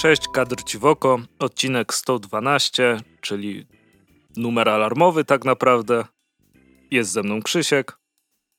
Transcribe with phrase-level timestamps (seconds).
[0.00, 3.66] Cześć, kadr ci w oko, odcinek 112, czyli
[4.36, 6.04] numer alarmowy tak naprawdę.
[6.90, 7.98] Jest ze mną Krzysiek.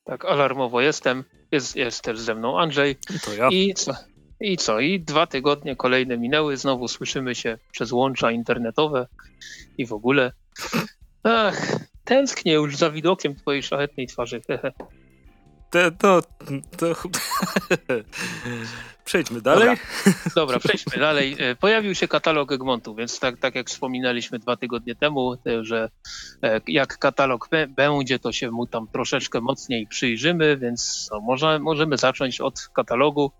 [0.03, 1.23] Tak, alarmowo jestem.
[1.51, 2.97] Jest, jest też ze mną Andrzej.
[3.15, 3.49] I to ja.
[3.49, 3.93] I co?
[4.39, 4.79] I co?
[4.79, 6.57] I dwa tygodnie kolejne minęły.
[6.57, 9.07] Znowu słyszymy się przez łącza internetowe
[9.77, 10.31] i w ogóle.
[11.23, 14.41] Ach, tęsknię już za widokiem twojej szlachetnej twarzy.
[15.69, 16.21] Te, to,
[16.77, 16.95] to...
[19.05, 19.67] Przejdźmy dalej.
[19.67, 20.23] Dobra.
[20.35, 21.35] Dobra, przejdźmy dalej.
[21.39, 25.89] E, pojawił się katalog Egmontu, więc tak, tak jak wspominaliśmy dwa tygodnie temu, e, że
[26.43, 31.97] e, jak katalog będzie, to się mu tam troszeczkę mocniej przyjrzymy, więc no, może, możemy
[31.97, 33.31] zacząć od katalogu,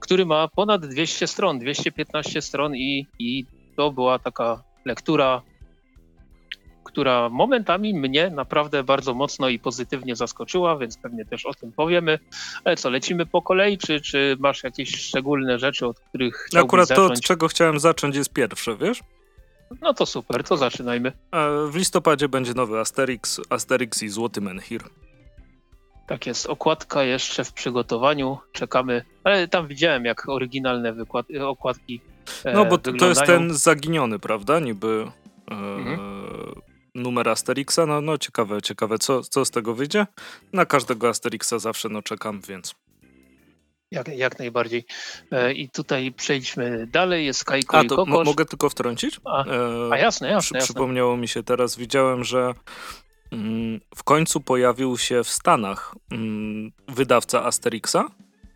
[0.00, 3.46] który ma ponad 200 stron, 215 stron i, i
[3.76, 5.42] to była taka lektura
[6.84, 12.18] która momentami mnie naprawdę bardzo mocno i pozytywnie zaskoczyła, więc pewnie też o tym powiemy.
[12.64, 16.88] Ale co, lecimy po kolei, czy, czy masz jakieś szczególne rzeczy, od których chciałbyś Akurat
[16.88, 17.08] zacząć?
[17.08, 19.00] to, od czego chciałem zacząć jest pierwsze, wiesz?
[19.80, 21.12] No to super, to zaczynajmy.
[21.32, 24.82] E, w listopadzie będzie nowy Asterix, Asterix i Złoty Menhir.
[26.06, 32.00] Tak jest, okładka jeszcze w przygotowaniu, czekamy, ale tam widziałem jak oryginalne wykład, okładki
[32.44, 32.98] e, No bo wyglądają.
[32.98, 34.60] to jest ten zaginiony, prawda?
[34.60, 35.06] Niby
[35.50, 36.62] e, mhm
[36.94, 37.86] numer Asterixa.
[37.86, 40.06] No, no ciekawe, ciekawe, co, co z tego wyjdzie.
[40.52, 42.74] Na każdego Asterixa zawsze no czekam, więc.
[43.90, 44.84] Jak, jak najbardziej.
[45.30, 47.26] E, I tutaj przejdźmy dalej.
[47.26, 48.26] Jest Kajko A, i Kokosz.
[48.26, 49.20] mogę tylko wtrącić?
[49.24, 49.44] A,
[49.90, 52.54] a jasne, jasne, Przy, Przypomniało mi się teraz, widziałem, że
[53.32, 58.04] mm, w końcu pojawił się w Stanach mm, wydawca Asterixa.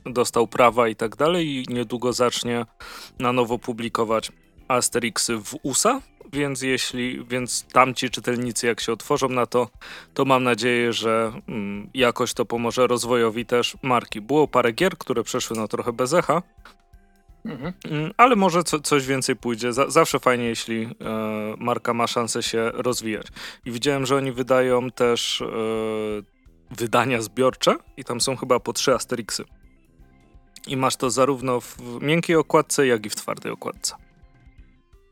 [0.06, 2.66] Dostał prawa i tak dalej i niedługo zacznie
[3.18, 4.32] na nowo publikować
[4.68, 6.00] Asterixy w USA,
[6.32, 9.68] więc jeśli, więc tamci czytelnicy jak się otworzą na to,
[10.14, 14.20] to mam nadzieję, że mm, jakoś to pomoże rozwojowi też marki.
[14.20, 16.42] Było parę gier, które przeszły na trochę bez echa,
[17.44, 17.72] mhm.
[17.90, 19.72] Mm, ale może co, coś więcej pójdzie.
[19.72, 20.90] zawsze fajnie, jeśli e,
[21.58, 23.26] marka ma szansę się rozwijać.
[23.64, 25.46] I widziałem, że oni wydają też e,
[26.70, 29.44] wydania zbiorcze i tam są chyba po trzy Asterixy.
[30.66, 34.05] I masz to zarówno w miękkiej okładce, jak i w twardej okładce.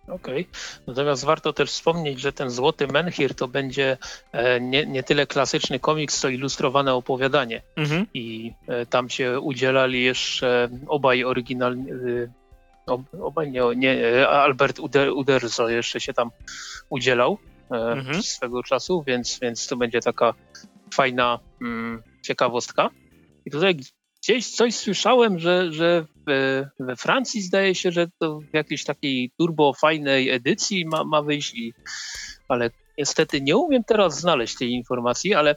[0.09, 0.41] Okej.
[0.41, 0.44] Okay.
[0.87, 3.97] Natomiast warto też wspomnieć, że ten Złoty Menhir to będzie
[4.32, 7.62] e, nie, nie tyle klasyczny komiks, co ilustrowane opowiadanie.
[7.76, 8.06] Mhm.
[8.14, 12.28] I e, tam się udzielali jeszcze obaj oryginalni, e,
[13.22, 16.31] obaj nie, nie Albert Uder, Uderzo jeszcze się tam
[16.88, 17.38] udzielał
[17.70, 18.22] mhm.
[18.22, 20.34] swego czasu, więc, więc to będzie taka
[20.94, 22.91] fajna mm, ciekawostka.
[23.47, 23.76] I tutaj
[24.25, 29.73] gdzieś coś słyszałem, że, że we, Francji zdaje się, że to w jakiejś takiej turbo
[29.73, 31.75] fajnej edycji ma, ma wyjść, i,
[32.49, 35.57] ale niestety nie umiem teraz znaleźć tej informacji, ale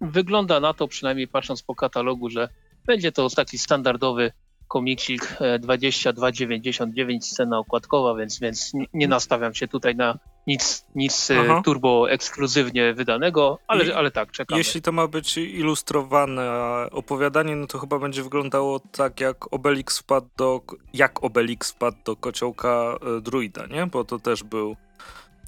[0.00, 2.48] wygląda na to, przynajmniej patrząc po katalogu, że
[2.86, 4.32] będzie to taki standardowy
[4.68, 11.40] komiksik 22,99 e, scena okładkowa, więc, więc nie nastawiam się tutaj na nic, nic e,
[11.40, 11.62] Aha.
[11.64, 14.58] turbo ekskluzywnie wydanego, ale, I, ale tak, czekamy.
[14.58, 16.50] Jeśli to ma być ilustrowane
[16.92, 20.60] opowiadanie, no to chyba będzie wyglądało tak jak Obelix wpadł do,
[20.92, 23.86] jak Obelix wpadł do kociołka e, druida, nie?
[23.86, 24.76] Bo to też był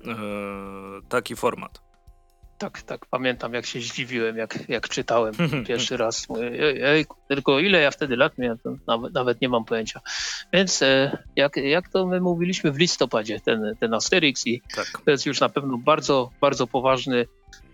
[0.06, 0.14] e,
[1.08, 1.91] taki format
[2.62, 5.34] tak, tak, pamiętam jak się zdziwiłem, jak, jak czytałem
[5.69, 6.27] pierwszy raz.
[6.83, 10.00] Ej, tylko ile ja wtedy lat miałem, nawet, nawet nie mam pojęcia.
[10.53, 14.87] Więc e, jak, jak to my mówiliśmy w listopadzie, ten, ten Asterix i tak.
[15.05, 17.27] to jest już na pewno bardzo, bardzo poważny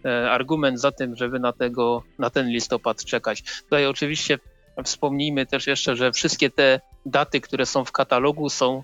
[0.05, 3.43] e, argument za tym, żeby na, tego, na ten listopad czekać.
[3.63, 4.39] Tutaj oczywiście
[4.85, 8.83] wspomnijmy też jeszcze, że wszystkie te daty, które są w katalogu są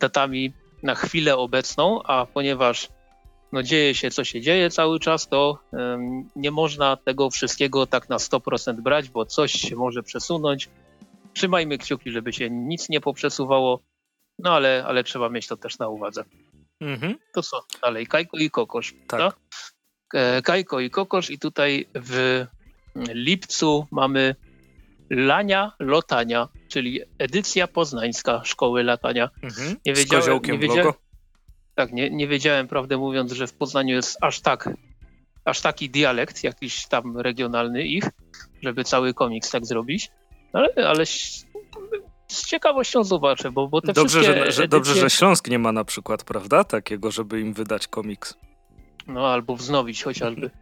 [0.00, 0.52] datami
[0.82, 2.88] na chwilę obecną, a ponieważ
[3.52, 5.58] no dzieje się, co się dzieje cały czas, to
[6.36, 10.68] nie można tego wszystkiego tak na 100% brać, bo coś się może przesunąć.
[11.34, 13.80] Trzymajmy kciuki, żeby się nic nie poprzesuwało,
[14.38, 16.24] no ale, ale trzeba mieć to też na uwadze.
[16.80, 17.18] Mhm.
[17.34, 18.06] To co dalej?
[18.06, 18.94] Kajko i kokosz.
[19.06, 19.20] Tak.
[19.20, 19.36] tak?
[20.44, 22.46] Kajko i kokosz i tutaj w
[22.96, 24.34] lipcu mamy
[25.10, 29.30] Lania Lotania, czyli edycja poznańska Szkoły Latania.
[29.42, 29.76] Mhm.
[29.86, 30.92] Nie wiedziałem, nie wiedziałem,
[31.76, 34.70] tak, nie, nie wiedziałem, prawdę mówiąc, że w Poznaniu jest aż tak,
[35.44, 38.04] aż taki dialekt jakiś tam regionalny ich,
[38.62, 40.10] żeby cały komiks tak zrobić,
[40.52, 41.06] ale, ale
[42.28, 44.68] z ciekawością zobaczę, bo, bo te dobrze, wszystkie że, edycje...
[44.68, 48.34] Dobrze, że Śląsk nie ma na przykład, prawda, takiego, żeby im wydać komiks.
[49.06, 50.50] No, albo wznowić chociażby.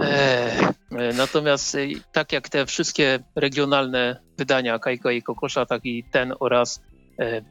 [0.00, 1.78] Eee, natomiast e,
[2.12, 6.82] tak jak te wszystkie regionalne wydania Kajko i Kokosza, tak i ten oraz
[7.18, 7.42] e,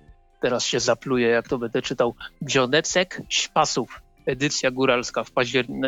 [0.43, 5.23] teraz się zapluje, jak to będę czytał, Dzionecek Śpasów, edycja góralska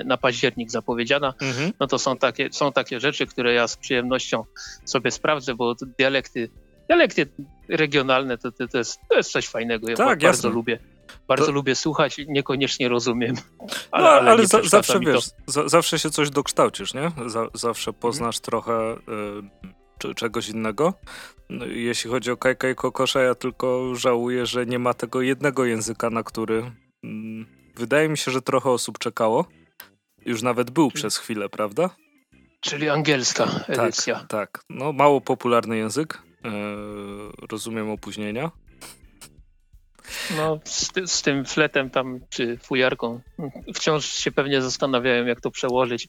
[0.05, 1.71] na październik zapowiedziana, mhm.
[1.79, 4.43] no to są takie, są takie rzeczy, które ja z przyjemnością
[4.85, 6.49] sobie sprawdzę, bo dialekty
[6.87, 7.27] dialekty
[7.69, 9.89] regionalne to, to, to, jest, to jest coś fajnego.
[9.89, 10.49] Ja tak, bardzo jasne.
[10.49, 10.79] lubię.
[11.27, 13.35] Bardzo To- lubię słuchać, niekoniecznie rozumiem.
[13.91, 17.11] Ale, no, ale, ale, za, zawsze wiesz, za, zawsze się coś dokształcisz, nie?
[17.25, 18.01] Za, zawsze Mhm.
[18.01, 18.97] poznasz trochę y,
[20.07, 20.93] czy, czegoś innego.
[21.49, 25.65] No, jeśli chodzi o Kajka i Kokosza, ja tylko żałuję, że nie ma tego jednego
[25.65, 26.71] języka, na który
[27.03, 29.45] mm, wydaje mi się, że trochę osób czekało.
[30.25, 31.89] Już nawet był przez chwilę, prawda?
[32.59, 34.15] Czyli angielska edycja.
[34.15, 34.61] Tak, tak.
[34.69, 36.21] No, mało popularny język.
[36.45, 36.51] e,
[37.51, 38.51] rozumiem opóźnienia.
[40.37, 43.21] No, z, ty- z tym fletem tam, czy fujarką,
[43.75, 46.07] wciąż się pewnie zastanawiałem, jak to przełożyć.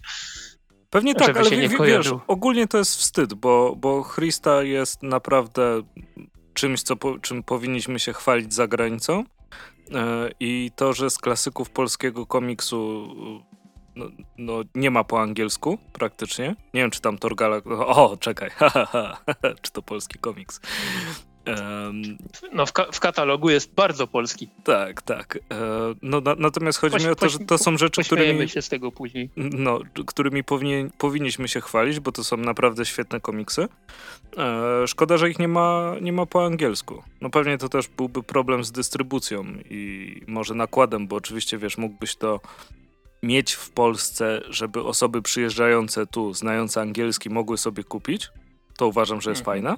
[0.96, 5.82] Pewnie tak, ale nie wi- wiesz, ogólnie to jest wstyd, bo, bo Christa jest naprawdę
[6.54, 9.24] czymś, co czym powinniśmy się chwalić za granicą.
[9.94, 13.08] E, I to, że z klasyków polskiego komiksu
[13.96, 14.06] no,
[14.38, 16.48] no, nie ma po angielsku praktycznie.
[16.74, 17.56] Nie wiem, czy tam Torgala...
[17.86, 18.50] O, czekaj,
[19.62, 20.60] czy to polski komiks.
[21.46, 22.02] Em,
[22.52, 24.48] No, w, ka- w katalogu jest bardzo polski.
[24.64, 25.36] tak, tak.
[25.36, 25.40] E,
[26.02, 28.48] no, na, natomiast chodzi Poś- mi o to, że to są rzeczy, którymi...
[28.48, 29.30] się z tego później.
[29.36, 33.68] no, którymi powinien, powinniśmy się chwalić, bo to są naprawdę świetne komiksy.
[34.38, 37.02] E, szkoda, że ich nie ma, nie ma po angielsku.
[37.20, 42.16] No pewnie to też byłby problem z dystrybucją i może nakładem, bo oczywiście, wiesz, mógłbyś
[42.16, 42.40] to
[43.22, 48.28] mieć w Polsce, żeby osoby przyjeżdżające tu, znające angielski, mogły sobie kupić.
[48.76, 49.54] To uważam, że jest Mhm.
[49.62, 49.76] fajne.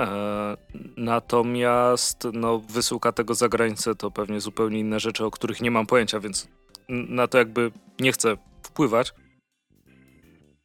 [0.00, 0.56] E,
[0.96, 5.86] natomiast no, wysyłka tego za granicę to pewnie zupełnie inne rzeczy, o których nie mam
[5.86, 6.48] pojęcia, więc
[6.88, 9.12] na to jakby nie chcę wpływać.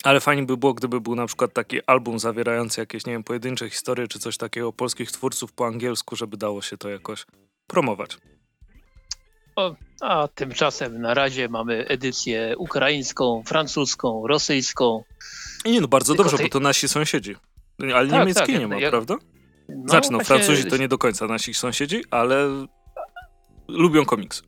[0.03, 3.69] Ale fajnie by było, gdyby był na przykład taki album zawierający jakieś, nie wiem, pojedyncze
[3.69, 7.25] historie czy coś takiego polskich twórców po angielsku, żeby dało się to jakoś
[7.67, 8.17] promować.
[10.01, 15.03] A tymczasem na razie mamy edycję ukraińską, francuską, rosyjską.
[15.65, 17.35] I nie, no bardzo Tylko dobrze, tej- bo to nasi sąsiedzi.
[17.79, 19.15] Ale Tak, niemieckiej tak, nie ma, jak- prawda?
[19.69, 22.47] No, Znaczy, no, właśnie Francuzi to nie do końca nasi sąsiedzi, ale
[23.67, 24.43] lubią komiks.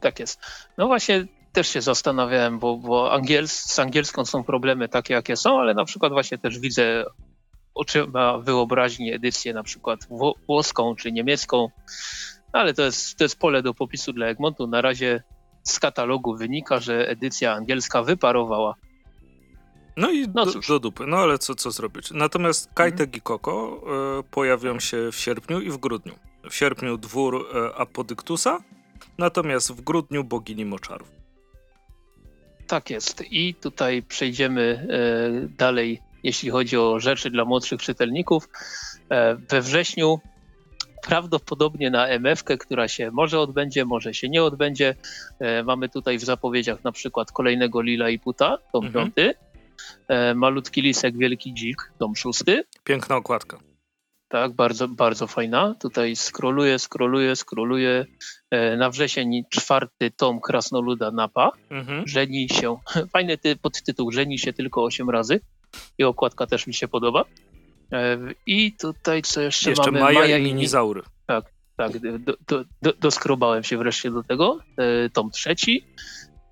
[0.00, 0.40] Tak jest.
[0.78, 5.60] No właśnie też się zastanawiałem, bo, bo angiels, z angielską są problemy takie, jakie są,
[5.60, 7.04] ale na przykład właśnie też widzę
[7.74, 11.68] oczyma wyobraźni edycję na przykład wło- włoską czy niemiecką,
[12.52, 14.66] ale to jest, to jest pole do popisu dla Egmontu.
[14.66, 15.22] Na razie
[15.62, 18.74] z katalogu wynika, że edycja angielska wyparowała.
[19.96, 22.10] No i no do, do, dupy, no ale co, co zrobić?
[22.10, 23.18] Natomiast Kajtek mhm.
[23.18, 23.82] i Koko
[24.18, 26.14] e, pojawią się w sierpniu i w grudniu.
[26.50, 28.58] W sierpniu dwór e, Apodyktusa,
[29.18, 31.08] natomiast w grudniu bogini moczarów.
[32.66, 33.24] Tak jest.
[33.30, 38.48] I tutaj przejdziemy e, dalej, jeśli chodzi o rzeczy dla młodszych czytelników.
[39.10, 40.20] E, we wrześniu
[41.02, 44.94] prawdopodobnie na MF, która się może odbędzie, może się nie odbędzie.
[45.38, 49.12] E, mamy tutaj w zapowiedziach na przykład kolejnego Lila i Puta, tom mhm
[50.34, 52.64] malutki lisek, wielki dzik, tom szósty.
[52.84, 53.58] Piękna okładka.
[54.28, 55.74] Tak, bardzo, bardzo fajna.
[55.80, 58.06] Tutaj scrolluję, scrolluję, scrolluję.
[58.50, 61.52] E, na wrzesień czwarty tom Krasnoluda Napa.
[61.70, 62.06] Mhm.
[62.06, 62.76] Żeni się.
[63.12, 65.40] Fajny ty, podtytuł Żeni się tylko 8 razy.
[65.98, 67.24] I okładka też mi się podoba.
[67.92, 70.00] E, I tutaj co jeszcze, Jeszcze mamy?
[70.14, 71.02] Maja, i Mini- Minizaury.
[71.76, 74.58] Tak, do, do, do, doskrobałem się wreszcie do tego.
[74.78, 75.84] E, tom trzeci.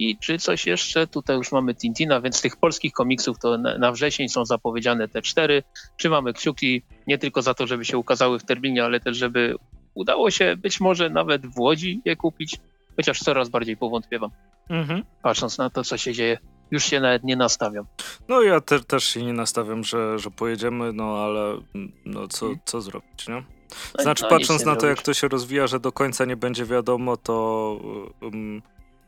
[0.00, 1.06] I czy coś jeszcze?
[1.06, 5.62] Tutaj już mamy Tintina, więc tych polskich komiksów to na, wrzesień są zapowiedziane te cztery.
[5.98, 9.54] Trzymamy kciuki nie tylko za to, żeby się ukazały w terminie, ale też, żeby
[9.94, 12.56] udało się być może nawet w Łodzi je kupić.
[12.96, 14.30] Chociaż coraz bardziej powątpiewam,
[14.70, 15.02] Mhm.
[15.22, 16.38] patrząc na to, co się dzieje.
[16.70, 17.84] Już się nawet nie nastawiam.
[18.28, 21.58] No ja te, też się nie nastawiam, że, że pojedziemy, no ale
[22.04, 22.60] no co, Mhm.
[22.64, 23.34] co zrobić, nie?
[23.34, 26.64] No, Znaczy, no, patrząc na to, jak to się rozwija, że do końca nie będzie
[26.66, 27.76] wiadomo, to
[28.20, 28.62] um,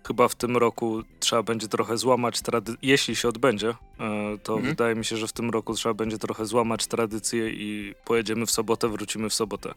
[0.06, 2.78] chyba w tym roku trzeba będzie trochę złamać tradycję.
[2.82, 3.75] Jeśli się odbędzie, e,
[4.42, 4.62] to Mhm.
[4.62, 8.50] wydaje mi się, że w tym roku trzeba będzie trochę złamać tradycję i pojedziemy w
[8.50, 9.75] sobotę, wrócimy w sobotę.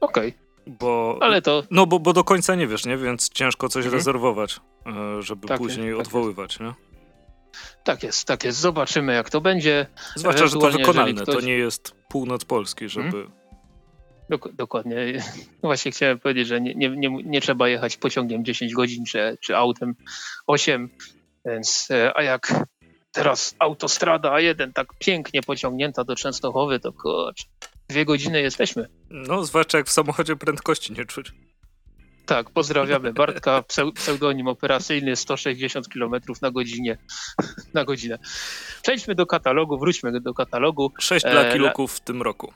[0.00, 0.34] Okej,
[0.66, 2.96] Bo, ale to No, bo, bo do końca nie wiesz, nie?
[2.96, 3.94] Więc ciężko coś Mhm.
[3.98, 6.74] rezerwować, e, żeby Tak później jest, tak odwoływać, nie?
[7.84, 8.58] tak jest, tak jest.
[8.58, 9.86] Zobaczymy, jak to będzie.
[10.16, 11.24] Zwłaszcza, że to wykonalne.
[11.26, 13.26] To ktoś- nie jest północ Polski, żeby...
[14.30, 14.96] Dok- dokładnie.
[15.62, 19.56] No właśnie chciałem powiedzieć, że nie, nie, nie, trzeba jechać pociągiem 10 godzin czy, czy
[19.56, 19.94] autem
[20.46, 20.88] 8,
[21.46, 22.54] więc e, a jak
[23.12, 27.44] teraz autostrada A1 tak pięknie pociągnięta do Częstochowy, to kurczę,
[27.88, 28.88] dwie godziny jesteśmy.
[29.10, 31.32] No, zwłaszcza jak w samochodzie prędkości nie czuć.
[32.26, 36.12] Tak, pozdrawiamy Bartka, pseu- pseudonim operacyjny 160 km
[36.42, 36.98] na godzinie.
[37.74, 38.18] Na godzinę.
[38.82, 40.92] Przejdźmy do katalogu, wróćmy do katalogu.
[40.98, 42.52] Sześć E, Lucky la- Luke'ów w tym roku.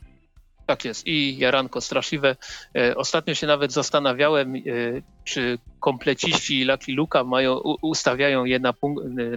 [0.69, 1.07] Tak jest.
[1.07, 2.37] I jaranko straszliwe.
[2.77, 4.61] E, Ostatnio się nawet zastanawiałem, e,
[5.25, 8.75] czy kompleciści Lucky Luka mają, ustawiają je na,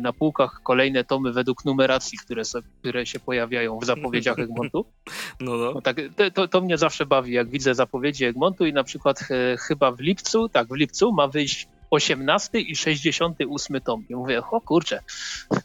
[0.02, 4.86] na półkach kolejne tomy według numeracji, które, so, które się pojawiają w zapowiedziach Egmontu.
[5.40, 5.72] No, no.
[5.74, 5.98] no tak,
[6.34, 10.00] to, to mnie zawsze bawi, jak widzę zapowiedzi Egmontu i na przykład e, chyba w
[10.00, 14.06] lipcu, tak, w lipcu ma wyjść 18 i 68 tom.
[14.10, 15.00] I mówię, o kurczę,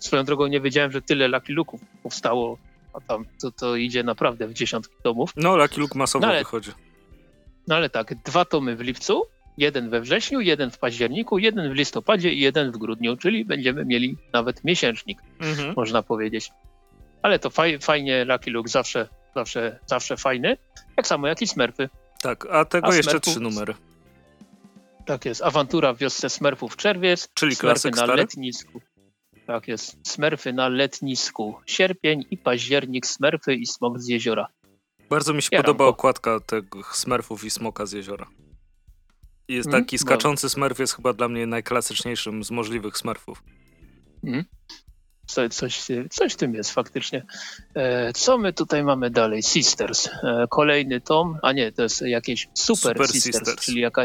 [0.00, 2.58] swoją drogą nie wiedziałem, że tyle Lucky Luke'ów powstało,
[2.96, 5.32] a tam to, to idzie naprawdę w dziesiątki tomów.
[5.36, 6.70] No, Lucky Luke masowo No ale- wychodzi.
[7.68, 9.22] No ale tak, dwa tomy w lipcu,
[9.58, 13.84] jeden we wrześniu, jeden w październiku, jeden w listopadzie i jeden w grudniu, czyli będziemy
[13.84, 15.72] mieli nawet miesięcznik, Mhm.
[15.76, 16.50] można powiedzieć.
[17.22, 20.56] Ale to faj, fajnie, Lucky Luke zawsze, zawsze, zawsze fajny,
[20.96, 21.88] tak samo jak i Smurfy.
[22.22, 23.32] Tak, a tego A jeszcze Smurfów?
[23.34, 23.74] trzy numery.
[25.06, 28.16] Tak jest, awantura w wiosce Smurfów czerwiec, Czyli klasyk na stary?
[28.16, 28.80] letnisku.
[29.46, 34.46] Tak jest, Smurfy na letnisku, sierpień i październik, Smurfy i smok z jeziora.
[35.10, 38.26] Bardzo mi się podoba okładka tych Smurfów i Smoka z jeziora.
[39.48, 43.42] Jest Mm, taki skaczący Smurf jest chyba dla mnie najklasyczniejszym z możliwych Smurfów.
[45.26, 47.26] Co, coś, coś w tym jest faktycznie.
[47.74, 49.42] E, co my tutaj mamy dalej?
[49.42, 50.08] Sisters.
[50.08, 53.64] E, kolejny tom, a nie, to jest jakieś Super, Super Sisters, Sisters.
[53.64, 54.02] czyli jaka,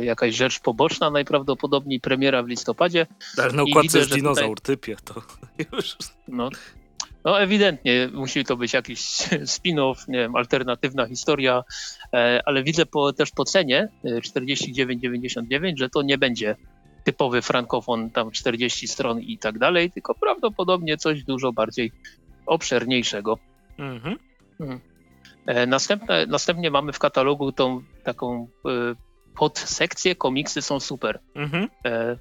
[0.00, 3.06] jakaś rzecz poboczna najprawdopodobniej, premiera w listopadzie.
[3.38, 5.22] Ale na I układce jest dinozaur, typie, to
[5.72, 5.96] już...
[6.28, 6.50] No,
[7.24, 9.00] no ewidentnie musi to być jakiś
[9.54, 11.64] spin-off, nie wiem, alternatywna historia,
[12.12, 16.56] e, ale widzę po, też po cenie e, 49,99, że to nie będzie
[17.04, 21.92] typowy frankofon, tam 40 stron i tak dalej, tylko prawdopodobnie coś dużo bardziej
[22.46, 23.38] obszerniejszego.
[23.78, 24.18] Mhm.
[25.46, 28.48] E, Następne, następnie mamy w katalogu tą taką
[29.34, 31.20] e, podsekcję, komiksy są super.
[31.34, 31.68] Mhm.
[31.84, 32.16] E,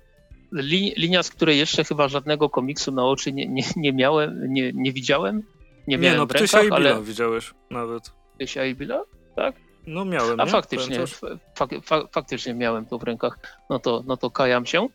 [0.53, 4.72] Li, linia, z której jeszcze chyba żadnego komiksu na oczy nie, nie, nie miałem, nie,
[4.74, 5.36] nie widziałem.
[5.36, 5.43] Nie
[5.88, 8.12] Nie, miałem no, w Ptysia rękach, i Billa ale widziałeś nawet.
[8.36, 9.03] Ptysia i Billa?
[9.88, 10.51] No miałem, A nie?
[10.51, 11.00] faktycznie,
[11.55, 13.39] fak, fak, faktycznie miałem to w rękach.
[13.70, 14.88] No to, no to kajam się.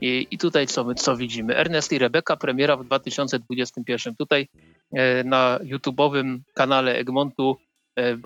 [0.00, 1.56] I, I tutaj co my co widzimy?
[1.56, 4.16] Ernest i Rebeka, premiera w 2021.
[4.16, 4.48] Tutaj
[4.92, 7.56] e, na YouTube'owym kanale Egmontu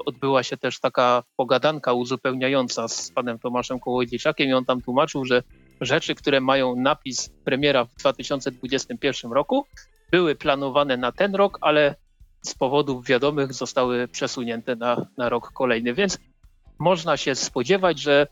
[0.06, 5.42] odbyła się też taka pogadanka uzupełniająca z panem Tomaszem Kołodziejczakiem i on tam tłumaczył, że
[5.80, 9.66] rzeczy, które mają napis premiera w 2021 roku,
[10.10, 11.94] były planowane na ten rok, ale
[12.42, 16.18] z powodów wiadomych zostały przesunięte na, na rok kolejny, więc
[16.78, 18.26] można się spodziewać, że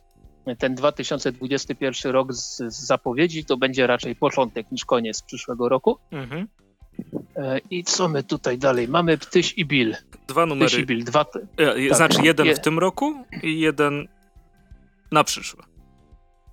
[0.59, 5.99] ten 2021 rok z, z zapowiedzi to będzie raczej początek niż koniec przyszłego roku.
[6.11, 6.49] Mhm.
[7.37, 8.89] E, I co my tutaj dalej?
[8.89, 9.97] Mamy Ptyś i Bill.
[10.29, 10.87] Dwa Ptyś i numery.
[10.87, 11.21] Bill, dwa,
[11.57, 11.97] E, tak.
[11.97, 14.09] Znaczy jeden Je- w tym roku i jeden
[15.13, 15.63] na przyszły.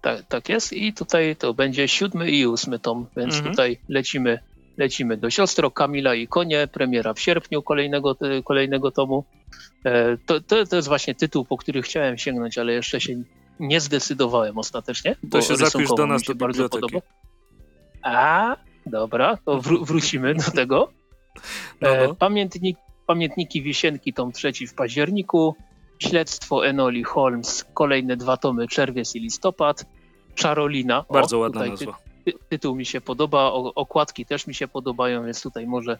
[0.01, 0.73] tak, tak jest.
[0.73, 3.51] I tutaj to będzie siódmy i ósmy tom, więc Mhm.
[3.51, 4.39] tutaj lecimy,
[4.77, 6.67] lecimy do siostro Kamila i konie.
[6.67, 9.23] Premiera w sierpniu kolejnego, t- kolejnego tomu.
[9.85, 13.23] E, To, to, to jest właśnie tytuł, po który chciałem sięgnąć, ale jeszcze się
[13.59, 15.15] nie zdecydowałem ostatecznie.
[15.23, 16.99] bo się zapisz do nas do bardzo podoba.
[18.01, 18.55] A,
[18.85, 20.89] dobra, to wró- wrócimy do tego.
[21.81, 22.15] No, E, no.
[22.15, 25.55] Pamiętnik, pamiętniki Wisienki, tom trzeci w październiku.
[25.99, 29.85] Śledztwo Enoli Holmes, kolejne dwa tomy, czerwiec i listopad.
[30.35, 31.05] Czarolina.
[31.07, 31.97] o, Bardzo ładna ty- nazwa.
[32.25, 35.97] ty, tytuł mi się podoba, okładki też mi się podobają, więc tutaj może,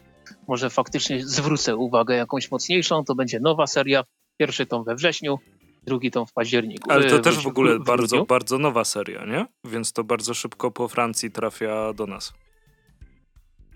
[0.48, 3.04] może faktycznie zwrócę uwagę jakąś mocniejszą.
[3.04, 4.04] To będzie nowa seria.
[4.38, 5.38] Pierwszy tom we wrześniu,
[5.82, 6.90] drugi tom w październiku.
[6.92, 9.46] Ale to też w- ogóle w bardzo, bardzo nowa seria, nie?
[9.64, 12.32] Więc to bardzo szybko po Francji trafia do nas.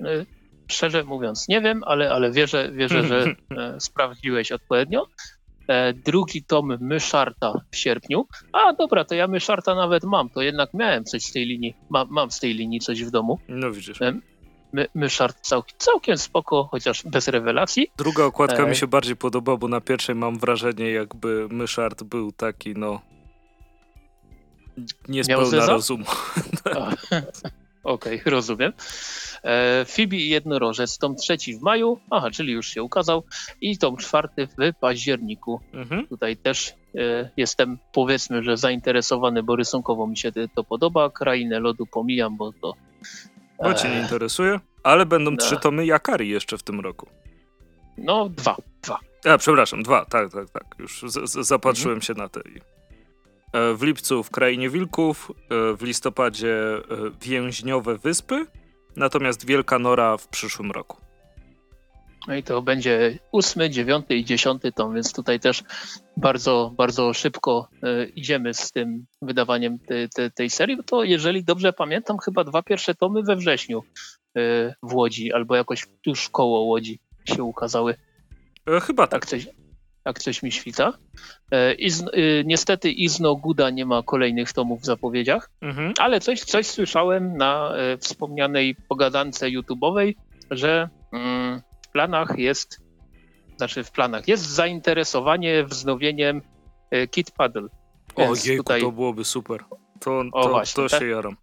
[0.00, 0.26] E,
[0.70, 3.24] Szczerze mówiąc, nie wiem, ale, ale wierzę, wierzę że
[3.56, 5.06] e, sprawdziłeś odpowiednio.
[5.68, 8.26] E, drugi tom Myszarta w sierpniu.
[8.52, 11.74] A dobra, to ja Myszarta nawet mam, to jednak miałem coś z tej linii.
[11.90, 13.38] Ma, mam z tej linii coś w domu.
[13.48, 14.00] No widzisz.
[14.72, 17.90] My, Myszart całkiem, całkiem spoko, chociaż bez rewelacji.
[17.98, 18.68] Druga okładka E.
[18.68, 23.00] mi się bardziej podoba, bo na pierwszej mam wrażenie, jakby Myszart był taki, no.
[25.08, 26.04] Niespełna rozumu.
[27.88, 28.72] Okej, rozumiem.
[29.44, 33.24] E, Phoebe i jednorożec, tom trzeci w maju, aha, czyli już się ukazał,
[33.60, 35.60] i tom czwarty w październiku.
[35.72, 36.06] Mhm.
[36.06, 41.10] Tutaj też e, jestem, powiedzmy, że zainteresowany, bo rysunkowo mi się to podoba.
[41.10, 42.74] Krainę lodu pomijam, bo to.
[43.62, 44.60] Bo cię nie e, interesuje.
[44.82, 45.36] Ale będą no.
[45.36, 47.06] trzy tomy Jakari jeszcze w tym roku.
[47.98, 48.98] no, dwa, dwa.
[49.24, 50.64] A, przepraszam, dwa, tak, tak, tak.
[50.78, 52.02] Już z, z, zapatrzyłem Mhm.
[52.02, 52.40] się na te.
[52.40, 52.77] i- E,
[53.52, 56.82] W lipcu w Krainie Wilków, e, w listopadzie e,
[57.22, 58.46] Więźniowe Wyspy,
[58.96, 60.96] natomiast Wielka Nora w przyszłym roku.
[62.28, 65.62] No i to będzie ósmy, dziewiąty i dziesiąty tom, więc tutaj też
[66.16, 70.76] bardzo, bardzo szybko e, idziemy z tym wydawaniem te, te, tej serii.
[70.76, 73.82] Bo To jeżeli dobrze pamiętam, chyba dwa pierwsze tomy we wrześniu
[74.36, 77.94] e, w Łodzi, albo jakoś tuż koło Łodzi się ukazały.
[78.66, 79.20] E, Chyba tak.
[79.20, 79.46] Tak coś,
[80.08, 80.92] tak coś mi świta.
[81.50, 82.06] E, I z, e,
[82.44, 85.92] niestety Izno Guda nie ma kolejnych tomów w zapowiedziach, Mhm.
[85.98, 90.14] ale coś, coś słyszałem na e, wspomnianej pogadance YouTube'owej,
[90.50, 92.80] że mm, w planach jest
[93.56, 96.42] znaczy w planach, jest zainteresowanie wznowieniem
[96.90, 97.68] e, Kit Paddle.
[98.14, 98.80] O jejku, tutaj...
[98.80, 99.64] to byłoby super.
[100.00, 101.00] To, to, o, właśnie, to tak?
[101.00, 101.36] się jaram.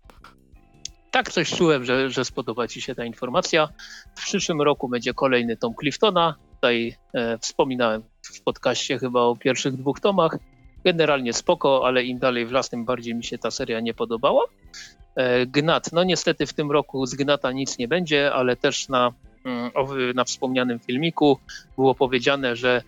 [1.12, 3.70] Tak coś czułem, że, że spodoba Ci się ta informacja.
[4.16, 6.36] W przyszłym roku będzie kolejny tom Cliftona.
[6.66, 10.38] Tutaj e, wspominałem w podcaście chyba o pierwszych dwóch tomach.
[10.86, 14.46] Generalnie spoko, ale im dalej w las, tym bardziej mi się ta seria nie podobała.
[15.16, 19.14] E, Gnat, no niestety w tym roku z Gnata nic nie będzie, ale też na,
[19.46, 19.72] mm,
[20.16, 21.40] na wspomnianym filmiku
[21.76, 22.82] było powiedziane, że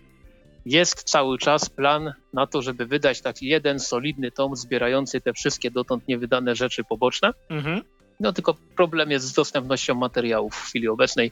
[0.65, 5.71] jest cały czas plan na to, żeby wydać taki jeden solidny tom zbierający te wszystkie
[5.71, 7.31] dotąd niewydane rzeczy poboczne.
[7.49, 7.81] Mhm.
[8.19, 11.31] No tylko problem jest z dostępnością materiałów w chwili obecnej.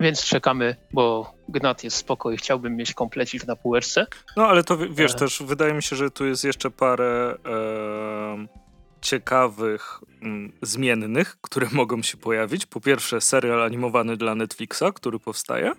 [0.00, 4.06] Więc czekamy, bo Gnat jest spoko i chciałbym mieć komplecik na półeczce.
[4.36, 5.14] No ale to wiesz e...
[5.14, 8.46] też, wydaje mi się, że tu jest jeszcze parę e,
[9.00, 12.66] ciekawych mm, zmiennych, które mogą się pojawić.
[12.66, 15.74] Po pierwsze serial animowany dla Netflixa, który powstaje e,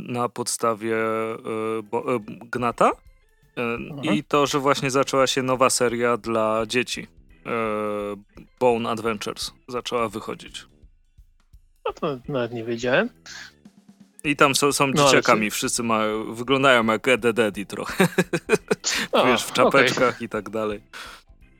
[0.00, 1.34] na podstawie e,
[1.92, 2.18] e,
[2.50, 2.90] Gnata.
[3.56, 4.14] Mhm.
[4.14, 7.06] I to, że właśnie zaczęła się nowa seria dla dzieci.
[8.60, 10.66] Bone Adventures zaczęła wychodzić.
[11.88, 13.08] No to nawet nie wiedziałem.
[14.24, 18.08] I tam są, są no, dzieciakami, wszyscy mają, wyglądają jak Eddie Daddy trochę.
[19.12, 20.26] O, Wiesz, w czapeczkach okay.
[20.26, 20.80] i tak dalej.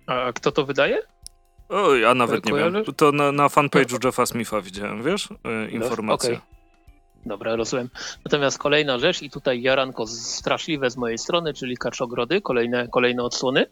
[0.06, 1.02] A kto to wydaje?
[1.68, 2.84] O, ja nawet nie wiem.
[2.96, 3.98] To na, na fanpage'u no.
[4.04, 5.28] Jeffa Smitha widziałem, wiesz?
[5.44, 6.30] Yy, informację.
[6.30, 6.42] Okay.
[7.26, 7.90] Dobra, rozumiem.
[8.24, 13.66] Natomiast kolejna rzecz i tutaj jaranko straszliwe z mojej strony, czyli kaczogrody, kolejne, kolejne odsłony.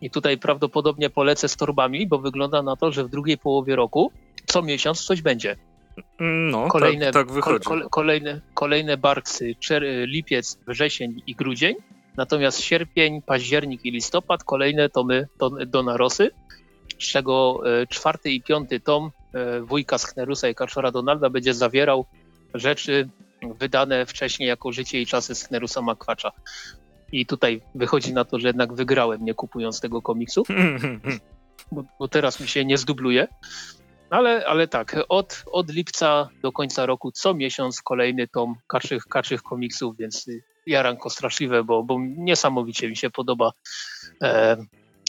[0.00, 4.12] I tutaj prawdopodobnie polecę z torbami, bo wygląda na to, że w drugiej połowie roku
[4.46, 5.56] co miesiąc coś będzie.
[6.20, 7.64] No, tak- kolejne, tak, tak wychodzi.
[7.64, 11.74] Kol, kolejne, kolejne barksy, czer, lipiec, wrzesień i grudzień.
[12.16, 16.30] Natomiast sierpień, październik i listopad kolejne tomy to, Donarosy,
[16.98, 22.06] z czego e, czwarty i piąty tom e, wujka Sknerusa i Kaczora Donalda będzie zawierał
[22.54, 23.08] rzeczy
[23.58, 26.32] wydane wcześniej jako Życie i czasy Sknerusa Makwacza.
[27.12, 30.44] I tutaj wychodzi na to, że jednak wygrałem, nie kupując tego komiksu,
[31.72, 33.28] bo, bo teraz mi się nie zdubluje.
[34.10, 39.42] Ale, ale tak, od, od lipca do końca roku co miesiąc kolejny tom kaczych, kaczych
[39.42, 40.26] komiksów, więc
[40.66, 43.52] jaranko straszliwe, bo, bo niesamowicie mi się podoba
[44.22, 44.56] e,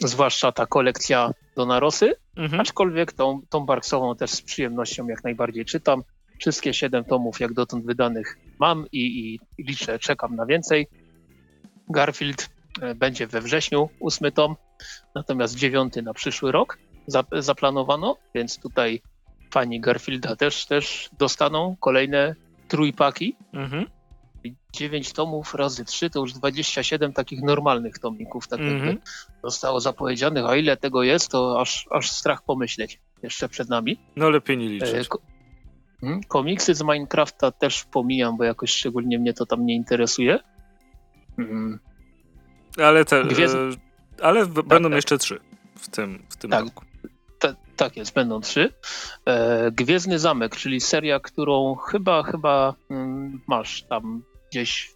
[0.03, 2.61] zwłaszcza ta kolekcja Donarosy, mhm.
[2.61, 6.03] aczkolwiek tą, tą Barksową też z przyjemnością jak najbardziej czytam.
[6.39, 8.99] Wszystkie siedem tomów jak dotąd wydanych mam i,
[9.57, 10.87] i liczę, czekam na więcej.
[11.89, 12.49] Garfield
[12.81, 14.55] e, będzie we wrześniu, ósmy tom,
[15.15, 16.77] natomiast dziewiąty na przyszły rok
[17.32, 19.02] zaplanowano, więc tutaj
[19.54, 22.36] fani Garfielda też, też dostaną kolejne
[22.67, 23.36] trójpaki.
[23.54, 23.86] Mhm.
[24.74, 28.86] 9 tomów razy 3 to już 27 takich normalnych tomików, tak mm -hmm.
[28.86, 29.02] jakby
[29.43, 34.00] zostało zapowiedzianych, a ile tego jest, to aż, aż strach pomyśleć jeszcze przed nami.
[34.15, 34.93] No lepiej nie liczyć.
[34.93, 35.19] E, ko
[36.02, 40.39] hmm, komiksy z Minecrafta też pomijam, bo jakoś szczególnie mnie to tam nie interesuje.
[41.38, 41.80] Mm.
[42.78, 43.56] Ale te, Gwiezd...
[43.56, 44.95] e, ale tak, będą tak.
[44.95, 45.39] jeszcze trzy
[45.76, 46.63] w tym, w tym tak.
[46.63, 46.90] roku.
[47.81, 48.73] Tak jest, będą trzy.
[49.25, 54.91] E, Gwiezdny Zamek, czyli seria, którą chyba, chyba mm, masz tam gdzieś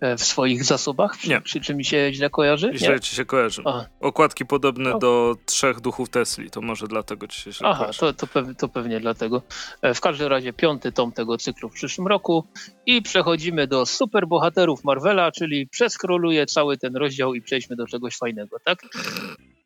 [0.00, 1.24] e, w swoich zasobach?
[1.24, 1.40] Nie.
[1.40, 2.70] Czy, czy mi się źle kojarzy?
[2.74, 3.62] Źle ci się kojarzy.
[3.64, 3.86] Aha.
[4.00, 7.98] Okładki podobne do Trzech Duchów Tesli, to może dlatego ci się źle Aha, kojarzy.
[7.98, 9.42] to, to, pew, to pewnie dlatego.
[9.82, 12.46] E, w każdym razie piąty tom tego cyklu w przyszłym roku
[12.86, 18.56] i przechodzimy do superbohaterów Marvela, czyli przeskroluję cały ten rozdział i przejdźmy do czegoś fajnego,
[18.64, 18.78] tak?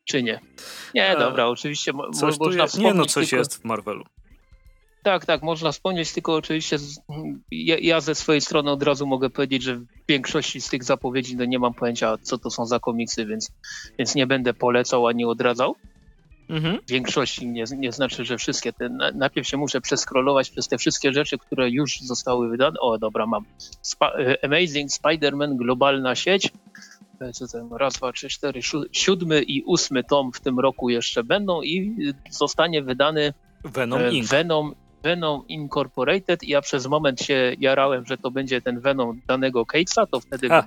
[0.06, 0.40] Czy nie?
[0.94, 2.92] Nie, e, dobra, oczywiście mo można wspomnieć.
[2.92, 3.38] Nie, no coś tylko...
[3.38, 4.04] jest w Marvelu.
[5.02, 7.00] Tak, tak, można wspomnieć, tylko oczywiście z,
[7.50, 11.36] ja, ja, ze swojej strony od razu mogę powiedzieć, że w większości z tych zapowiedzi
[11.36, 13.50] no nie mam pojęcia, co to są za komiksy, więc,
[13.98, 15.76] więc nie będę polecał ani odradzał.
[16.48, 16.78] Mhm.
[16.86, 18.88] W większości nie, nie znaczy, że wszystkie te.
[19.14, 22.80] Najpierw się muszę przeskrolować przez te wszystkie rzeczy, które już zostały wydane.
[22.80, 23.44] O, dobra, mam.
[23.92, 24.00] Sp
[24.42, 26.52] Amazing Spider-Man, globalna sieć.
[27.32, 28.60] Co tam, raz, dwa, trzy, cztery,
[28.92, 31.96] siódmy i ósmy tom w tym roku jeszcze będą i
[32.30, 33.32] zostanie wydany
[33.64, 34.30] Venom, e, Inc.
[34.30, 39.66] Venom, Venom Incorporated i ja przez moment się jarałem, że to będzie ten Venom danego
[39.66, 40.62] Catesa, to wtedy, bym,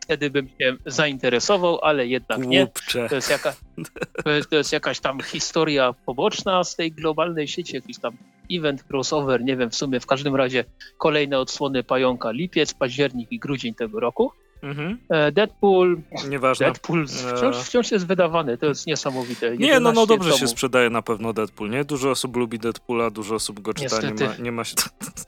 [0.00, 3.02] wtedy bym się zainteresował, ale jednak Głupcze.
[3.02, 3.08] nie.
[3.08, 3.54] To jest, jaka,
[4.50, 8.16] to jest jakaś tam historia poboczna z tej globalnej sieci, jakiś tam
[8.52, 10.64] event crossover, nie wiem w sumie, w każdym razie
[10.98, 14.32] kolejne odsłony Pająka lipiec, październik i grudzień tego roku.
[14.62, 14.98] Mhm.
[15.08, 16.00] E, Deadpool.
[16.28, 16.66] Nieważne.
[16.66, 19.56] Deadpool wciąż, e, wciąż jest wydawany, to jest niesamowite.
[19.56, 21.84] Nie, no, no dobrze się sprzedaje na pewno Deadpool, nie?
[21.84, 24.74] Dużo osób lubi Deadpoola, dużo osób go czyta, nie ma, nie ma, się,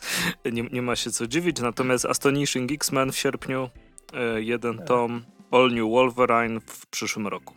[0.53, 1.61] nie, nie, ma się co dziwić.
[1.61, 3.71] Natomiast Astonishing X-Men w sierpniu,
[4.15, 7.55] e, jeden tom, All New Wolverine w przyszłym roku.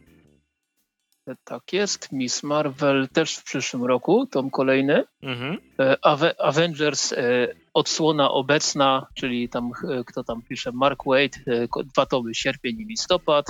[1.44, 2.12] Tak jest.
[2.12, 5.04] Miss Marvel też w przyszłym roku, tom kolejny.
[5.22, 5.58] Mhm.
[6.40, 7.14] Avengers
[7.74, 9.72] odsłona obecna, czyli tam
[10.06, 13.46] kto tam pisze, Mark Wade, dwa tomy, sierpień i listopad,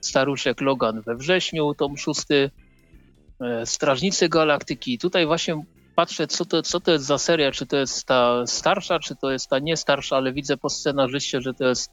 [0.00, 2.50] Staruszek Logan we wrześniu, tom szósty,
[3.64, 4.98] Strażnicy Galaktyki.
[4.98, 5.62] Tutaj właśnie
[5.94, 9.30] patrzę, co to, co to jest za seria, czy to jest ta starsza, czy to
[9.30, 11.90] jest ta nie starsza, ale widzę po scenarzyście, że to jest,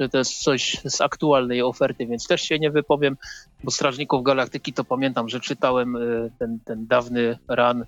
[0.00, 3.16] że to jest coś z aktualnej oferty, więc też się nie wypowiem,
[3.64, 6.00] bo Strażników Galaktyki to pamiętam, że czytałem e,
[6.38, 7.84] ten, ten dawny run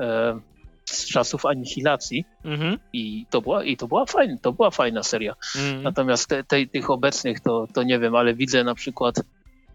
[0.00, 0.40] e,
[0.86, 2.78] z czasów anihilacji mhm.
[2.92, 5.34] i, to była, i to była fajna, to była fajna seria.
[5.56, 5.82] Mhm.
[5.82, 9.20] Natomiast te, te, tych obecnych to, to nie wiem, ale widzę na przykład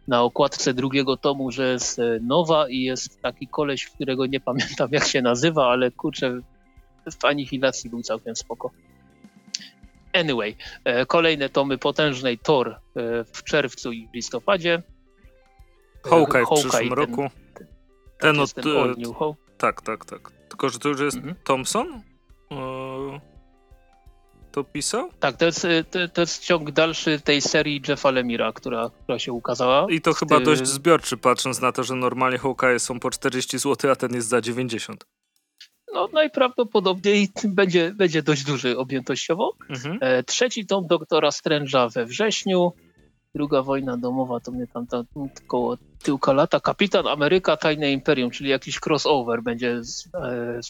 [0.07, 4.89] na okładce drugiego tomu, że jest e, nowa i jest taki koleś, którego nie pamiętam
[4.91, 6.41] jak się nazywa, ale kurczę,
[7.19, 8.71] w Anihilacji był całkiem spoko.
[10.13, 12.75] Anyway, e, kolejne tomy potężnej Thor e,
[13.23, 14.81] w czerwcu i w listopadzie.
[16.03, 17.29] Hawkeye w Hawkeye, przyszłym ten, roku.
[17.53, 17.67] Ten,
[18.19, 18.63] ten, od, ten
[19.61, 20.31] Tak, tak, tak.
[20.49, 21.35] Tylko, że to już jest mhm.
[21.43, 22.01] Thompson?
[24.51, 25.09] to pisał?
[25.19, 29.33] Tak, to jest, to, to, jest ciąg dalszy tej serii Jeffa Lemira, która, która się
[29.33, 29.87] ukazała.
[29.89, 30.45] I to chyba ty...
[30.45, 34.27] dość zbiorczy, patrząc na to, że normalnie Hawkeye są po 40 zł, a ten jest
[34.27, 35.05] za 90.
[35.93, 39.55] No najprawdopodobniej będzie, będzie dość duży objętościowo.
[39.69, 39.97] Mhm.
[40.01, 42.73] E, trzeci tom Doktora Strange'a we wrześniu.
[43.35, 45.05] Druga wojna domowa to mnie tam, tam
[45.47, 46.59] koło tyłka lata.
[46.59, 49.83] Kapitan Ameryka, Tajne Imperium, czyli jakiś crossover będzie.
[49.83, 50.09] Z,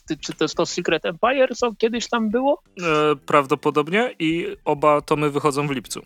[0.10, 2.62] e, czy to jest to Secret Empire, co kiedyś tam było?
[2.82, 6.02] E, prawdopodobnie i oba tomy wychodzą w lipcu.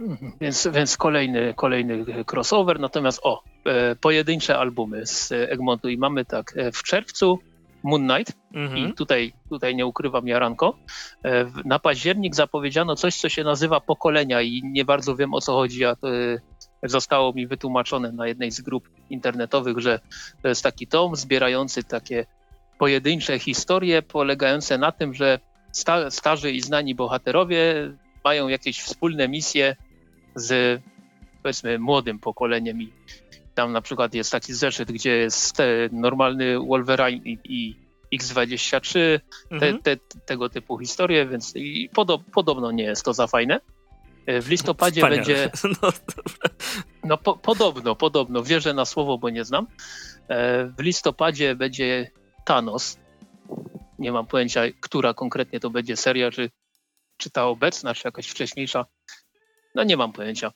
[0.00, 2.80] Mhm, więc, więc kolejny, kolejny crossover.
[2.80, 7.38] Natomiast o, e, pojedyncze albumy z Egmontu i mamy tak e, w czerwcu
[7.84, 8.78] Moon Knight mhm.
[8.78, 10.78] i tutaj, tutaj nie ukrywam Jaranko.
[11.24, 15.52] E, na październik zapowiedziano coś, co się nazywa pokolenia i nie bardzo wiem o co
[15.52, 16.38] chodzi, a to e,
[16.82, 20.00] zostało mi wytłumaczone na jednej z grup internetowych, że
[20.42, 22.26] to jest taki tom zbierający takie
[22.78, 25.38] pojedyncze historie polegające na tym, że
[25.72, 27.90] sta, starzy i znani bohaterowie
[28.24, 29.76] mają jakieś wspólne misje
[30.34, 30.82] z
[31.42, 32.92] powiedzmy młodym pokoleniem i
[33.54, 35.58] tam na przykład jest taki zeszyt, gdzie jest
[35.92, 37.76] normalny Wolverine i, i
[38.18, 38.98] X23,
[39.50, 39.82] mhm.
[39.82, 43.60] te, te, tego typu historie, więc i podo, podobno nie jest to za fajne.
[44.26, 45.16] E, w listopadzie Wspaniale.
[45.16, 45.50] będzie.
[45.82, 45.92] No,
[47.04, 48.42] no po, podobno, podobno.
[48.42, 49.66] Wierzę na słowo, bo nie znam.
[50.28, 52.10] E, w listopadzie będzie
[52.44, 52.98] Thanos.
[53.98, 56.50] Nie mam pojęcia, która konkretnie to będzie seria, czy,
[57.16, 58.86] czy ta obecna, czy jakaś wcześniejsza.
[59.74, 60.52] No nie mam pojęcia.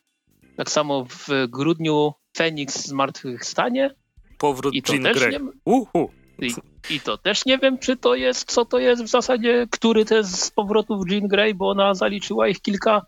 [0.59, 3.95] Tak samo w grudniu Feniks zmartwychwstanie.
[4.39, 5.31] Powrót I to Jean Grey.
[5.31, 5.39] Nie...
[5.65, 6.11] Uhu.
[6.39, 6.55] I,
[6.91, 10.17] I, to też nie wiem, czy to jest, co to jest w zasadzie, który to
[10.17, 13.07] jest z powrotów Jean Grey, bo ona zaliczyła ich kilka,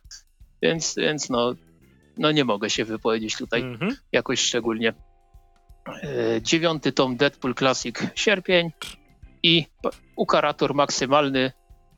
[0.63, 1.55] więc, więc no,
[2.19, 3.95] no nie mogę się wypowiedzieć tutaj mm -hmm.
[4.13, 4.93] jakoś szczególnie.
[6.03, 8.71] E, dziewiąty tom Deadpool Classic sierpień
[9.43, 9.67] i
[10.17, 11.53] ukarator maksymalny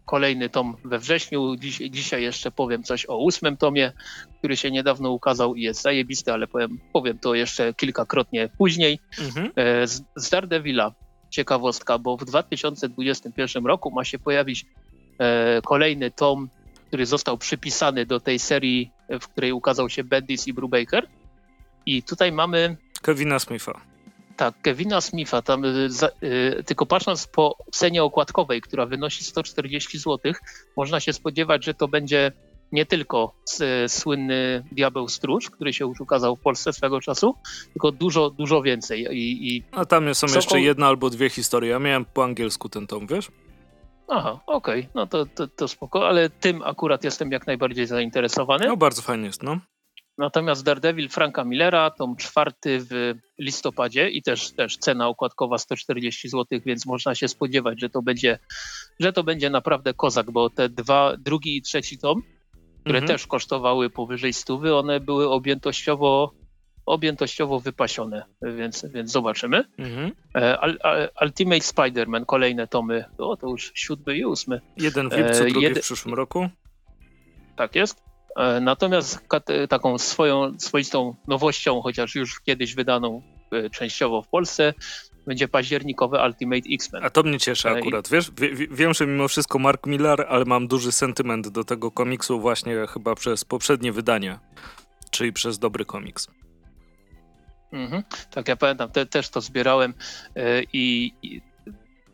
[0.05, 1.57] kolejny tom we wrześniu.
[1.57, 3.93] Dziś, dzisiaj jeszcze powiem coś o ósmym tomie,
[4.39, 8.99] który się niedawno ukazał i jest zajebisty, ale powiem, powiem to jeszcze kilkakrotnie później.
[9.19, 9.51] Mhm.
[9.57, 10.93] E, z, z Daredevila
[11.31, 14.67] ciekawostka, bo w 2021 roku ma się pojawić
[15.19, 16.49] e, kolejny tom,
[16.87, 21.09] który został przypisany do tej serii, w której ukazał się Bendis i Brubaker.
[21.87, 22.77] I tutaj mamy...
[23.03, 23.92] Kevina Smitha.
[24.37, 29.99] Tak, Kevina Smitha, tam, y, za, y, tylko patrząc po cenie okładkowej, która wynosi 140
[29.99, 30.33] zł,
[30.77, 32.33] można się spodziewać, że to będzie
[32.73, 37.35] nie tylko s, słynny Diabeł Stróż, który się już ukazał w Polsce swego czasu,
[37.73, 39.07] tylko dużo, dużo więcej.
[39.11, 41.71] I, i A tam są jeszcze jedna albo dwie historie.
[41.71, 43.31] Ja miałem po angielsku ten tom, wiesz?
[44.09, 44.91] Aha, okej, okay.
[44.95, 48.67] no to, to, to spoko, ale tym akurat jestem jak najbardziej zainteresowany.
[48.67, 49.59] No bardzo fajnie jest, no.
[50.19, 56.61] Natomiast Daredevil Franka Millera, tom czwarty w listopadzie i też, też cena okładkowa 140 zł,
[56.67, 58.39] więc można się spodziewać, że to będzie,
[59.01, 62.23] że to będzie naprawdę kozak, bo te dwa, drugi i trzeci tom,
[62.81, 63.19] które mhm.
[63.19, 66.33] też kosztowały powyżej stówy, one były objętościowo
[66.87, 69.65] objętościowo wypasione, więc, więc zobaczymy.
[69.79, 70.13] Mhm.
[70.35, 74.61] E, Ultimate Spider-Man, kolejne tomy, o to już siódmy i ósmy.
[74.77, 75.79] Jeden w lipcu, e, drugi Jed...
[75.79, 76.49] w przyszłym roku.
[77.57, 78.12] Tak jest.
[78.37, 79.21] E, natomiast
[79.69, 84.75] taką swoją swoistą nowością, chociaż już kiedyś wydaną e, częściowo w Polsce,
[85.27, 87.05] będzie październikowy Ultimate X-Men.
[87.05, 88.31] A to mnie cieszy e, akurat, wiesz?
[88.71, 93.15] wiem, że mimo wszystko Mark Millar, ale mam duży sentyment do tego komiksu właśnie chyba
[93.15, 94.39] przez poprzednie wydanie,
[95.11, 96.29] czyli przez dobry komiks.
[97.73, 98.03] Mhm.
[98.31, 99.95] Tak, ja pamiętam, te, też to zbierałem
[100.73, 101.41] i, i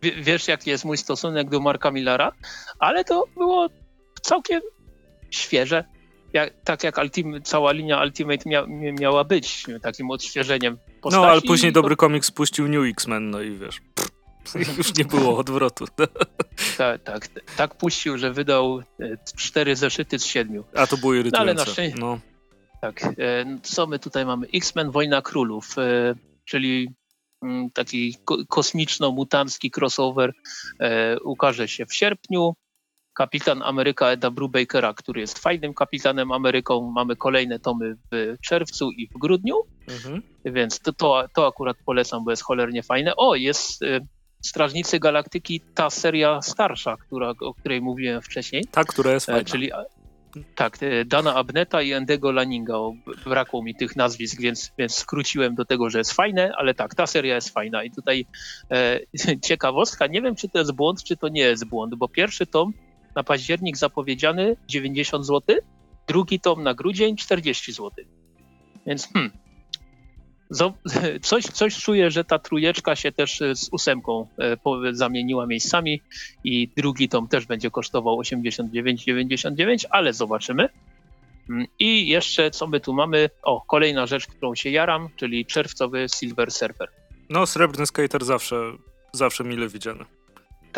[0.02, 2.32] wiesz, jaki jest mój stosunek do Marka Millara,
[2.78, 3.68] ale to było
[4.22, 4.60] całkiem
[5.30, 5.84] świeże
[6.32, 8.66] jak, tak jak Ultimate, cała linia Ultimate mia,
[9.00, 11.22] miała być takim odświeżeniem postaci.
[11.22, 13.80] No, ale później dobry komiks spuścił New X-Men, no i wiesz.
[14.78, 15.84] Już nie było odwrotu.
[16.78, 18.84] tak, tak, tak puścił, że wydał e,
[19.36, 20.64] cztery zeszyty z siedmiu.
[20.74, 21.38] A to było irytujące.
[21.38, 22.00] No, ale na szczęście.
[22.00, 22.20] No.
[22.80, 23.04] Tak.
[23.04, 24.46] E, co my tutaj mamy?
[24.54, 26.14] X-Men Wojna Królów, e,
[26.44, 26.88] czyli
[27.42, 28.16] mm, taki
[28.48, 30.32] kosmiczno-mutancki crossover
[31.24, 32.54] ukaże się w sierpniu.
[33.18, 36.90] Kapitan Ameryka Eda Brubakera, który jest fajnym kapitanem Ameryką.
[36.90, 39.54] Mamy kolejne tomy w czerwcu i w grudniu,
[39.88, 40.22] mhm.
[40.44, 43.16] więc to, to, to akurat polecam, bo jest cholernie fajne.
[43.16, 43.84] O, jest
[44.42, 48.64] Strażnicy Galaktyki, ta seria starsza, która, o której mówiłem wcześniej.
[48.70, 49.44] Ta, która jest e, fajna.
[49.44, 49.70] Czyli
[50.54, 52.74] tak, e, Dana Abneta i Endego Laninga.
[53.24, 57.06] Brakło mi tych nazwisk, więc, więc skróciłem do tego, że jest fajne, ale tak, ta
[57.06, 57.84] seria jest fajna.
[57.84, 58.26] I tutaj
[58.70, 59.00] e,
[59.46, 62.72] ciekawostka, nie wiem, czy to jest błąd, czy to nie jest błąd, bo pierwszy tom
[63.18, 65.56] na październik zapowiedziany 90 zł,
[66.08, 67.90] drugi tom na grudzień 40 zł.
[68.86, 69.30] Więc hmm,
[71.22, 74.56] Coś, coś czuję, że ta trójeczka się też e, z ósemką e,
[74.92, 76.02] zamieniła miejscami
[76.44, 80.68] i drugi tom też będzie kosztował 89,99, ale zobaczymy.
[81.50, 83.30] Mm, I jeszcze co my tu mamy?
[83.42, 86.88] O, kolejna rzecz, którą się jaram, czyli czerwcowy Silver Surfer.
[87.30, 88.72] No, srebrny skater zawsze,
[89.12, 90.04] zawsze mile widziany.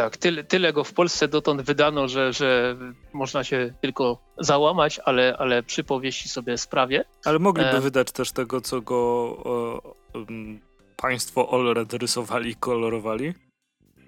[0.01, 2.77] Tak, tyle, tyle go w Polsce dotąd wydano, że, że
[3.13, 7.05] można się tylko załamać, ale, ale przypowieści sobie sprawie.
[7.25, 7.81] Ale mogliby e...
[7.81, 9.83] wydać też tego, co go o,
[10.15, 10.61] um,
[10.97, 13.35] państwo Olred rysowali i kolorowali.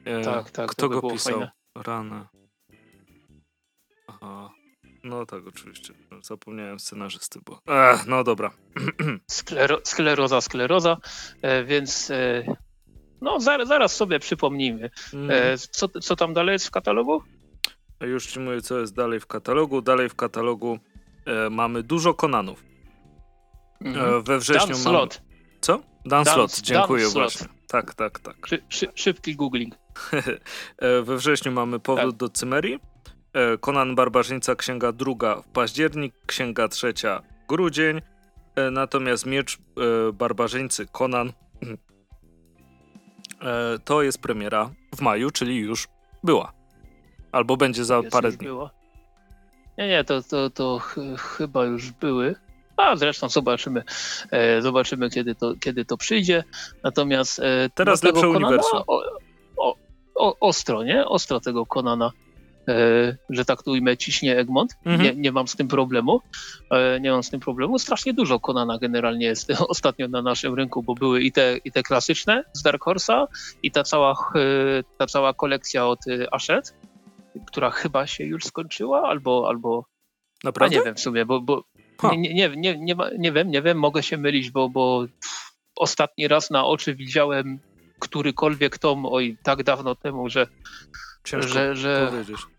[0.04, 0.70] E, tak, tak.
[0.70, 1.32] Kto go pisał?
[1.32, 1.50] Fajne.
[1.76, 2.26] Rany.
[4.08, 4.50] Aha.
[5.04, 5.94] No tak, oczywiście.
[6.22, 7.58] Zapomniałem scenarzysty, bo...
[7.68, 8.50] Ech, no dobra.
[9.30, 10.96] Sklero, skleroza, skleroza,
[11.42, 12.44] e, więc e,
[13.22, 14.90] no, zaraz, zaraz sobie przypomnimy.
[15.14, 15.30] Mm.
[15.30, 17.22] E, co, co tam dalej jest w katalogu?
[18.00, 19.82] Już ci mówię, co jest dalej w katalogu.
[19.82, 20.78] Dalej w katalogu
[21.26, 22.64] e, mamy dużo Konanów.
[23.80, 24.14] Mm.
[24.14, 24.96] E, we wrześniu Dan mamy...
[24.96, 25.22] Slot.
[25.60, 25.72] Co?
[25.76, 27.38] Dan, Dan Slot, dziękuję Dan właśnie.
[27.38, 27.52] Slot.
[27.68, 28.46] Tak, tak, tak.
[28.46, 29.74] Szy, szy, szybki googling.
[30.78, 32.18] e, we wrześniu mamy powrót tak.
[32.18, 32.78] do Cymerii.
[33.32, 38.00] E, Konan Barbarzyńca, księga druga w październik, księga trzecia grudzień.
[38.56, 39.58] E, natomiast Miecz
[40.12, 41.32] Barbarzyńcy Konan
[43.84, 45.88] to jest premiera w maju, czyli już
[46.24, 46.52] była.
[47.32, 48.46] Albo będzie za jest parę dni.
[48.46, 48.70] Była.
[49.78, 52.34] Nie, nie, to, to, to ch chyba już były.
[52.76, 53.82] A zresztą zobaczymy,
[54.30, 56.44] e, zobaczymy kiedy, to, kiedy to przyjdzie.
[56.82, 58.82] Natomiast e, teraz lepsze Konana, uniwersum.
[58.86, 59.02] O,
[59.56, 59.76] o,
[60.14, 61.06] o, ostro, nie?
[61.06, 62.31] Ostro tego Konana E,
[63.30, 64.72] że tak tu ujmę, ciśnie Egmont.
[64.84, 65.02] Mhm.
[65.02, 66.20] Nie, nie mam z tym problemu.
[66.70, 67.78] E, nie mam z tym problemu.
[67.78, 71.82] Strasznie dużo Konana generalnie jest ostatnio na naszym rynku, bo były i te, i te
[71.82, 73.26] klasyczne z Dark Horse'a
[73.62, 76.00] i ta cała, e, ta cała kolekcja od
[76.32, 76.74] Ashet,
[77.46, 79.84] która chyba się już skończyła, albo, albo
[80.44, 80.76] Naprawdę?
[80.76, 81.64] A nie wiem w sumie, bo, bo
[82.12, 85.06] nie, nie, nie, nie, nie, nie wiem, nie wiem, mogę się mylić, bo, bo
[85.76, 87.58] ostatni raz na oczy widziałem
[87.98, 90.46] którykolwiek tom, oj, tak dawno temu, że
[91.24, 92.12] Ciężko że, że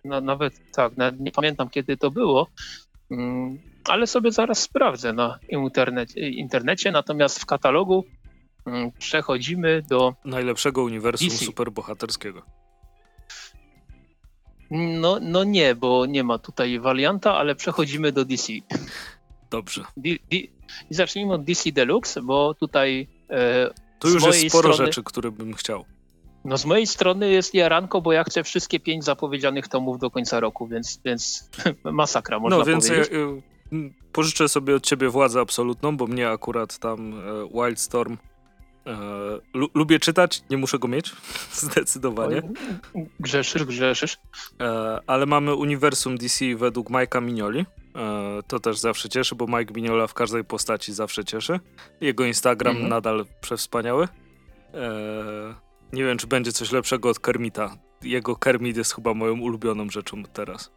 [0.04, 2.48] no, nawet tak, nie pamiętam kiedy to było,
[3.12, 8.06] mm, ale sobie zaraz sprawdzę na internecie, internecie natomiast w katalogu
[8.66, 11.46] mm, przechodzimy do najlepszego uniwersum DC.
[11.46, 12.42] superbohaterskiego.
[14.72, 18.54] No, no nie, bo nie ma tutaj warianta, ale przechodzimy do DC.
[19.50, 19.84] Dobrze.
[19.98, 20.50] D, D, I
[20.90, 23.08] zacznijmy od DC Deluxe, bo tutaj.
[23.30, 24.88] E, tu już jest sporo strony...
[24.88, 25.86] rzeczy, które bym chciał.
[26.46, 30.40] No z mojej strony jest jaranko, bo ja chcę wszystkie pięć zapowiedzianych tomów do końca
[30.40, 31.50] roku, więc, więc
[31.84, 33.10] masakra można no, więc powiedzieć.
[33.12, 33.54] Ja,
[34.12, 38.18] pożyczę sobie od ciebie władzę absolutną, bo mnie akurat tam e, Wildstorm
[38.88, 38.98] e,
[39.74, 41.12] lubię czytać, nie muszę go mieć,
[41.52, 42.42] zdecydowanie.
[43.20, 44.18] Grzeszysz, grzeszysz.
[44.62, 47.66] E, ale mamy uniwersum DC według Majka Mignoli.
[48.48, 51.60] To też zawsze cieszy, bo Mike Mignola w każdej postaci zawsze cieszy.
[52.02, 52.90] Jego Instagram mhm.
[52.90, 54.08] nadal przewspaniały.
[55.94, 57.78] Nie wiem, czy będzie coś lepszego od Kermita.
[58.02, 60.72] Jego Kermit jest chyba moją ulubioną rzeczą teraz.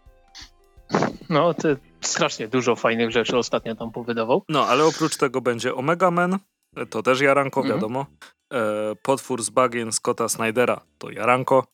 [1.29, 1.68] No, to
[2.00, 4.42] strasznie dużo fajnych rzeczy ostatnio tam powydawał.
[4.48, 6.38] No, ale oprócz tego będzie Omega Man,
[6.90, 7.74] to też Jaranko, mhm.
[7.74, 8.07] wiadomo.
[8.52, 11.66] E, potwór z bagien Scotta Snydera, to Jaranko.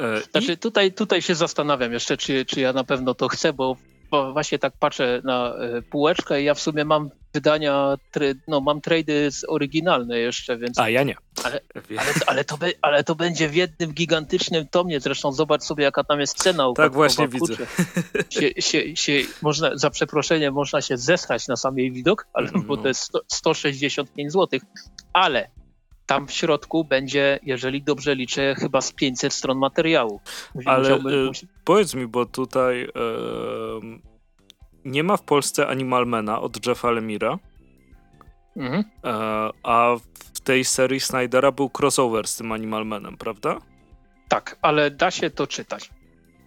[0.00, 0.58] E, znaczy, i...
[0.58, 3.76] tutaj, tutaj się zastanawiam jeszcze, czy, czy ja na pewno to chcę, bo
[4.10, 7.96] bo właśnie tak patrzę na e, półeczkę i ja w sumie mam wydania,
[8.48, 10.78] no mam trady oryginalne jeszcze, więc...
[10.78, 11.16] A ja nie.
[11.44, 11.60] Ale,
[11.98, 16.04] ale, ale, to, be, ale to będzie w jednym gigantycznym tomie, zresztą zobacz sobie jaka
[16.04, 16.72] tam jest cena.
[16.76, 17.54] Tak właśnie widzę.
[18.30, 22.60] Się, się, się, można, za przeproszenie można się zesrać na sam jej widok, ale, no.
[22.60, 24.60] bo to jest 100, 165 zł,
[25.12, 25.50] ale
[26.10, 30.20] tam w środku będzie, jeżeli dobrze liczę, chyba z 500 stron materiału.
[30.64, 31.30] Ale y,
[31.64, 32.90] powiedz mi, bo tutaj y,
[34.84, 37.38] nie ma w Polsce Animalmana od Jeffa Lemira,
[38.56, 38.80] mhm.
[38.80, 38.84] y,
[39.62, 39.96] a
[40.34, 43.58] w tej serii Snydera był crossover z tym Animalmanem, prawda?
[44.28, 45.90] Tak, ale da się to czytać.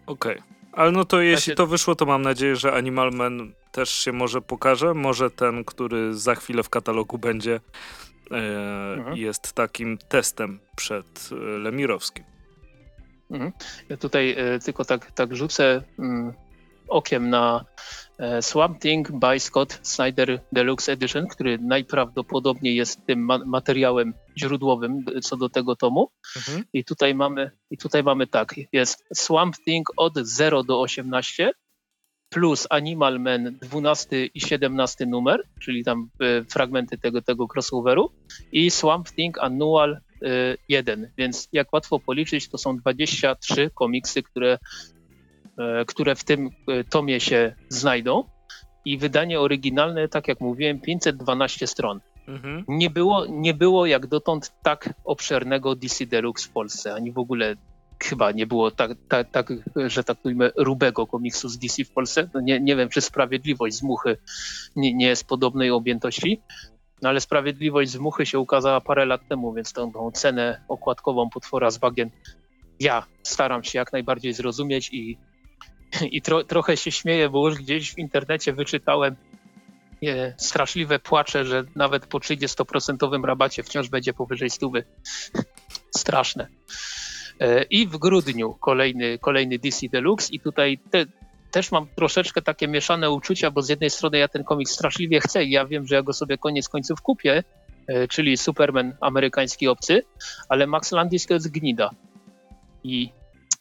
[0.05, 0.37] Okej.
[0.39, 0.53] Okay.
[0.71, 1.55] Ale no to jeśli się...
[1.55, 4.93] to wyszło, to mam nadzieję, że Animal Man też się może pokaże.
[4.93, 9.17] Może ten, który za chwilę w katalogu będzie, e, mhm.
[9.17, 12.23] jest takim testem przed e, Lemirowskim.
[13.31, 13.51] Mhm.
[13.89, 16.33] Ja tutaj e, tylko tak, tak rzucę mm,
[16.87, 17.65] okiem na
[18.17, 25.05] e, Swamp Thing by Scott Snyder Deluxe Edition, który najprawdopodobniej jest tym ma materiałem źródłowym
[25.21, 26.11] co do tego tomu.
[26.35, 26.63] Mhm.
[26.73, 31.51] I tutaj mamy i tutaj mamy tak, jest Swamp Thing od 0 do 18
[32.33, 38.11] plus Animal Man 12 i 17 numer, czyli tam e, fragmenty tego, tego crossoveru
[38.51, 39.97] i Swamp Thing Annual
[40.69, 44.57] 1, więc jak łatwo policzyć, to są 23 komiksy, które
[45.57, 48.23] E, które w tym e, tomie się znajdą.
[48.85, 51.99] I wydanie oryginalne, tak jak mówiłem, 512 stron.
[52.27, 52.63] Mhm.
[52.67, 57.55] Nie, było, nie było jak dotąd tak obszernego DC Deluxe w Polsce, ani w ogóle
[57.99, 59.53] chyba nie było tak, tak, tak
[59.87, 62.29] że tak powiem, rubego komiksu z DC w Polsce.
[62.33, 64.17] No nie, nie wiem, czy Sprawiedliwość z Muchy
[64.75, 66.41] nie, nie jest podobnej objętości,
[67.01, 71.29] no ale Sprawiedliwość z Muchy się ukazała parę lat temu, więc tą, tą cenę okładkową
[71.29, 72.09] potwora z bagien
[72.79, 75.17] ja staram się jak najbardziej zrozumieć i
[76.11, 79.15] i tro, trochę się śmieję, bo już gdzieś w internecie wyczytałem
[80.03, 84.83] e, straszliwe płacze, że nawet po 30% rabacie wciąż będzie powyżej stówy.
[85.97, 86.47] Straszne.
[87.43, 91.05] E, I w grudniu kolejny, kolejny DC Deluxe i tutaj te,
[91.51, 95.43] też mam troszeczkę takie mieszane uczucia, bo z jednej strony ja ten komiks straszliwie chcę
[95.43, 97.43] i ja wiem, że ja go sobie koniec końców kupię,
[97.87, 100.03] e, czyli Superman amerykański obcy,
[100.49, 101.89] ale Max Landis to jest gnida.
[102.83, 103.09] I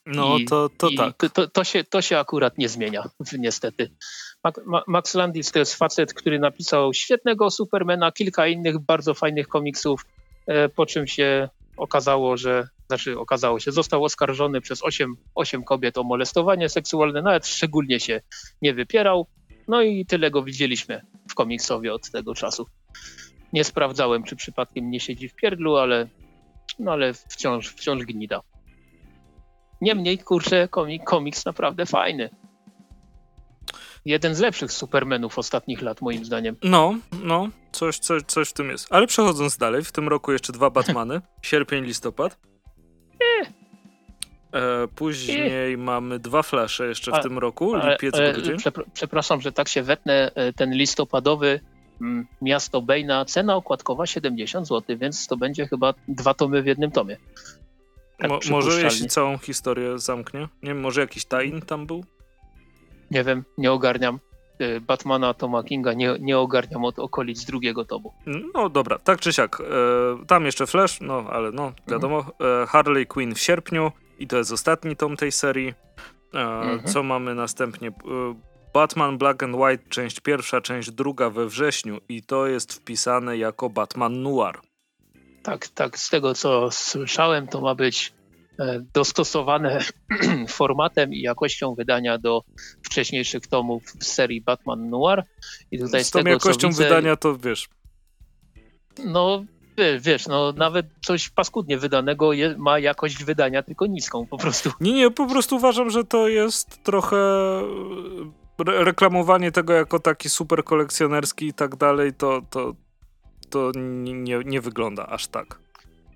[0.05, 1.31] no I, to, to tak.
[1.33, 3.03] To, to, się, to się akurat nie zmienia,
[3.39, 3.91] niestety.
[4.87, 10.05] Max Landis to jest facet, który napisał świetnego Supermana, kilka innych bardzo fajnych komiksów,
[10.47, 15.97] e, po czym się okazało, że znaczy okazało się, został oskarżony przez 8, 8 kobiet
[15.97, 18.21] o molestowanie seksualne, nawet szczególnie się
[18.61, 19.27] nie wypierał.
[19.67, 22.65] No i tyle go widzieliśmy w komiksowie od tego czasu.
[23.53, 26.07] Nie sprawdzałem, czy przypadkiem nie siedzi w pierdlu, ale,
[26.79, 28.41] no ale wciąż, wciąż gnida.
[29.81, 32.29] Niemniej, kurczę, komik, komiks naprawdę fajny.
[34.05, 36.55] Jeden z lepszych Supermanów ostatnich lat, moim zdaniem.
[36.63, 38.87] No, no, coś, coś, coś w tym jest.
[38.89, 41.21] Ale przechodząc dalej, w tym roku jeszcze dwa Batmany.
[41.41, 42.52] Sierpień, listopad.
[44.53, 48.57] E, później mamy dwa flasze jeszcze w a, tym roku, lipiec, ale, grudzień.
[48.93, 50.31] przepraszam, że tak się wetnę.
[50.35, 51.59] E, ten listopadowy
[52.01, 56.91] mm, Miasto Bejna, cena okładkowa 70 zł, więc to będzie chyba dwa tomy w jednym
[56.91, 57.17] tomie.
[58.17, 60.39] Tak Mo może jeśli całą historię zamknie?
[60.39, 62.05] Nie wiem, może jakiś tain tam był?
[63.11, 64.19] Nie wiem, nie ogarniam.
[64.61, 68.13] Y, Batmana Toma Kinga nie, nie ogarniam od okolic drugiego tomu.
[68.53, 69.61] No dobra, tak czy siak.
[69.61, 72.17] E, tam jeszcze Flash, no ale no wiadomo.
[72.17, 72.63] Mhm.
[72.63, 73.91] E, Harley Quinn w sierpniu
[74.23, 75.73] i to jest ostatni tom tej serii.
[76.33, 76.83] E, mhm.
[76.83, 77.87] Co mamy następnie?
[77.87, 77.93] E,
[78.73, 83.69] Batman Black and White, część pierwsza, część druga we wrześniu i to jest wpisane jako
[83.69, 84.59] Batman Noir
[85.43, 88.13] tak, tak, z tego co słyszałem, to ma być
[88.59, 89.79] e, dostosowane
[90.47, 92.41] formatem i jakością wydania do
[92.83, 95.23] wcześniejszych tomów z serii Batman Noir.
[95.71, 97.69] I tutaj z, z tą tego, jakością widzę, wydania to wiesz.
[99.05, 99.45] No
[99.99, 104.71] wiesz, no nawet coś paskudnie wydanego je, ma jakość wydania, tylko niską po prostu.
[104.81, 107.17] Nie, nie, po prostu uważam, że to jest trochę
[108.67, 112.73] re reklamowanie tego jako taki super kolekcjonerski i tak dalej, to, to,
[113.49, 115.59] to nie, nie wygląda aż tak.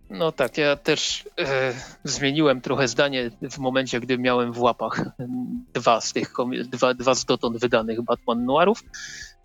[0.09, 5.05] No tak, ja też e, zmieniłem trochę zdanie w momencie, gdy miałem w łapach
[5.73, 8.83] dwa z tych, dwa, dwa z dotąd wydanych Batman Noirów.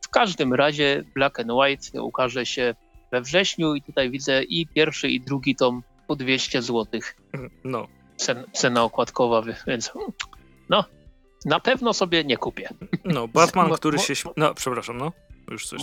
[0.01, 2.75] W każdym razie Black and White ukaże się
[3.13, 7.01] we wrześniu i tutaj widzę i pierwszy i drugi tom po 200 zł.
[7.65, 7.87] No.
[8.17, 9.93] Cen, cena okładkowa, więc
[10.69, 10.85] no,
[11.45, 12.69] na pewno sobie nie kupię.
[13.05, 14.15] No, Batman, który się...
[14.37, 15.13] No, przepraszam, no.
[15.51, 15.81] Już coś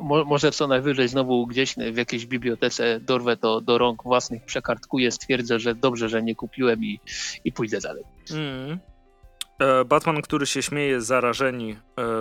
[0.00, 5.10] Mo, może co najwyżej znowu gdzieś w jakiejś bibliotece dorwę to do rąk własnych, przekartkuję,
[5.10, 7.00] stwierdzę, że dobrze, że nie kupiłem i,
[7.44, 8.04] i pójdę dalej.
[8.30, 8.78] Mm.
[9.86, 11.76] Batman, który się śmieje, zarażeni e,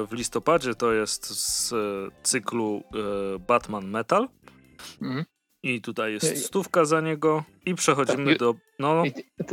[0.06, 1.74] w listopadzie, to jest z
[2.24, 2.84] cyklu
[3.36, 4.30] e, Batman Metal.
[5.02, 5.26] Mm.
[5.64, 8.56] I tutaj jest stówka za niego i przechodzimy tak, do...
[8.80, 9.04] No.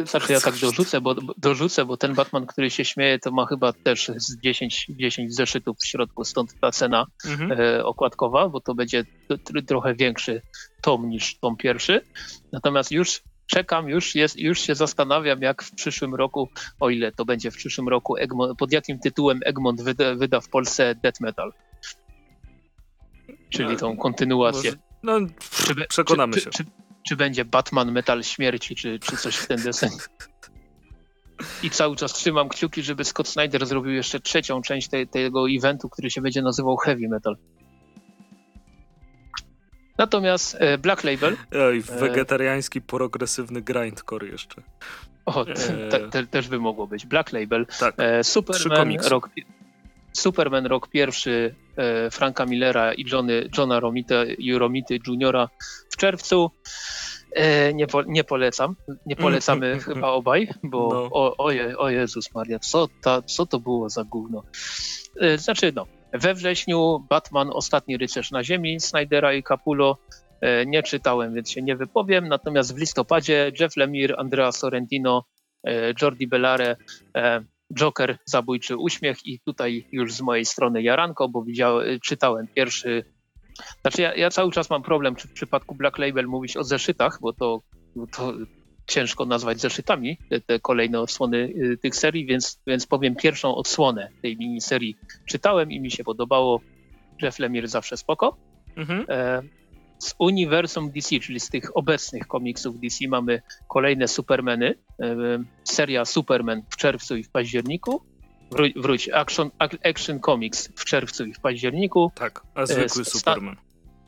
[0.04, 3.72] Znaczy ja tak dorzucę bo, dorzucę, bo ten Batman, który się śmieje, to ma chyba
[3.72, 7.60] też z 10, 10 zeszytów w środku, stąd ta cena mhm.
[7.60, 9.04] e, okładkowa, bo to będzie
[9.66, 10.42] trochę większy
[10.82, 12.00] tom niż tom pierwszy.
[12.52, 16.48] Natomiast już czekam, już, jest, już się zastanawiam, jak w przyszłym roku,
[16.80, 20.48] o ile to będzie w przyszłym roku, Egmont, pod jakim tytułem Egmont wyda, wyda w
[20.48, 21.52] Polsce Death Metal.
[23.50, 24.70] Czyli tą kontynuację.
[24.70, 25.18] Może no,
[25.88, 26.50] przekonamy czy, się.
[26.50, 26.70] Czy, czy,
[27.08, 29.90] czy, będzie Batman Metal Śmierci, czy, czy coś w ten desen?
[31.62, 35.88] I cały czas trzymam kciuki, żeby Scott Snyder zrobił jeszcze trzecią część te, tego eventu,
[35.88, 37.36] który się będzie nazywał Heavy Metal.
[39.98, 41.36] Natomiast e, Black Label.
[41.68, 44.62] Oj, wegetariański, progresywny grindcore jeszcze.
[45.26, 45.44] O,
[45.90, 47.06] te, te, też by mogło być.
[47.06, 47.66] Black Label.
[47.80, 47.94] Tak.
[48.22, 49.30] Superman, rok,
[50.12, 51.54] Superman rok pierwszy
[52.10, 54.14] Franka Millera i Johnny, Johna Romita,
[54.58, 55.48] Romity Juniora
[55.90, 56.50] w czerwcu.
[57.32, 58.76] E, nie, po, nie polecam.
[59.06, 61.08] Nie polecamy chyba obaj, bo no.
[61.12, 64.42] o, o, o Jezus Maria, co, ta, co to było za gówno?
[65.20, 69.98] E, znaczy, no, we wrześniu Batman, Ostatni Rycerz na Ziemi, Snydera i Capullo.
[70.40, 72.28] E, nie czytałem, więc się nie wypowiem.
[72.28, 75.24] Natomiast w listopadzie Jeff Lemire, Andrea Sorrentino,
[76.02, 76.76] Jordi Bellare,
[77.74, 83.04] Joker, Zabójczy Uśmiech i tutaj już z mojej strony Jaranko, bo widziałem, czytałem pierwszy
[83.82, 87.18] znaczy ja, ja cały czas mam problem, czy w przypadku Black Label mówić o zeszytach,
[87.20, 87.62] bo to,
[88.16, 88.32] to
[88.86, 94.08] ciężko nazwać zeszytami te, te, kolejne odsłony y, tych serii, więc, więc powiem pierwszą odsłonę
[94.22, 94.96] tej miniserii
[95.26, 96.60] czytałem i mi się podobało.
[97.22, 98.36] Jeff Lemire zawsze spoko.
[98.76, 99.04] Mhm.
[99.08, 99.42] E,
[99.98, 104.74] z uniwersum DC, czyli z tych obecnych komiksów DC mamy kolejne Supermany.
[105.02, 105.16] E,
[105.64, 108.02] seria Superman w czerwcu i w październiku
[108.50, 109.50] wróć, wróć Action,
[109.84, 112.12] Action Comics w czerwcu i w październiku.
[112.14, 113.56] Tak, a zwykły Superman.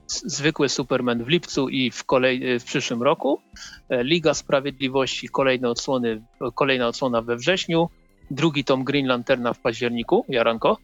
[0.06, 3.40] Zwykły Superman w lipcu i w, kolej, w przyszłym roku.
[3.88, 6.22] E, Liga Sprawiedliwości, kolejne odsłony,
[6.54, 7.88] kolejna odsłona we wrześniu.
[8.30, 10.78] Drugi tom Green Lanterna w październiku, Jaranko,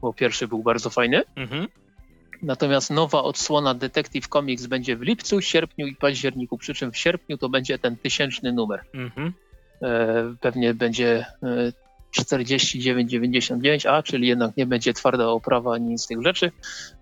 [0.00, 1.22] bo pierwszy był bardzo fajny.
[1.36, 1.66] Mhm.
[2.42, 7.38] Natomiast nowa odsłona Detective Comics będzie w lipcu, sierpniu i październiku, przy czym w sierpniu
[7.38, 8.84] to będzie ten tysięczny numer.
[8.94, 9.32] Mhm.
[9.82, 11.72] E, pewnie będzie e,
[12.20, 16.52] 49,99, a czyli jednak nie będzie twarda oprawa ani nic z tych rzeczy.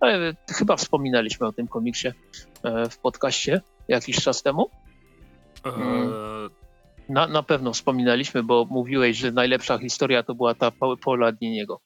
[0.00, 2.08] Ale chyba wspominaliśmy o tym komiksie
[2.62, 4.70] e, w podcaście jakiś czas temu.
[7.08, 10.72] Na, na pewno wspominaliśmy, bo mówiłeś, że najlepsza historia to była ta
[11.04, 11.80] Paula Diniego.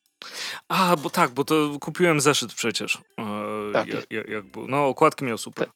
[0.69, 2.99] A, bo tak, bo to kupiłem zeszyt przecież.
[3.19, 3.89] E, tak.
[3.89, 4.69] Jak, jak, jak był.
[4.69, 5.67] No, okładki miał super.
[5.67, 5.75] Tak,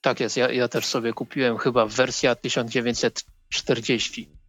[0.00, 4.40] tak jest, ja, ja też sobie kupiłem chyba wersja 1940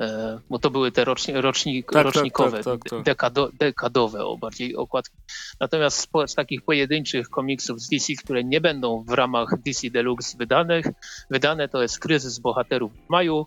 [0.00, 4.24] E, bo to były te roczni, rocznik, tak, tak, rocznikowe, tak, tak, tak, dekado, dekadowe
[4.24, 5.16] o bardziej okładki.
[5.60, 10.86] Natomiast z, takich pojedynczych komiksów z DC, które nie będą w ramach DC Deluxe wydanych,
[11.30, 13.46] wydane to jest Kryzys Bohaterów w maju,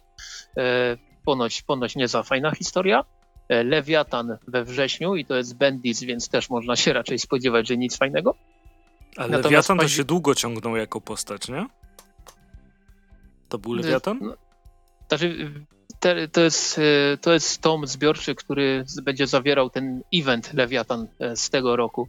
[0.57, 3.03] e, ponoć, ponoć nie za fajna historia,
[3.49, 7.97] Lewiatan we wrześniu i to jest Bendis, więc też można się raczej spodziewać, że nic
[7.97, 8.35] fajnego.
[9.17, 11.65] Ale Natomiast Lewiatan to się długo ciągnął jako postać, nie?
[13.49, 14.19] To był Lewiatan?
[14.21, 14.35] No,
[15.07, 15.51] znaczy,
[15.99, 21.35] te, to, jest, e, to jest tom zbiorczy, który będzie zawierał ten event Lewiatan e,
[21.35, 22.07] z tego roku,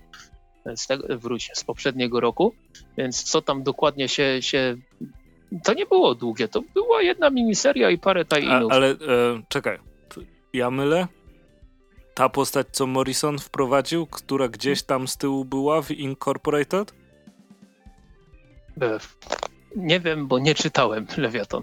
[0.67, 2.55] e, z tego, wróć, z poprzedniego roku,
[2.97, 4.77] więc co tam dokładnie się, się
[5.65, 8.73] to nie było długie, to była jedna miniseria i parę tajinów.
[8.73, 8.97] Ale e,
[9.49, 9.79] czekaj,
[10.53, 11.07] ja mylę?
[12.19, 16.95] Ta postać, co Morrison wprowadził, która gdzieś tam z tyłu była w Incorporated?
[19.77, 21.63] Nie wiem, bo nie czytałem Lewiatan.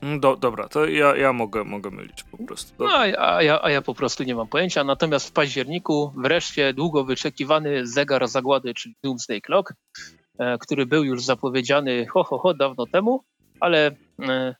[0.00, 2.74] Mm, do, dobra, to ja, ja mogę, mogę mylić po prostu.
[2.78, 4.84] No, a, ja, a ja po prostu nie mam pojęcia.
[4.84, 9.74] Natomiast w październiku wreszcie długo wyczekiwany zegar zagłady, czyli Doomsday Clock,
[10.38, 13.24] e, który był już zapowiedziany ho, ho, ho dawno temu,
[13.60, 13.96] ale
[14.28, 14.54] e,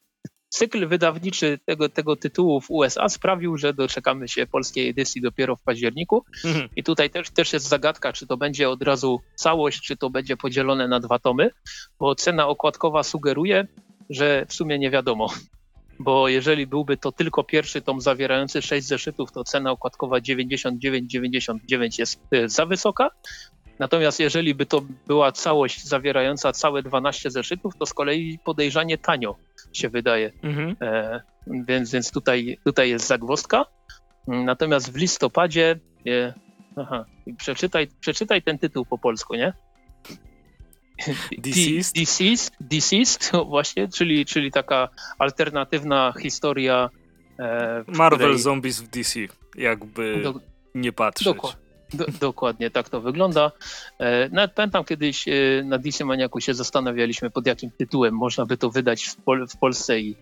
[0.51, 5.63] cykl wydawniczy tego, tego tytułu w USA sprawił, że doczekamy się polskiej edycji dopiero w
[5.63, 6.25] październiku.
[6.45, 6.69] Mhm.
[6.77, 10.37] I tutaj też, też jest zagadka, czy to będzie od razu całość, czy to będzie
[10.37, 11.51] podzielone na dwa tomy,
[11.99, 13.67] bo cena okładkowa sugeruje,
[14.11, 15.29] że w sumie nie wiadomo.
[15.99, 22.21] Bo jeżeli byłby to tylko pierwszy tom zawierający 6 zeszytów, to cena okładkowa 99,99 jest
[22.33, 23.11] e, za wysoka.
[23.79, 29.37] Natomiast jeżeli by to była całość zawierająca całe 12 zeszytów, to z kolei podejrzanie tanio
[29.73, 30.33] się wydaje.
[30.43, 30.77] Mhm.
[30.81, 33.67] E, więc więc tutaj, tutaj jest zagwozdka.
[34.27, 35.79] Natomiast w listopadzie.
[36.07, 36.35] E,
[36.77, 37.05] aha,
[37.37, 39.53] przeczytaj, przeczytaj ten tytuł po polsku, nie?
[41.39, 41.95] Deceased?
[41.95, 46.91] Deceased, Deceased właśnie, czyli, czyli taka alternatywna historia.
[47.39, 48.39] E, Marvel której...
[48.39, 49.21] Zombies w DC,
[49.57, 50.41] jakby do,
[50.75, 51.25] nie patrzeć.
[51.25, 51.49] Doku,
[51.95, 53.53] do, dokładnie tak to wygląda.
[53.99, 55.33] E, nawet pamiętam kiedyś e,
[55.65, 59.57] na DC Maniaku się zastanawialiśmy, pod jakim tytułem można by to wydać w, Pol w
[59.57, 60.17] Polsce i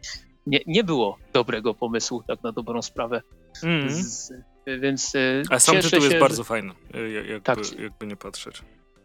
[0.47, 3.23] nie, nie było dobrego pomysłu, tak na dobrą sprawę.
[3.62, 3.91] Mm.
[3.91, 4.33] Z,
[4.66, 6.73] więc e, A sam tytuł się, jest bardzo fajny,
[7.14, 8.62] jakby, tak, jakby nie patrzeć.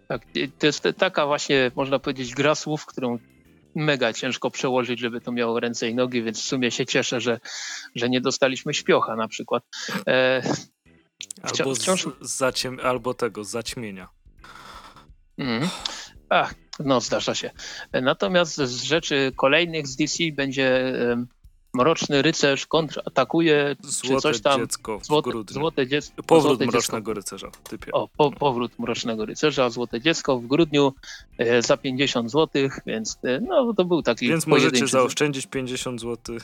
[0.08, 0.22] Tak,
[0.60, 3.20] to jest taka właśnie, można powiedzieć, gra słów, którą
[3.76, 7.40] mega ciężko przełożyć, żeby to miało ręce i nogi, więc w sumie się cieszę, że,
[7.96, 9.64] że nie dostaliśmy śpiocha na przykład.
[10.08, 10.42] E,
[11.42, 12.08] albo, wciąż...
[12.22, 14.10] zaciem, albo tego, zaćmienia.
[15.38, 15.70] Mm.
[16.30, 17.52] Ach, no zdarza się.
[18.02, 20.94] Natomiast z rzeczy kolejnych z DC będzie
[21.74, 24.62] Mroczny rycerz kontratakuje, Złote czy coś tam.
[24.62, 26.24] dziecko w Złote, złote dziecko.
[26.24, 27.14] Powrót złote Mrocznego dziecko.
[27.14, 27.92] Rycerza, typie.
[27.92, 30.94] O, po, powrót Mrocznego Rycerza, Złote Dziecko w grudniu
[31.38, 36.38] e, za 50 zł, więc e, no to był taki Więc możecie zaoszczędzić 50 zł.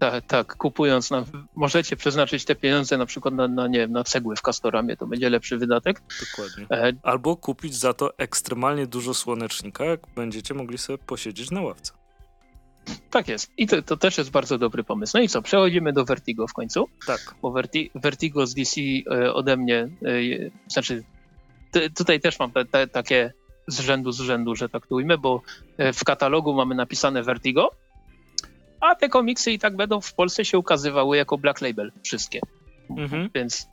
[0.00, 1.24] Tak, tak, kupując, na,
[1.54, 5.06] możecie przeznaczyć te pieniądze na przykład na, na, nie wiem, na cegły w Castoramie, to
[5.06, 6.02] będzie lepszy wydatek.
[6.30, 6.66] Dokładnie.
[6.88, 11.92] E, Albo kupić za to ekstremalnie dużo słonecznika, jak będziecie mogli sobie posiedzieć na ławce.
[13.10, 13.50] tak jest.
[13.56, 15.12] I to, to też jest bardzo dobry pomysł.
[15.16, 17.34] No i co, przechodzimy do Vertigo w końcu, Tak.
[17.42, 18.80] bo Verti, Vertigo z DC
[19.10, 20.10] e, ode mnie, e,
[20.68, 21.04] znaczy
[21.96, 23.32] tutaj też mam te, te, takie
[23.66, 25.42] z rzędu z rzędu, że tak to ujmę, bo
[25.78, 27.70] w katalogu mamy napisane Vertigo,
[28.80, 32.40] a te komiksy i tak będą w Polsce się ukazywały jako Black Label, wszystkie.
[32.98, 33.30] Mhm.
[33.34, 33.68] Więc,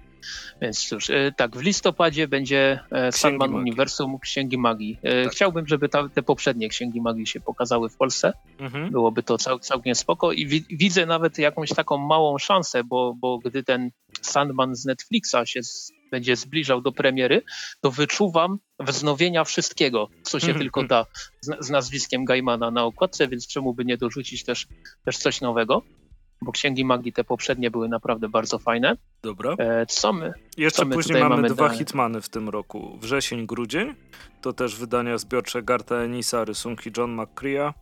[0.62, 3.62] więc cóż, e, tak, w listopadzie będzie e, Sandman Magii.
[3.62, 5.00] Uniwersum Księgi Magii.
[5.04, 5.34] E, Tak.
[5.34, 8.34] Chciałbym, żeby ta, te poprzednie Księgi Magii się pokazały w Polsce.
[8.60, 8.92] Mhm.
[8.92, 13.38] Byłoby to cał, całkiem spoko i wi, widzę nawet jakąś taką małą szansę, bo, bo
[13.38, 13.92] gdy ten
[14.22, 17.42] Sandman z Netflixa się z, będzie zbliżał do premiery,
[17.82, 20.88] to wyczuwam wznowienia wszystkiego, co się Mhm, tylko mhm.
[20.88, 24.68] da z, z nazwiskiem Gaimana na okładce, więc czemu by nie dorzucić też,
[25.06, 25.82] też coś nowego?
[26.42, 28.98] Bo Księgi Magii te poprzednie były naprawdę bardzo fajne.
[29.24, 29.56] Dobra.
[29.58, 30.34] E, co my?
[30.58, 32.98] Jeszcze co my później mamy, mamy dwa hitmany w tym roku.
[33.02, 33.96] Wrzesień, grudzień.
[34.42, 37.74] To też wydania zbiorcze Garta Enisa, rysunki John McCrea.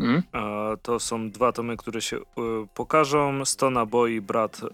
[0.00, 0.22] Mm?
[0.34, 2.22] E, To są dwa tomy, które się e,
[2.74, 3.44] pokażą.
[3.44, 4.66] Stona Boy, brat e,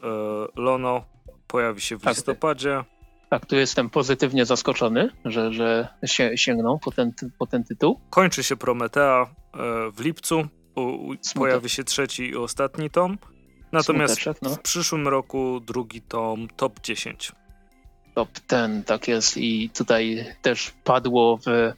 [0.61, 1.05] Lono
[1.49, 2.17] pojawi się w Tak.
[2.17, 2.85] listopadzie.
[3.31, 8.01] Tak, tu jestem pozytywnie zaskoczony, że, że się, sięgną po ten, po ten tytuł.
[8.11, 9.57] Kończy się Prometea e,
[9.91, 10.49] w lipcu.
[11.35, 13.19] Pojawi się trzeci i ostatni tom.
[13.73, 14.51] Natomiast no.
[14.51, 17.33] w przyszłym roku drugi tom, top 10.
[18.15, 19.37] Top ten, tak jest.
[19.37, 21.73] I tutaj też padło w,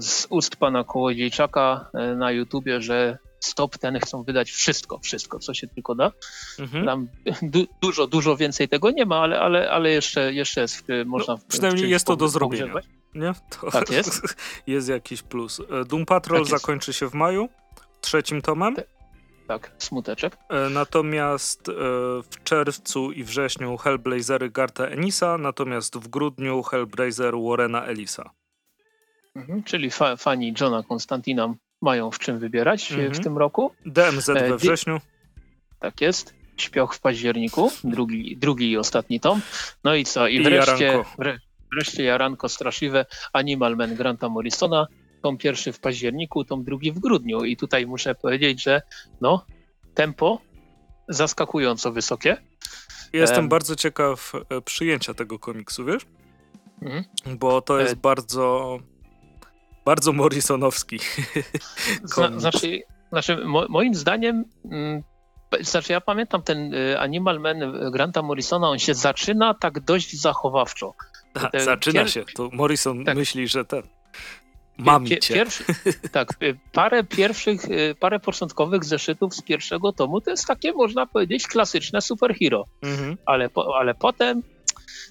[0.00, 5.54] z ust pana Kołodziejczaka e, na YouTubie, że stop ten chcą wydać wszystko, wszystko, co
[5.54, 6.12] się tylko da.
[6.58, 6.86] Mhm.
[6.86, 7.08] Tam
[7.42, 11.36] du, dużo, dużo więcej tego nie ma, ale, ale, ale jeszcze, jeszcze jest, w- można
[11.36, 12.74] w, No, przynajmniej jest to do zrobienia.
[13.14, 13.32] Nie?
[13.60, 14.36] To Tak jest.
[14.66, 15.60] jest jakiś plus.
[15.70, 17.48] E, Doom Patrol Tak zakończy się w maju
[18.00, 18.76] trzecim tomem.
[18.76, 18.86] Tak.
[19.48, 20.36] Tak, smuteczek.
[20.48, 21.72] E, Natomiast e,
[22.22, 28.30] w czerwcu i wrześniu Hellblazery Garta Enisa, natomiast w grudniu Hellblazer Warrena Elisa.
[29.36, 29.62] Mhm.
[29.62, 33.14] Czyli fa, fani Johna Konstantina mają w czym wybierać e, Mhm.
[33.14, 33.72] w tym roku.
[33.86, 35.00] DMZ E, we di- wrześniu.
[35.80, 36.34] Tak jest.
[36.56, 39.40] Śpioch w październiku, drugi, drugi i ostatni tom.
[39.84, 40.26] No i co?
[40.28, 41.10] I I wreszcie, Jaranko.
[41.18, 41.38] wre,
[41.74, 44.86] wreszcie Jaranko straszliwe Animal Man Granta Morrisona.
[45.22, 47.44] Tom pierwszy w październiku, tom drugi w grudniu.
[47.44, 48.82] I tutaj muszę powiedzieć, że
[49.20, 49.44] no,
[49.94, 50.40] tempo
[51.08, 52.36] zaskakująco wysokie.
[53.12, 53.48] Jestem Em.
[53.48, 56.02] bardzo ciekaw e, przyjęcia tego komiksu, wiesz?
[56.82, 57.04] Mhm.
[57.38, 57.96] Bo to jest E.
[57.96, 58.78] bardzo,
[59.90, 60.98] bardzo Morrisonowski.
[62.04, 62.82] Zna, znaczy,
[63.12, 65.02] znaczy mo, moim zdaniem, mm,
[65.60, 70.94] znaczy ja pamiętam ten y, Animal Man Granta Morrisona, on się zaczyna tak dość zachowawczo.
[71.32, 72.24] Ta, te Zaczyna pier- się.
[72.36, 73.16] To Morrison Tak.
[73.16, 73.82] myśli, że ten.
[74.78, 75.34] Mam cię.
[75.34, 75.64] Pierwszy,
[76.12, 81.06] tak, y, parę pierwszych, y, parę początkowych zeszytów z pierwszego tomu to jest takie, można
[81.06, 83.16] powiedzieć, klasyczne superhero, Mhm.
[83.26, 84.42] ale, po, ale potem,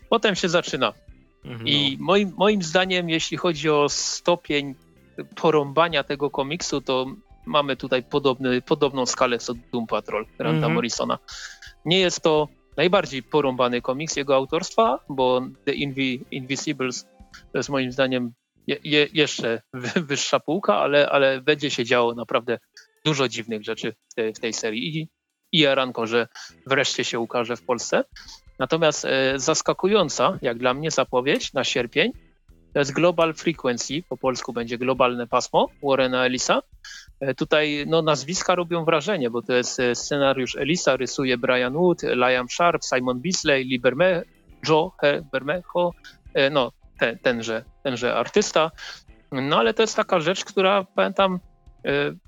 [0.09, 0.93] potem się zaczyna.
[1.45, 4.75] Mhm, I moim, moim zdaniem, jeśli chodzi o stopień
[5.35, 7.05] porąbania tego komiksu, to
[7.45, 10.73] mamy tutaj podobny, podobną skalę co Doom Patrol Granta Mhm.
[10.73, 11.19] Morrisona.
[11.85, 17.05] Nie jest to najbardziej porąbany komiks jego autorstwa, bo The Invi Invisibles
[17.51, 18.31] to jest moim zdaniem
[18.67, 22.59] je, je, jeszcze wy- wyższa półka, ale, ale będzie się działo naprawdę
[23.05, 24.97] dużo dziwnych rzeczy w tej, w tej serii.
[24.97, 25.09] I,
[25.51, 26.27] i jaranko, że
[26.67, 28.03] wreszcie się ukaże w Polsce.
[28.59, 32.11] Natomiast e, zaskakująca, jak dla mnie, zapowiedź na sierpień
[32.73, 36.61] to jest Global Frequency, po polsku będzie globalne pasmo Warrena Elisa.
[37.19, 42.03] E, tutaj no, nazwiska robią wrażenie, bo to jest e, scenariusz Elisa, rysuje Brian Wood,
[42.03, 44.23] Liam Sharp, Simon Beasley, Lee Berme,
[44.69, 44.91] Joe
[45.31, 45.91] Bermejo,
[46.51, 48.71] no ten, tenże, tenże artysta.
[49.31, 51.39] No ale to jest taka rzecz, która pamiętam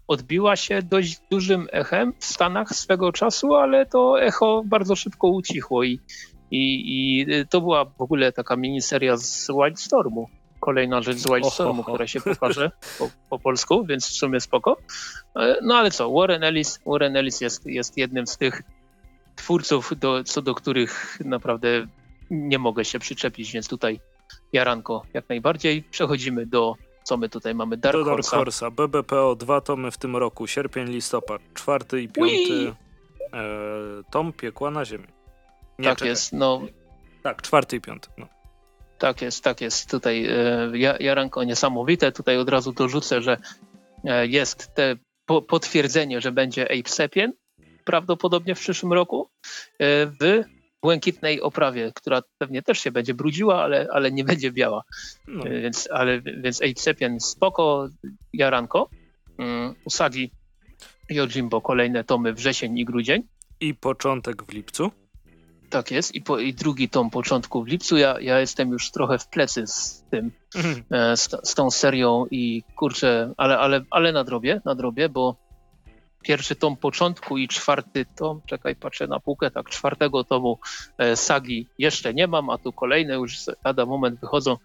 [0.07, 5.83] odbiła się dość dużym echem w Stanach swego czasu, ale to echo bardzo szybko ucichło
[5.83, 5.99] i,
[6.51, 10.29] i, i to była w ogóle taka miniseria z Wildstormu.
[10.59, 14.77] Kolejna rzecz z Wildstormu, która się pokaże po, po polsku, więc w sumie spoko.
[15.35, 18.61] E, No ale co, Warren Ellis, Warren Ellis jest, jest jednym z tych
[19.35, 21.87] twórców, do, co do których naprawdę
[22.29, 23.99] nie mogę się przyczepić, więc tutaj
[24.53, 25.83] jaranko jak najbardziej.
[25.83, 28.71] Przechodzimy do, co my tutaj mamy, Dark Do Dark Horse'a.
[28.71, 30.47] BBPO dwa tomy w tym roku.
[30.47, 31.41] Sierpień, listopad.
[31.53, 32.75] Czwarty i piąty
[33.33, 33.43] e,
[34.11, 35.07] tom Piekła na ziemi.
[35.79, 36.09] Nie, Tak czekaj.
[36.09, 36.61] jest, no
[37.23, 38.09] Tak, czwarty i piąty.
[38.17, 38.27] No.
[38.97, 39.91] Tak jest, tak jest.
[39.91, 42.11] Tutaj e, ja- jaranko niesamowite.
[42.11, 43.37] Tutaj od razu dorzucę, że
[44.05, 44.95] e, jest te
[45.25, 47.33] po, potwierdzenie, że będzie Ape Sapien.
[47.85, 49.29] prawdopodobnie w przyszłym roku
[49.79, 50.41] w
[50.81, 54.83] błękitnej oprawie, która pewnie też się będzie brudziła, ale, ale nie będzie biała.
[55.27, 55.43] No.
[55.43, 57.89] Więc, ale, więc Ejcepien spoko,
[58.33, 58.89] Jaranko,
[59.37, 60.31] um, Usagi
[61.09, 63.23] Yojimbo kolejne tomy wrzesień i grudzień.
[63.59, 64.91] I początek w lipcu.
[65.69, 66.15] Tak jest.
[66.15, 67.97] I, po, I drugi tom początku w lipcu.
[67.97, 70.83] Ja, ja jestem już trochę w plecy z tym, mhm.
[70.91, 75.35] e, z, z, tą serią i kurczę, ale, ale, ale nadrobię, nadrobię, bo
[76.21, 80.59] pierwszy tom początku i czwarty tom, czekaj, patrzę na półkę, tak, czwartego tomu
[80.97, 84.57] e, sagi jeszcze nie mam, a tu kolejne już lada moment wychodzą.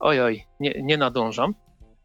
[0.00, 1.54] Ojoj, nie, nie nadążam.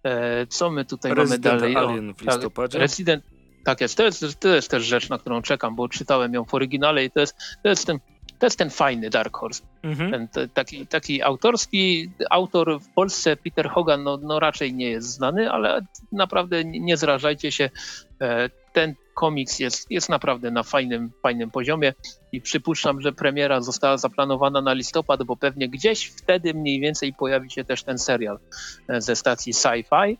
[0.04, 1.76] E, co my tutaj Resident mamy dalej?
[1.76, 2.72] Alien w tak, listopadzie.
[2.72, 3.24] Tak, Resident,
[3.64, 6.54] tak jest, to jest, to jest też rzecz, na którą czekam, bo czytałem ją w
[6.54, 8.00] oryginale i to jest, to jest ten
[8.42, 9.64] to jest ten fajny Dark Horse.
[9.84, 10.12] Mhm.
[10.12, 15.08] Ten, te, taki, taki autorski, autor w Polsce, Peter Hogan, no, no raczej nie jest
[15.08, 17.70] znany, ale naprawdę nie zrażajcie się.
[18.22, 21.94] E, ten komiks jest, jest naprawdę na fajnym, fajnym poziomie
[22.32, 27.52] i przypuszczam, że premiera została zaplanowana na listopad, bo pewnie gdzieś wtedy mniej więcej pojawi
[27.52, 28.40] się też ten serial
[28.88, 30.18] e, ze stacji Sci-Fi,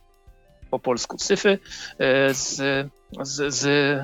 [0.70, 1.58] po polsku Syfy,
[1.98, 2.56] e, z,
[3.22, 4.02] z, z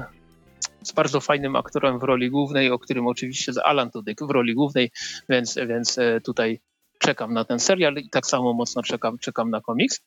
[0.83, 4.55] z bardzo fajnym aktorem w roli głównej, o którym oczywiście z Alan Tudyk w roli
[4.55, 4.91] głównej,
[5.29, 6.61] więc, więc e, tutaj
[6.99, 10.01] czekam na ten serial i tak samo mocno czekam, czekam na komiks.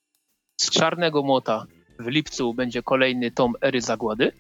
[0.58, 1.66] Z Czarnego Młota
[2.00, 4.32] w lipcu będzie kolejny tom Ery Zagłady.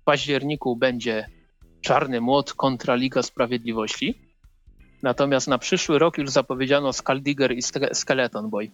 [0.00, 1.26] W październiku będzie
[1.80, 4.14] Czarny Młot kontra Liga Sprawiedliwości.
[5.02, 7.62] Natomiast na przyszły rok już zapowiedziano Skaldigger i
[7.92, 8.70] Skeleton Boy.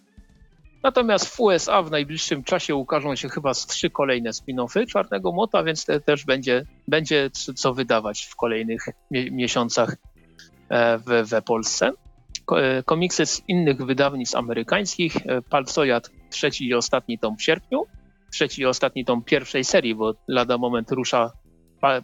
[0.82, 5.62] Natomiast w USA w najbliższym czasie ukażą się chyba z trzy kolejne spin-offy Czarnego Młota,
[5.62, 9.96] więc te, też będzie, będzie co wydawać w kolejnych mi miesiącach
[10.68, 11.92] e, we, we Polsce.
[12.52, 15.16] E, komiksy z innych wydawnictw amerykańskich.
[15.16, 17.86] E, Palcojad, trzeci i ostatni tom w sierpniu.
[18.36, 21.32] Trzeci i ostatni tom pierwszej serii, bo lada moment rusza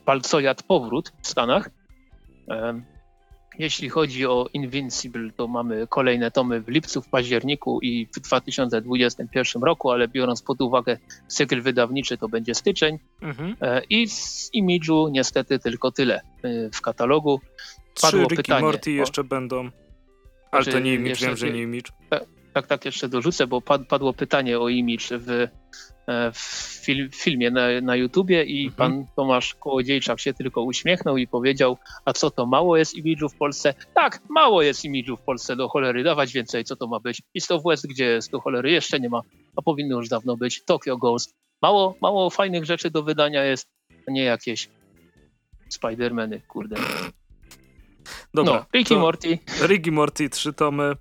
[0.05, 1.71] Palcojad Powrót w Stanach.
[3.59, 9.63] Jeśli chodzi o Invincible, to mamy kolejne tomy w lipcu, w październiku i w 2021
[9.63, 12.99] roku, ale biorąc pod uwagę cykl wydawniczy, to będzie styczeń.
[13.23, 13.57] Mhm.
[13.61, 17.41] E, I z Image'u niestety tylko tyle e, w katalogu.
[18.03, 18.61] Padło Trzy pytanie.
[18.61, 19.71] Morty jeszcze będą,
[20.51, 21.93] ale to nie Image, wiem, że nie Image.
[22.11, 25.49] Tak, tak, tak, jeszcze dorzucę, bo padło pytanie o Image w
[26.35, 26.39] w,
[26.85, 28.77] fil, w filmie na, na YouTubie i mhm.
[28.77, 33.37] pan Tomasz Kołodziejczak się tylko uśmiechnął i powiedział, a co to mało jest imidżu w
[33.37, 33.75] Polsce?
[33.95, 37.23] Tak, mało jest imidżu w Polsce, do cholery, dawać więcej, co to ma być?
[37.37, 39.21] East of West, gdzie jest, do cholery, jeszcze nie ma,
[39.57, 41.35] a powinno już dawno być, Tokyo Ghost.
[41.63, 43.69] Mało, mało fajnych rzeczy do wydania jest,
[44.09, 44.69] a nie jakieś
[45.69, 46.77] Spidermany, kurde.
[48.35, 49.39] Dobra, no, Ricky Morty.
[49.69, 50.97] Ricky Morty, trzy tomy.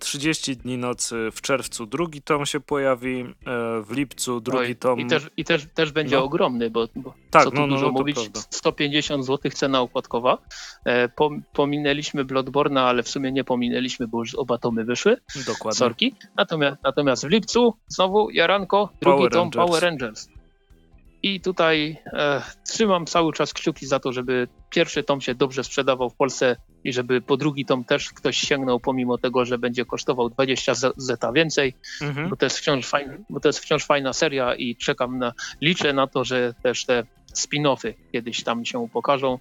[0.00, 3.24] 30 e, dni nocy w czerwcu drugi tom się pojawi, e,
[3.82, 5.00] w lipcu drugi Oj, tom.
[5.00, 6.24] I też, i też, też będzie no.
[6.24, 8.40] ogromny, bo, bo tak, co tu no, no, dużo no, mówić, prawda.
[8.50, 10.38] 150 zł cena okładkowa.
[10.86, 11.08] E,
[11.52, 15.16] pominęliśmy Bloodborna, ale w sumie nie pominęliśmy, bo już oba tomy wyszły.
[15.46, 15.78] Dokładnie.
[15.78, 16.14] Sorki.
[16.36, 19.66] Natomiast, natomiast w lipcu znowu Jaranko, drugi Power tom Rangers.
[19.66, 20.28] Power Rangers.
[21.22, 26.10] I tutaj e, trzymam cały czas kciuki za to, żeby pierwszy tom się dobrze sprzedawał
[26.10, 30.30] w Polsce i żeby po drugi tom też ktoś sięgnął, pomimo tego, że będzie kosztował
[30.30, 32.28] 20 zeta więcej, mhm.
[32.28, 35.92] bo, to jest wciąż fajna, bo to jest wciąż fajna seria i czekam na, liczę
[35.92, 37.04] na to, że też te
[37.34, 39.38] spin-offy kiedyś tam się pokażą,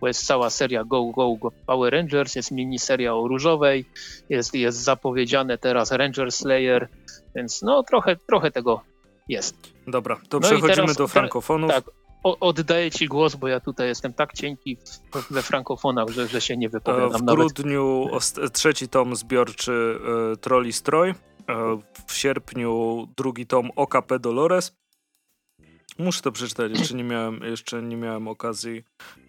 [0.00, 3.84] bo jest cała seria Go, Go, Go Power Rangers, jest miniseria o różowej,
[4.28, 6.88] jest, jest zapowiedziane teraz Ranger Slayer,
[7.34, 8.80] więc no trochę, trochę tego
[9.28, 9.56] jest.
[9.86, 11.70] Dobra, to no przechodzimy teraz, do frankofonów.
[11.70, 11.84] Tak,
[12.24, 14.76] oddaję ci głos, bo ja tutaj jestem tak cienki
[15.30, 17.20] we frankofonach, że, że się nie wypowiadam.
[17.20, 18.08] W grudniu
[18.52, 19.98] trzeci tom zbiorczy
[20.32, 21.14] y, Trolli Stroj.
[21.48, 24.76] E, w sierpniu drugi tom OKP Dolores.
[25.98, 28.84] Muszę to przeczytać, jeszcze nie miałem, jeszcze nie miałem okazji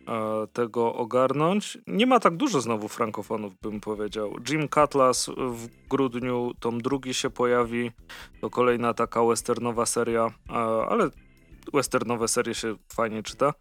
[0.08, 1.78] e, tego ogarnąć.
[1.88, 4.36] Nie ma tak dużo znowu frankofonów, bym powiedział.
[4.50, 7.92] Jim Cutlass w grudniu, tom drugi się pojawi.
[8.42, 10.54] To kolejna taka westernowa seria, e,
[10.90, 11.10] ale
[11.74, 13.54] westernowe serie się fajnie czyta.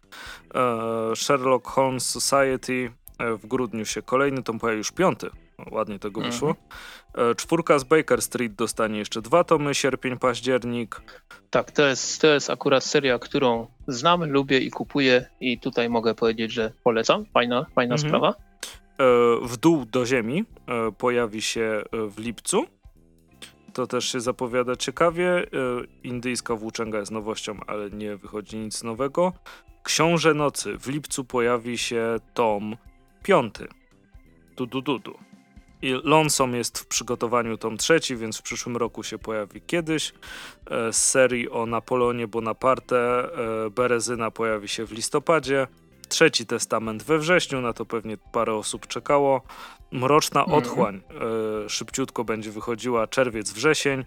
[0.55, 5.29] E, Sherlock Holmes Society e, w grudniu się kolejny, tom pojawi już piąty.
[5.71, 6.31] Ładnie tego mhm.
[6.31, 6.55] wyszło.
[7.13, 11.01] E, czwórka z Baker Street dostanie jeszcze dwa tomy, sierpień, październik.
[11.49, 16.15] Tak, to jest, to jest akurat seria, którą znam, lubię i kupuję i tutaj mogę
[16.15, 17.25] powiedzieć, że polecam.
[17.33, 18.09] Fajna, fajna mhm.
[18.09, 18.33] sprawa.
[19.41, 20.45] W dół do ziemi
[20.97, 22.65] pojawi się w lipcu
[23.75, 25.37] to też się zapowiada ciekawie.
[25.37, 25.45] E,
[26.03, 29.33] indyjska włóczęga jest nowością, ale nie wychodzi nic nowego.
[29.83, 30.77] Książę Nocy.
[30.77, 32.77] W lipcu pojawi się tom
[33.23, 33.67] piąty.
[34.57, 35.17] Du, du, du, du.
[35.81, 40.13] I Lonesome jest w przygotowaniu tom trzeci, więc w przyszłym roku się pojawi kiedyś.
[40.69, 45.67] E, z serii o Napoleonie Bonaparte e, Berezyna pojawi się w listopadzie.
[46.05, 49.41] Trzeci Testament we wrześniu, na to pewnie parę osób czekało.
[49.91, 50.57] Mroczna mhm.
[50.57, 51.69] Otchłań mm.
[51.69, 54.05] szybciutko będzie wychodziła czerwiec, wrzesień.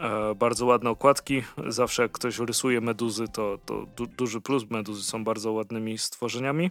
[0.00, 1.42] E, bardzo ładne okładki.
[1.66, 4.70] Zawsze jak ktoś rysuje meduzy, to, to du duży plus.
[4.70, 6.64] Meduzy są bardzo ładnymi stworzeniami.
[6.64, 6.70] E,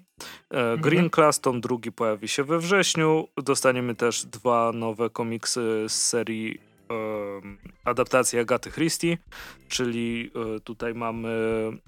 [0.50, 0.82] mhm.
[0.82, 3.28] Green Class, tom drugi pojawi się we wrześniu.
[3.44, 6.68] Dostaniemy też dwa nowe komiksy z serii
[7.84, 9.18] adaptacji Agaty Christie,
[9.70, 11.30] czyli e, tutaj mamy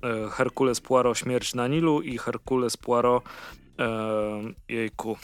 [0.03, 3.23] e, Herkules Poirot Śmierć na Nilu i Herkules Poirot
[4.69, 5.17] jejku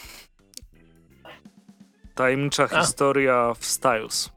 [2.16, 2.82] Tajemnicza A.
[2.82, 4.30] historia w Styles.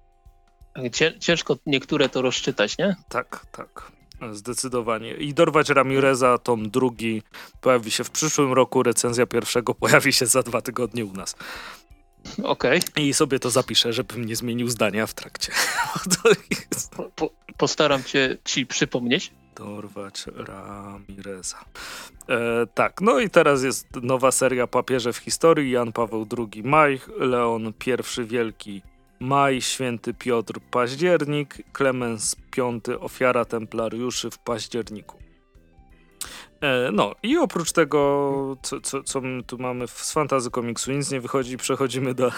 [1.20, 2.96] Ciężko niektóre to rozczytać, nie?
[3.08, 3.92] Tak, tak.
[4.32, 5.14] Zdecydowanie.
[5.14, 7.22] I dorwać Ramireza, tom drugi
[7.60, 11.36] pojawi się w przyszłym roku, recenzja pierwszego pojawi się za dwa tygodnie u nas.
[12.42, 12.78] Okej.
[12.78, 13.04] Okay.
[13.04, 15.52] I sobie to zapiszę, żebym nie zmienił zdania w trakcie.
[16.96, 19.32] po, po, postaram cię ci przypomnieć.
[19.56, 21.64] Dorwać Ramireza.
[22.28, 25.70] E, tak, no i teraz jest nowa seria Papieże w historii.
[25.70, 28.82] Jan Paweł II Maj, Leon I Wielki
[29.20, 35.27] Maj, Święty Piotr, październik, Klemens V, ofiara templariuszy w październiku.
[36.60, 41.20] E, no i oprócz tego, co, co, co tu mamy z fantazy komiksu, nic nie
[41.20, 42.32] wychodzi, przechodzimy do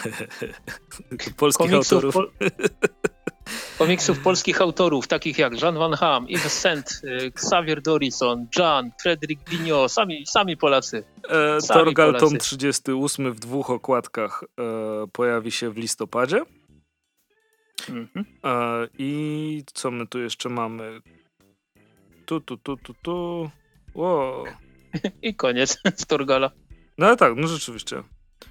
[1.36, 2.14] polskich Komiksów autorów.
[2.14, 2.24] Po...
[3.78, 9.50] Komiksów polskich autorów, takich jak Jean Van Ham, Yves Saint, y, Xavier Dorison, Jan, Frederick
[9.50, 11.04] Bignot, sami, sami Polacy.
[11.28, 12.26] E, sami Torgal Polacy.
[12.26, 16.42] tom 38 w dwóch okładkach e, pojawi się w listopadzie.
[17.88, 18.26] Mhm.
[18.44, 21.00] E, I co my tu jeszcze mamy?
[22.26, 23.50] Tu, tu, tu, tu, tu.
[23.94, 24.44] Wow.
[25.22, 26.50] I koniec z Torgala.
[26.98, 28.02] No tak, no rzeczywiście.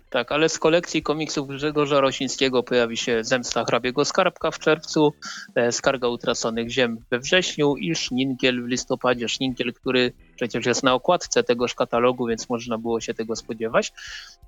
[0.09, 5.13] Tak, ale z kolekcji komiksów Grzegorza Rosińskiego pojawi się Zemsta hrabiego Skarbka w czerwcu,
[5.55, 9.29] e, Skarga utraconych ziem we wrześniu i Szninkiel w listopadzie.
[9.29, 13.93] Szninkiel, który przecież jest na okładce tegoż katalogu, więc można było się tego spodziewać.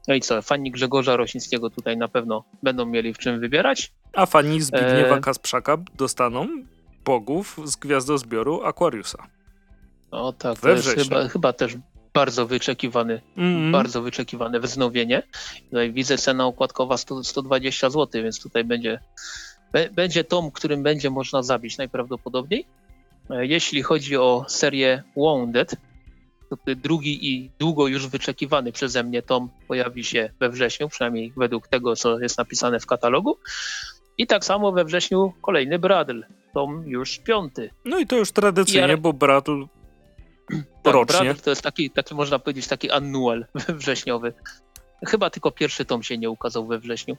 [0.07, 3.91] No i co, fani Grzegorza Rosińskiego tutaj na pewno będą mieli w czym wybierać.
[4.13, 5.21] A fani Zbigniewa e...
[5.21, 6.47] Kasprzaka dostaną
[7.05, 9.27] bogów z gwiazdozbioru Aquariusa.
[10.11, 11.77] No tak, to jest chyba, chyba też
[12.13, 13.71] bardzo wyczekiwany, mm.
[13.71, 15.23] bardzo wyczekiwane wznowienie.
[15.69, 18.99] Tutaj widzę cena okładkowa 100, 120 zł, więc tutaj będzie,
[19.91, 22.65] będzie tom, którym będzie można zabić najprawdopodobniej.
[23.29, 25.75] E, jeśli chodzi o serię Wounded,
[26.49, 31.67] to drugi i długo już wyczekiwany przeze mnie tom pojawi się we wrześniu, przynajmniej według
[31.67, 33.37] tego, co jest napisane w katalogu.
[34.17, 36.21] I tak samo we wrześniu kolejny Bradl,
[36.53, 37.69] tom już piąty.
[37.85, 39.63] No i to już tradycyjnie, bo Bradl
[40.83, 41.35] tak, rocznie.
[41.35, 43.45] to jest taki, taki, można powiedzieć, taki annual
[43.79, 44.33] wrześniowy.
[45.07, 47.17] Chyba tylko pierwszy tom się nie ukazał we wrześniu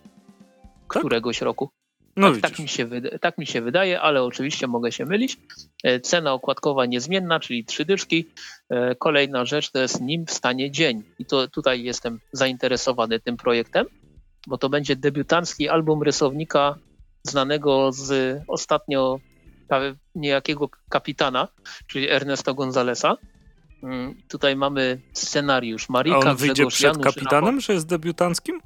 [0.88, 1.02] tak?
[1.02, 1.70] któregoś roku.
[2.16, 2.88] No tak, tak, mi się
[3.20, 5.36] tak mi się wydaje, ale oczywiście mogę się mylić.
[5.84, 8.26] E, cena okładkowa niezmienna, czyli trzy dyszki.
[8.70, 11.02] E, kolejna rzecz to jest Nim wstanie dzień.
[11.18, 13.86] I to tutaj jestem zainteresowany tym projektem,
[14.46, 16.78] bo to będzie debiutancki album rysownika
[17.22, 19.20] znanego z ostatnio
[20.14, 21.48] niejakiego kapitana,
[21.86, 23.16] czyli Ernesto Gonzalesa.
[23.82, 28.60] Mm, tutaj mamy scenariusz Marika, A on wyjdzie Grzegorz przed Janusz, kapitanem, że jest debiutanckim?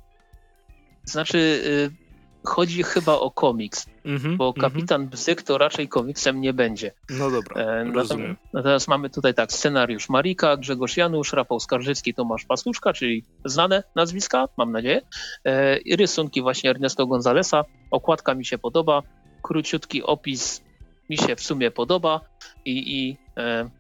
[1.05, 2.07] Znaczy, y,
[2.47, 5.13] chodzi chyba o komiks, mm -hmm, bo kapitan mm -hmm.
[5.13, 6.93] Bzyk to raczej komiksem nie będzie.
[7.11, 8.37] No dobra, e, rozumiem.
[8.53, 14.49] Natomiast mamy tutaj tak, scenariusz Marika, Grzegorz Janusz, Rafał Skarżycki, Tomasz Pastuszka, czyli znane nazwiska,
[14.57, 15.01] mam nadzieję.
[15.45, 17.65] E, I rysunki właśnie Ernesto Gonzalesa.
[17.91, 19.03] Okładka mi się podoba,
[19.43, 20.66] króciutki opis
[21.11, 22.21] mi się w sumie podoba
[22.65, 23.71] i, i e,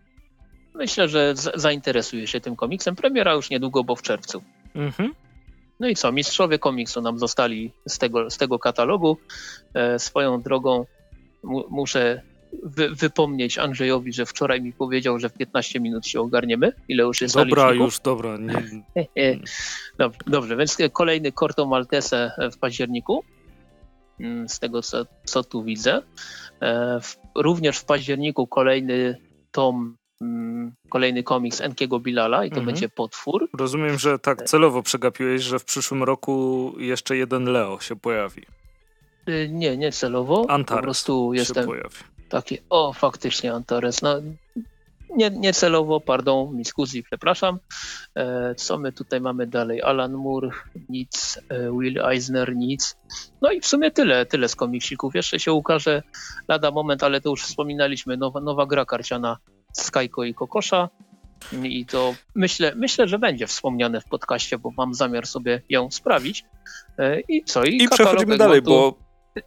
[0.74, 2.97] myślę, że zainteresuje się tym komiksem.
[2.97, 4.43] Premiera już niedługo, bo w czerwcu.
[4.74, 5.14] Mhm.
[5.81, 9.16] No i co, mistrzowie komiksu nam zostali z tego, z tego katalogu.
[9.74, 10.87] E, swoją drogą
[11.43, 12.22] mu, muszę
[12.62, 16.72] wy, wypomnieć Andrzejowi, że wczoraj mi powiedział, że w 15 minut się ogarniemy.
[16.89, 18.37] Ile już jest Dobra, już, dobra.
[18.37, 18.53] Nie...
[19.99, 23.24] dobrze, dobrze, więc kolejny Corto Maltese w październiku.
[24.21, 26.03] Mm, z tego, co, co tu widzę.
[26.62, 27.01] E,
[27.35, 29.19] również w październiku kolejny
[29.53, 32.67] tom, mm, kolejny komiks Enkiego Bilala i to mhm.
[32.67, 33.49] będzie Potwór.
[33.53, 38.43] Rozumiem, że tak celowo przegapiłeś, że w przyszłym roku jeszcze jeden Leo się pojawi.
[39.27, 40.47] E, nie, nie celowo.
[40.49, 41.97] Antares po prostu jestem się pojawi.
[42.29, 44.03] Taki, o faktycznie Antares.
[44.03, 44.14] No,
[45.17, 47.59] nie, nie celowo, pardon, miskuzi, przepraszam.
[48.17, 49.83] E, co my tutaj mamy dalej?
[49.83, 50.51] Alan Moore,
[50.89, 52.97] nic, e, Will Eisner, nic.
[53.43, 55.15] No i w sumie tyle, tyle z komiksików.
[55.15, 56.03] Jeszcze się ukaże
[56.49, 59.37] lada moment, ale to już wspominaliśmy, nowa, nowa gra karciana
[59.73, 60.89] Skyko i Kokosza.
[61.63, 66.45] I to myślę, myślę, że będzie wspomniane w podcaście, bo mam zamiar sobie ją sprawić.
[66.99, 67.65] E, I co?
[67.65, 68.95] I, I przechodzimy dalej, bo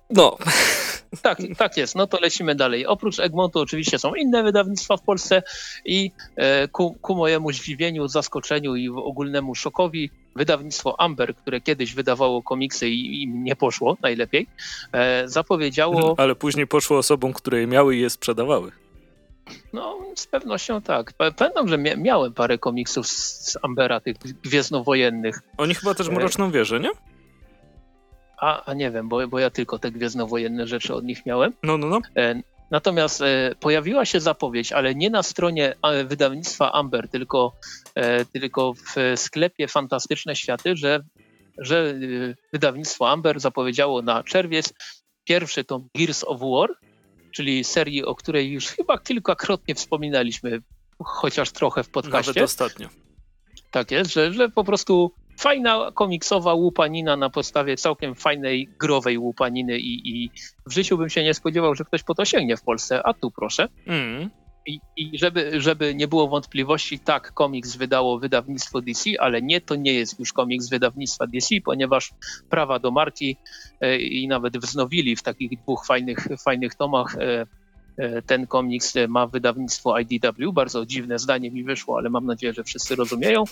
[0.09, 0.37] no.
[1.21, 1.95] Tak, tak jest.
[1.95, 2.85] No to lecimy dalej.
[2.85, 5.43] Oprócz Egmontu oczywiście są inne wydawnictwa w Polsce
[5.85, 12.43] i e, ku, ku mojemu zdziwieniu, zaskoczeniu i ogólnemu szokowi wydawnictwo Amber, które kiedyś wydawało
[12.43, 14.47] komiksy i im nie poszło najlepiej,
[14.91, 16.15] e, zapowiedziało...
[16.17, 18.71] Ale później poszło osobom, które je miały i je sprzedawały.
[19.73, 21.13] No, z pewnością tak.
[21.13, 25.41] Pamiętam, że miałem parę komiksów z Ambera, tych gwiezdnowojennych.
[25.57, 26.89] Oni chyba też Mroczną Wieżę, nie?
[28.41, 31.53] A, a nie wiem, bo, bo ja tylko te gwiezdnowojenne rzeczy od nich miałem.
[31.63, 32.01] No, no, no.
[32.17, 37.53] E, natomiast e, pojawiła się zapowiedź, ale nie na stronie e, wydawnictwa Amber, tylko,
[38.33, 41.03] tylko w sklepie Fantastyczne Światy, że,
[41.57, 41.93] że
[42.53, 44.73] wydawnictwo Amber zapowiedziało na czerwiec
[45.23, 46.69] pierwszy tom Gears of War,
[47.31, 50.59] czyli serii, o której już chyba kilkakrotnie wspominaliśmy,
[51.03, 52.31] chociaż trochę w podcaście.
[52.31, 52.89] Nawet ostatnio.
[53.71, 59.79] Tak jest, że, że po prostu fajna komiksowa łupanina na podstawie całkiem fajnej growej łupaniny
[59.79, 60.31] i, i
[60.65, 63.31] w życiu bym się nie spodziewał, że ktoś po to sięgnie w Polsce, a tu
[63.31, 63.67] proszę.
[63.87, 64.29] Mm.
[64.65, 69.75] I, I, żeby, żeby nie było wątpliwości, tak, komiks wydało wydawnictwo DC, ale nie, to
[69.75, 72.13] nie jest już komiks wydawnictwa DC, ponieważ
[72.49, 73.37] prawa do marki
[73.81, 77.45] e, i nawet wznowili w takich dwóch fajnych, fajnych tomach e,
[78.25, 80.53] ten komiks ma wydawnictwo IDW.
[80.53, 83.43] Bardzo dziwne zdanie mi wyszło, ale mam nadzieję, że wszyscy rozumieją.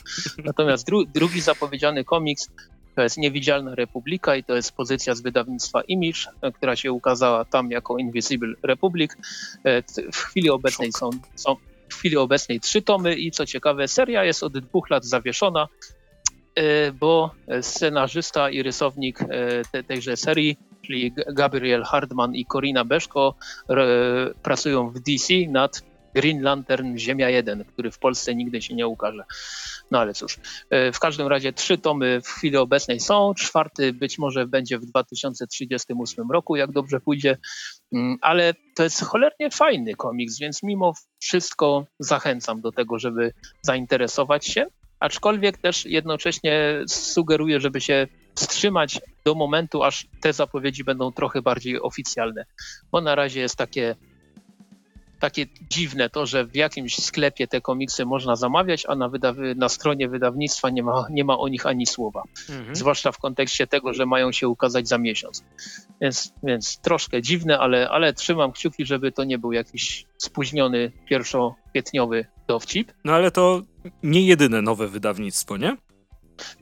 [0.43, 2.49] Natomiast dru drugi zapowiedziany komiks
[2.97, 6.19] to jest Niewidzialna Republika i to jest pozycja z wydawnictwa Image,
[6.53, 9.11] która się ukazała tam jako Invisible Republic.
[9.63, 11.55] E, w chwili obecnej są, są
[11.89, 15.67] w chwili obecnej trzy tomy i co ciekawe, seria jest od dwóch lat zawieszona,
[16.55, 17.31] e, bo
[17.61, 19.27] scenarzysta i rysownik e,
[19.71, 23.35] te, tejże serii, czyli Gabriel Hardman i Corina Beszko,
[24.43, 25.81] pracują w DC nad
[26.15, 29.23] Green Lantern Ziemia 1, który w Polsce nigdy się nie ukaże.
[29.91, 34.17] No ale cóż, e, w każdym razie trzy tomy w chwili obecnej są, czwarty być
[34.17, 37.37] może będzie w 2038 roku, jak dobrze pójdzie,
[37.93, 44.45] mm, ale to jest cholernie fajny komiks, więc mimo wszystko zachęcam do tego, żeby zainteresować
[44.45, 44.65] się,
[44.99, 51.81] aczkolwiek też jednocześnie sugeruję, żeby się wstrzymać do momentu, aż te zapowiedzi będą trochę bardziej
[51.81, 52.45] oficjalne,
[52.91, 53.95] bo na razie jest takie
[55.19, 59.11] takie dziwne to, że w jakimś sklepie te komiksy można zamawiać, a na,
[59.55, 62.23] na stronie wydawnictwa nie ma, nie ma o nich ani słowa.
[62.49, 62.75] Mhm.
[62.75, 65.43] Zwłaszcza w kontekście tego, że mają się ukazać za miesiąc.
[66.01, 72.25] Więc, więc troszkę dziwne, ale, ale trzymam kciuki, żeby to nie był jakiś spóźniony pierwszokwietniowy
[72.47, 72.93] dowcip.
[73.03, 73.61] No ale to
[74.03, 75.77] nie jedyne nowe wydawnictwo, nie?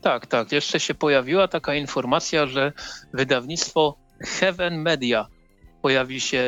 [0.00, 0.52] Tak, tak.
[0.52, 2.72] Jeszcze się pojawiła taka informacja, że
[3.12, 5.26] wydawnictwo Heaven Media
[5.82, 6.38] pojawi się,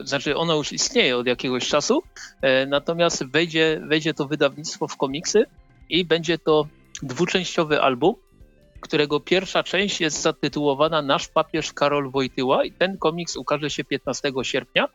[0.00, 2.02] y, znaczy ono już istnieje od jakiegoś czasu,
[2.42, 5.44] e, natomiast wejdzie, wejdzie to wydawnictwo w komiksy
[5.88, 6.66] i będzie to
[7.02, 8.14] dwuczęściowy album,
[8.80, 14.32] którego pierwsza część jest zatytułowana Nasz papież Karol Wojtyła i ten komiks ukaże się 15
[14.42, 14.88] sierpnia.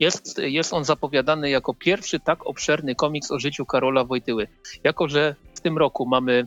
[0.00, 4.48] Jest, jest on zapowiadany jako pierwszy tak obszerny komiks o życiu Karola Wojtyły.
[4.84, 6.46] Jako, że w tym roku mamy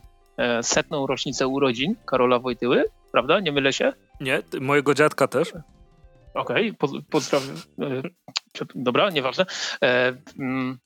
[0.61, 3.39] setną rocznicę urodzin Karola Wojtyły, prawda?
[3.39, 3.93] Nie mylę się?
[4.21, 5.53] Nie, mojego dziadka też.
[6.33, 7.55] Okej, okay, poz, pozdrawiam.
[7.81, 8.01] E,
[8.75, 9.45] dobra, nieważne.
[9.83, 10.79] E, mm,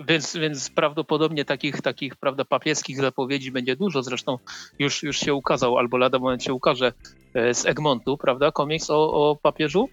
[0.00, 4.02] więc, więc prawdopodobnie takich, takich prawda, papieskich zapowiedzi będzie dużo.
[4.02, 4.38] Zresztą
[4.78, 6.92] już, już się ukazał, albo lada moment się ukaże
[7.34, 9.88] e, z Egmontu, prawda, komiks o, o papieżu,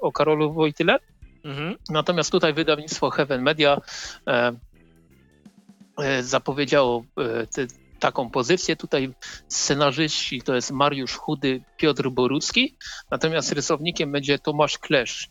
[0.00, 0.98] o Karolu Wojtyle.
[1.44, 1.76] Mhm.
[1.90, 3.80] Natomiast tutaj wydawnictwo Heaven Media
[6.20, 7.04] zapowiedziało
[7.54, 7.66] te,
[8.00, 8.76] taką pozycję.
[8.76, 9.10] Tutaj
[9.48, 12.76] scenarzyści to jest Mariusz Chudy, Piotr Borucki,
[13.10, 15.30] natomiast rysownikiem będzie Tomasz Klesz.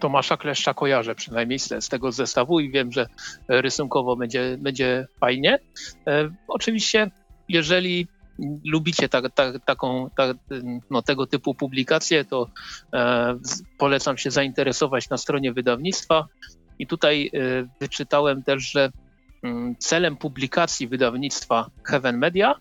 [0.00, 3.06] Tomasza Kleszcza kojarzę przynajmniej z, tego zestawu i wiem, że
[3.48, 5.58] rysunkowo będzie, będzie fajnie.
[6.06, 7.10] E, oczywiście,
[7.48, 8.08] jeżeli
[8.64, 10.34] lubicie ta, ta, taką, ta,
[10.90, 12.50] no, tego typu publikacje, to
[12.92, 13.34] e,
[13.78, 16.26] polecam się zainteresować na stronie wydawnictwa.
[16.78, 18.90] I tutaj e, wyczytałem też, że
[19.78, 22.54] celem publikacji wydawnictwa Heaven Media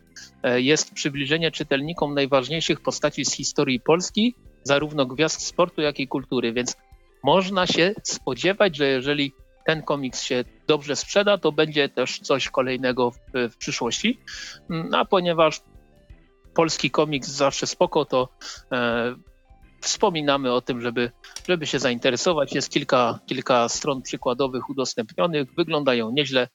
[0.44, 6.54] e, jest przybliżenie czytelnikom najważniejszych postaci z historii Polski, zarówno gwiazd sportu, jak i kultury.
[6.54, 6.76] Więc
[7.24, 9.34] można się spodziewać, że jeżeli
[9.66, 14.20] ten komiks się dobrze sprzeda, to będzie też coś kolejnego w, w przyszłości.
[14.70, 15.62] Mm, a ponieważ
[16.54, 18.30] polski komiks zawsze spoko, to
[18.72, 19.16] e,
[19.82, 21.12] wspominamy o tym, żeby,
[21.48, 22.56] żeby się zainteresować.
[22.56, 26.48] Jest kilka, kilka stron przykładowych udostępnionych, wyglądają nieźle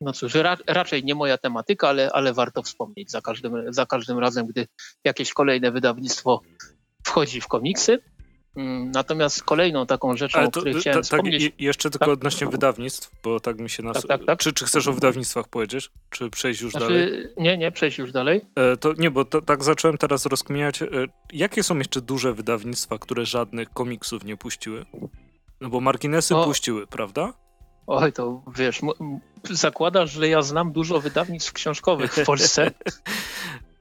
[0.00, 4.18] no cóż, ra, raczej nie moja tematyka, ale, ale warto wspomnieć za każdym, za każdym
[4.18, 4.66] razem, gdy
[5.04, 6.40] jakieś kolejne wydawnictwo
[7.06, 7.98] wchodzi w komiksy.
[8.56, 11.52] Mm, natomiast kolejną taką rzeczą, Ale o której chciałem ta, tak, wspomnieć...
[11.58, 12.12] jeszcze tylko tak?
[12.12, 13.94] odnośnie wydawnictw, bo tak mi się nas...
[13.94, 14.38] Tak, tak, tak.
[14.38, 15.90] Czy, czy chcesz o wydawnictwach powiedzieć?
[16.10, 17.28] Czy przejść już znaczy, dalej?
[17.36, 18.40] Nie, nie, przejść już dalej.
[18.54, 20.82] E, to nie, bo to, tak zacząłem teraz rozkminiać.
[20.82, 20.88] E,
[21.32, 24.86] jakie są jeszcze duże wydawnictwa, które żadnych komiksów nie puściły?
[25.60, 27.32] No bo marginesy o, puściły, prawda?
[27.86, 28.80] Oj, to wiesz,
[29.50, 32.66] zakładasz, że ja znam dużo wydawnictw książkowych w Polsce.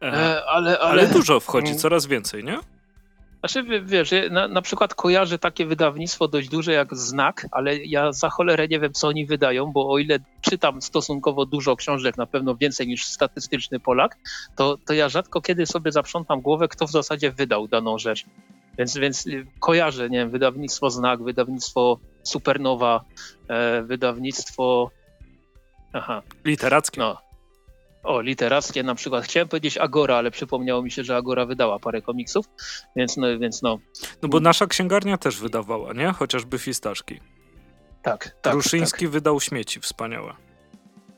[0.01, 0.11] e,
[0.45, 0.80] ale, ale...
[0.80, 1.80] ale dużo wchodzi, mm.
[1.80, 2.59] coraz więcej, nie?
[3.45, 8.30] Znaczy, wiesz, na, na przykład kojarzę takie wydawnictwo dość duże jak Znak, ale ja za
[8.30, 12.55] cholerę nie wiem, co oni wydają, bo o ile czytam stosunkowo dużo książek, na pewno
[12.55, 14.18] więcej niż statystyczny Polak,
[14.55, 18.26] to, to ja rzadko kiedy sobie zaprzątam głowę, kto w zasadzie wydał daną rzecz.
[18.78, 19.28] Więc, więc
[19.59, 23.03] kojarzę, nie wiem, wydawnictwo Znak, wydawnictwo Supernowa,
[23.47, 24.91] e, wydawnictwo...
[25.96, 26.22] Aha.
[26.46, 27.02] Literackie.
[27.02, 27.18] No,
[28.04, 29.24] o, literackie na przykład.
[29.24, 32.46] Chciałem powiedzieć Agora, ale przypomniało mi się, że Agora wydała parę komiksów,
[32.96, 33.39] więc no.
[33.39, 33.80] Więc no.
[34.22, 36.12] no bo nasza księgarnia też wydawała, nie?
[36.12, 37.20] Chociażby Fistaszki.
[38.02, 38.54] Tak, tak.
[38.54, 39.10] Ruszyński tak.
[39.10, 40.34] wydał śmieci, wspaniałe.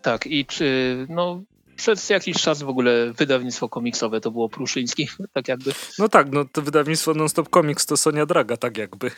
[0.01, 1.41] Tak, i czy, no,
[1.77, 5.71] przez jakiś czas w ogóle wydawnictwo komiksowe to było Pruszyński, tak jakby.
[5.99, 9.11] No tak, no to wydawnictwo Non-Stop Comics to Sonia Draga, tak jakby.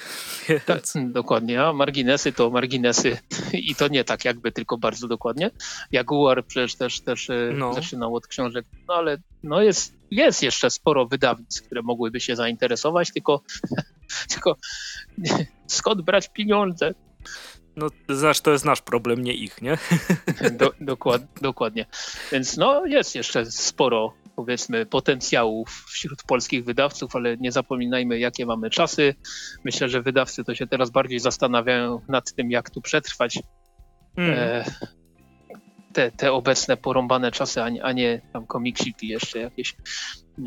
[0.65, 3.17] Tak, dokładnie, a marginesy to marginesy
[3.53, 5.51] i to nie tak jakby, tylko bardzo dokładnie.
[5.91, 7.73] Jaguar przecież też, też e, no.
[7.73, 13.13] zaczynał od książek, no ale no jest, jest jeszcze sporo wydawnictw, które mogłyby się zainteresować,
[13.13, 13.41] tylko,
[14.29, 14.55] tylko
[15.67, 16.93] skąd brać pieniądze?
[17.79, 19.77] No, znaczy to jest nasz problem, nie ich, nie?
[20.59, 21.85] Do, dokład, dokładnie.
[22.31, 28.69] Więc no, jest jeszcze sporo, powiedzmy, potencjałów wśród polskich wydawców, ale nie zapominajmy, jakie mamy
[28.69, 29.15] czasy.
[29.63, 33.39] Myślę, że wydawcy to się teraz bardziej zastanawiają nad tym, jak tu przetrwać.
[34.17, 34.35] Mm.
[34.39, 34.65] E,
[35.93, 39.75] te, te obecne porąbane czasy, a nie, a nie tam komiksiki jeszcze jakieś.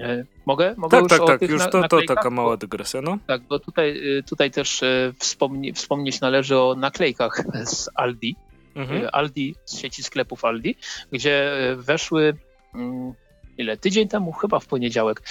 [0.00, 0.74] E, mogę?
[0.76, 3.18] Mogę tak, już tak, tak, już to, to taka mała dygresja, no.
[3.26, 8.36] Tak, bo tutaj, y, tutaj też y, wspomni, wspomnieć należy o naklejkach z Aldi.
[8.74, 9.02] Mhm.
[9.02, 10.76] Y, Aldi, z sieci sklepów Aldi,
[11.12, 12.36] gdzie weszły
[12.74, 13.12] mm,
[13.58, 13.76] ile?
[13.76, 15.22] Tydzień temu, chyba w poniedziałek,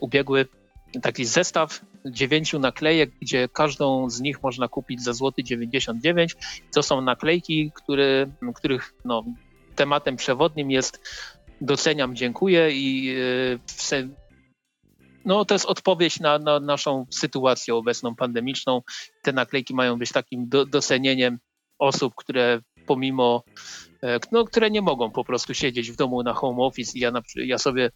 [0.00, 0.46] ubiegły
[1.02, 6.36] taki zestaw dziewięciu naklejek, gdzie każdą z nich można kupić za złoty 99.
[6.74, 9.24] To są naklejki, które, których no,
[9.74, 11.00] tematem przewodnim jest
[11.60, 13.14] doceniam, dziękuję i
[13.92, 14.08] e,
[15.24, 18.82] no, to jest odpowiedź na, na, naszą sytuację obecną pandemiczną.
[19.22, 21.38] Te naklejki mają być takim do, docenieniem
[21.78, 23.42] osób, które pomimo,
[24.02, 26.92] e, no, które nie mogą po prostu siedzieć w domu na home office.
[26.98, 27.90] Ja, ja sobie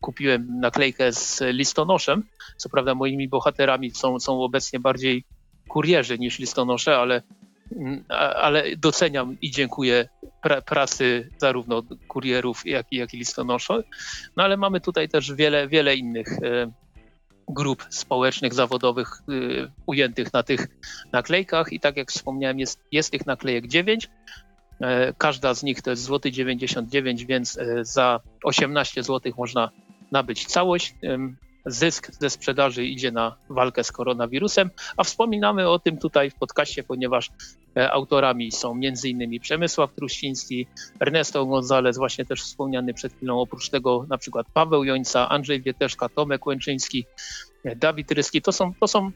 [0.00, 2.22] kupiłem naklejkę z listonoszem.
[2.56, 5.24] Co prawda moimi bohaterami są, są obecnie bardziej
[5.68, 7.22] kurierzy niż listonosze, ale,
[8.08, 10.08] ale doceniam i dziękuję
[10.42, 13.84] pra, pracy zarówno kurierów, jak i, jak i listonoszy.
[14.36, 16.72] No ale mamy tutaj też wiele, wiele innych e,
[17.48, 19.32] grup społecznych, zawodowych e,
[19.86, 20.66] ujętych na tych
[21.12, 24.08] naklejkach i tak jak wspomniałem, jest, jest tych naklejek 9.
[24.80, 29.70] E, każda z nich to jest złoty 99, więc za 18 zł można
[30.12, 30.94] nabyć całość.
[31.66, 36.82] Zysk ze sprzedaży idzie na walkę z koronawirusem, a wspominamy o tym tutaj w podcaście,
[36.82, 37.32] ponieważ e,
[37.76, 39.40] autorami są m.in.
[39.40, 40.66] Przemysław Truściński,
[41.00, 46.08] Ernesto Gonzalez, właśnie też wspomniany przed chwilą, oprócz tego na przykład Paweł Jońca, Andrzej Wieteszka,
[46.08, 47.06] Tomek Łęczyński,
[47.64, 48.42] e, Dawid Ryski.
[48.42, 49.10] To są, to są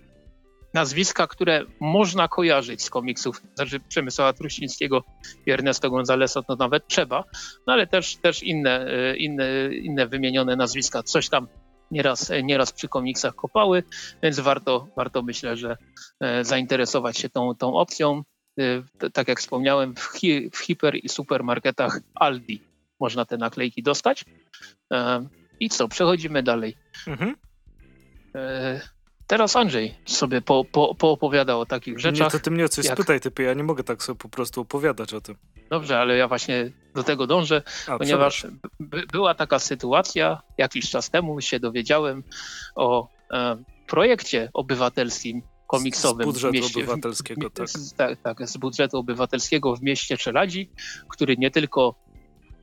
[0.74, 5.04] nazwiska, które można kojarzyć z komiksów, znaczy Przemysława Truścińskiego
[5.46, 7.24] i Ernesto Gonzalesa, to nawet trzeba,
[7.66, 11.48] no ale też, też inne, e, inne, inne wymienione nazwiska, coś tam
[11.90, 13.82] nieraz, nieraz przy komiksach kopały,
[14.22, 15.76] więc warto, warto myślę, że
[16.20, 18.22] e, zainteresować się tą, tą opcją.
[18.58, 22.62] E, tak jak wspomniałem, w, hi, w hiper i supermarketach Aldi
[23.00, 24.24] można te naklejki dostać.
[25.60, 26.76] I co, przechodzimy dalej.
[27.06, 27.36] Mhm.
[29.26, 32.26] Teraz Andrzej sobie po, po, poopowiada o takich rzeczach.
[32.26, 32.94] Nie, to ty mnie o coś jak...
[32.94, 35.36] spytaj, typy, ja nie mogę tak sobie po prostu opowiadać o tym.
[35.70, 38.46] Dobrze, ale ja właśnie do tego dążę, A, ponieważ
[39.12, 42.24] była taka sytuacja, jakiś czas temu się dowiedziałem
[42.74, 43.56] o e,
[43.86, 46.24] projekcie obywatelskim komiksowym.
[46.24, 47.68] Z budżetu mieście, obywatelskiego, tak.
[47.68, 48.22] Z, tak.
[48.22, 50.70] Tak, z budżetu obywatelskiego w mieście Czeladzi,
[51.08, 51.94] który nie tylko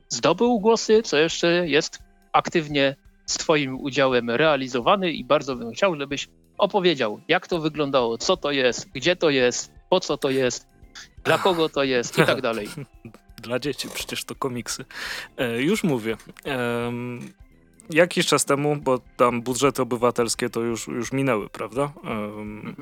[0.08, 1.98] zdobył głosy, co jeszcze jest
[2.32, 2.96] aktywnie
[3.26, 6.28] z Twoim udziałem realizowany i bardzo bym chciał, żebyś
[6.58, 10.66] opowiedział, jak to wyglądało, co to jest, gdzie to jest, po co to jest,
[11.24, 12.68] dla kogo to jest i tak dalej.
[13.42, 14.84] Dla dzieci, przecież to komiksy.
[15.36, 16.16] E, już mówię.
[16.46, 16.92] E,
[17.90, 21.92] jakiś czas temu, bo tam budżety obywatelskie to już, już minęły, prawda?
[22.04, 22.76] E, mhm.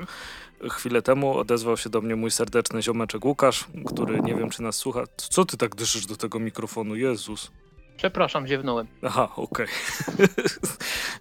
[0.69, 4.75] Chwilę temu odezwał się do mnie mój serdeczny ziomeczek Łukasz, który nie wiem, czy nas
[4.75, 5.03] słucha.
[5.17, 6.95] Co ty tak dyszysz do tego mikrofonu?
[6.95, 7.51] Jezus.
[7.97, 8.87] Przepraszam, ziewnąłem.
[9.01, 9.67] Aha, okej.
[10.13, 10.27] Okay.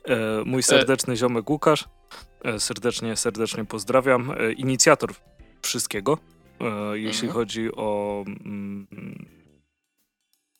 [0.04, 1.88] E, mój serdeczny ziomek Łukasz
[2.58, 4.32] serdecznie, serdecznie pozdrawiam.
[4.56, 5.14] Inicjator
[5.62, 6.18] wszystkiego,
[6.92, 7.32] jeśli mhm.
[7.32, 8.86] chodzi o mm,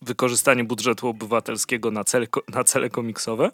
[0.05, 3.51] wykorzystanie budżetu obywatelskiego na cele, na cele komiksowe.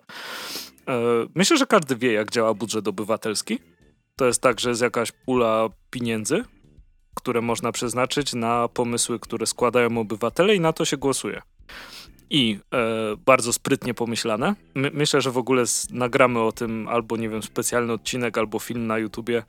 [1.35, 3.59] Myślę, że każdy wie, jak działa budżet obywatelski.
[4.17, 6.45] To jest tak, że jest jakaś pula pieniędzy,
[7.15, 11.43] które można przeznaczyć na pomysły, które składają obywatele i na to się głosuje.
[12.31, 14.55] I e, bardzo sprytnie pomyślane.
[14.75, 18.87] My, myślę, że w ogóle nagramy o tym albo, nie wiem, specjalny odcinek, albo film
[18.87, 19.43] na YouTubie,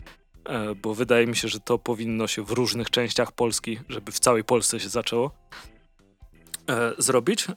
[0.46, 4.20] e, bo wydaje mi się, że to powinno się w różnych częściach Polski, żeby w
[4.20, 5.71] całej Polsce się zaczęło e,
[6.98, 7.48] zrobić.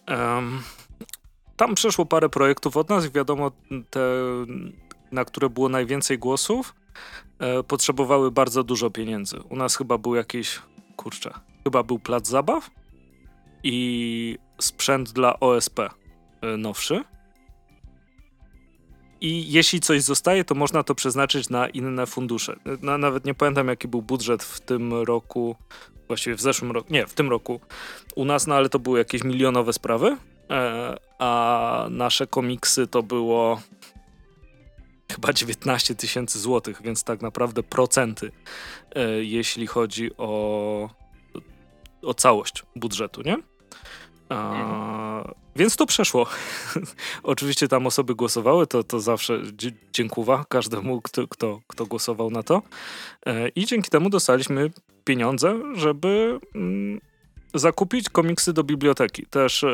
[1.56, 3.50] tam przeszło parę projektów od nas, wiadomo,
[3.90, 4.00] te,
[5.12, 6.74] na które było najwięcej głosów,
[7.38, 9.40] e, potrzebowały bardzo dużo pieniędzy.
[9.48, 10.62] U nas chyba był jakiś,
[10.96, 11.34] kurczę,
[11.64, 12.70] chyba był plac zabaw
[13.62, 15.90] i sprzęt dla OSP e,
[16.56, 17.04] nowszy.
[19.20, 22.56] I jeśli coś zostaje, to można to przeznaczyć na inne fundusze.
[22.82, 25.56] No, nawet nie pamiętam, jaki był budżet w tym roku,
[26.08, 27.60] właściwie w zeszłym roku, nie, w tym roku
[28.14, 30.16] u nas, no ale to były jakieś milionowe sprawy,
[30.50, 33.60] e, a nasze komiksy to było
[35.12, 38.32] chyba 19 tysięcy złotych, więc tak naprawdę procenty,
[38.94, 40.90] e, jeśli chodzi o,
[42.02, 43.36] o całość budżetu, nie?
[44.34, 46.26] A, więc to przeszło.
[47.22, 49.42] Oczywiście tam osoby głosowały, to, to zawsze
[49.92, 52.62] dziękuję każdemu, kto, kto, kto głosował na to.
[53.26, 54.70] E, I dzięki temu dostaliśmy
[55.04, 57.00] pieniądze, żeby mm,
[57.54, 59.26] zakupić komiksy do biblioteki.
[59.26, 59.68] Też e,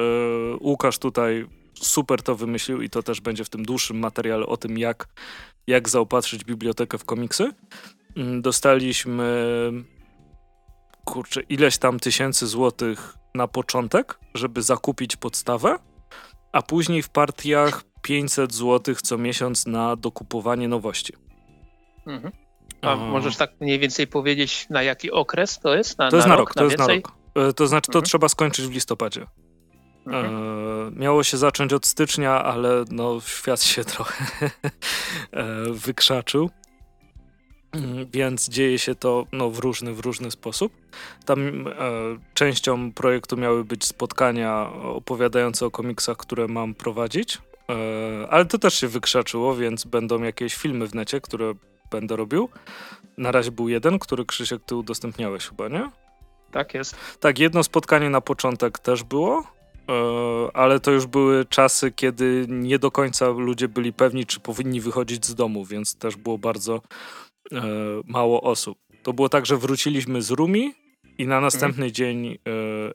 [0.61, 4.79] Łukasz tutaj super to wymyślił i to też będzie w tym dłuższym materiale o tym,
[4.79, 5.09] jak,
[5.67, 7.53] jak zaopatrzyć bibliotekę w komiksy.
[8.17, 9.45] Mm, dostaliśmy
[11.05, 15.79] kurczę, ileś tam tysięcy złotych na początek, żeby zakupić podstawę,
[16.53, 21.13] a później w partiach 500 złotych co miesiąc na dokupowanie nowości.
[22.07, 22.33] Mhm.
[22.83, 25.99] A możesz tak mniej więcej powiedzieć, na jaki okres to jest?
[25.99, 27.13] Na, to jest na, rok, rok to jest na rok.
[27.35, 28.05] E, to znaczy, to mhm.
[28.05, 29.27] trzeba skończyć w listopadzie.
[30.07, 30.27] Mhm.
[30.27, 34.25] E, miało się zacząć od stycznia, ale no, świat się trochę
[35.33, 36.51] e, wykrzaczył.
[37.73, 40.73] Mm, więc dzieje się to no, w różny, w różny sposób.
[41.25, 41.73] Tam e,
[42.35, 47.39] częścią projektu miały być spotkania opowiadające o komiksach, które mam prowadzić,
[47.71, 51.55] e, ale to też się wykrzaczyło, więc będą jakieś filmy w necie, które
[51.91, 52.49] będę robił.
[53.19, 55.91] Na razie był jeden, który Krzysiek ty udostępniałeś chyba, nie?
[56.51, 56.97] Tak jest.
[57.21, 59.45] Tak, jedno spotkanie na początek też było,
[59.89, 64.81] e, ale to już były czasy, kiedy nie do końca ludzie byli pewni, czy powinni
[64.81, 66.81] wychodzić z domu, więc też było bardzo
[67.53, 67.63] e,
[68.05, 68.79] mało osób.
[69.03, 70.75] To było tak, że wróciliśmy z Rumi
[71.19, 71.93] i na następny mhm.
[71.93, 72.37] dzień, e,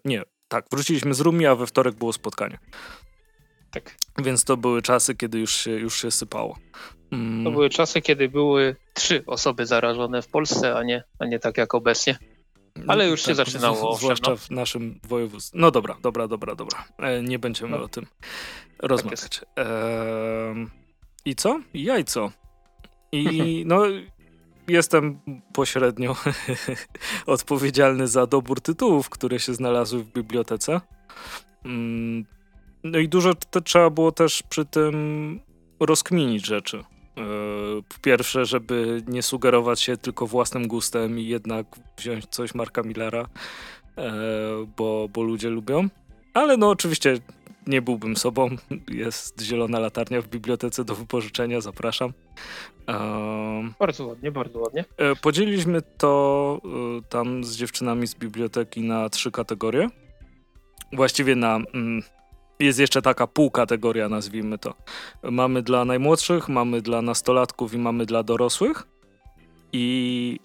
[0.06, 2.58] nie, tak, wróciliśmy z Rumi, a we wtorek było spotkanie.
[3.72, 3.96] Tak.
[4.18, 6.58] Więc to były czasy, kiedy już się, już się sypało.
[7.12, 7.44] Mm.
[7.44, 11.58] To były czasy, kiedy były trzy osoby zarażone w Polsce, a nie, a nie tak
[11.58, 12.18] jak obecnie.
[12.88, 13.96] Ale już tak, się zaczynało.
[13.96, 14.38] Zwłaszcza no.
[14.38, 15.60] w naszym województwie.
[15.60, 16.86] No dobra, dobra, dobra, dobra.
[16.98, 17.84] E, nie będziemy no.
[17.84, 19.40] o tym tak rozmawiać.
[19.40, 20.56] Tak e,
[21.26, 21.60] I co?
[21.74, 22.32] Jajco.
[23.12, 23.84] I no,
[24.68, 25.20] jestem
[25.54, 26.16] pośrednio
[27.26, 30.82] odpowiedzialny za dobór tytułów, które się znalazły w bibliotece.
[31.66, 32.26] Mm,
[32.84, 35.40] no i dużo to trzeba było też przy tym
[35.80, 36.78] rozkminić rzeczy.
[36.78, 36.84] E,
[37.90, 41.66] po pierwsze, żeby nie sugerować się tylko własnym gustem i jednak
[41.98, 43.28] wziąć coś Marka Millera,
[43.98, 44.12] e,
[44.78, 45.88] bo, bo ludzie lubią.
[46.34, 47.20] Ale no oczywiście
[47.68, 48.50] nie byłbym sobą.
[48.88, 52.14] Jest zielona latarnia w bibliotece do wypożyczenia, zapraszam.
[53.80, 54.86] Bardzo ładnie, bardzo ładnie.
[54.98, 56.62] E, podzieliliśmy to
[57.10, 59.90] tam z dziewczynami z biblioteki na trzy kategorie.
[60.94, 62.02] Właściwie na mm,
[62.60, 64.74] jest jeszcze taka półkategoria, nazwijmy to.
[65.24, 68.88] Mamy dla najmłodszych, mamy dla nastolatków i mamy dla dorosłych.
[69.74, 70.40] I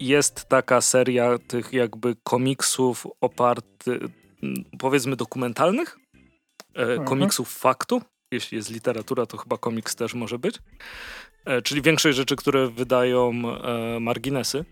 [0.00, 3.98] jest taka seria tych jakby komiksów opartych,
[4.78, 5.98] powiedzmy dokumentalnych,
[6.76, 7.04] e, mhm.
[7.04, 8.02] komiksów faktu.
[8.30, 10.58] Jeśli jest literatura, to chyba komiks też może być.
[11.44, 14.64] E, czyli większość rzeczy, które wydają e, marginesy.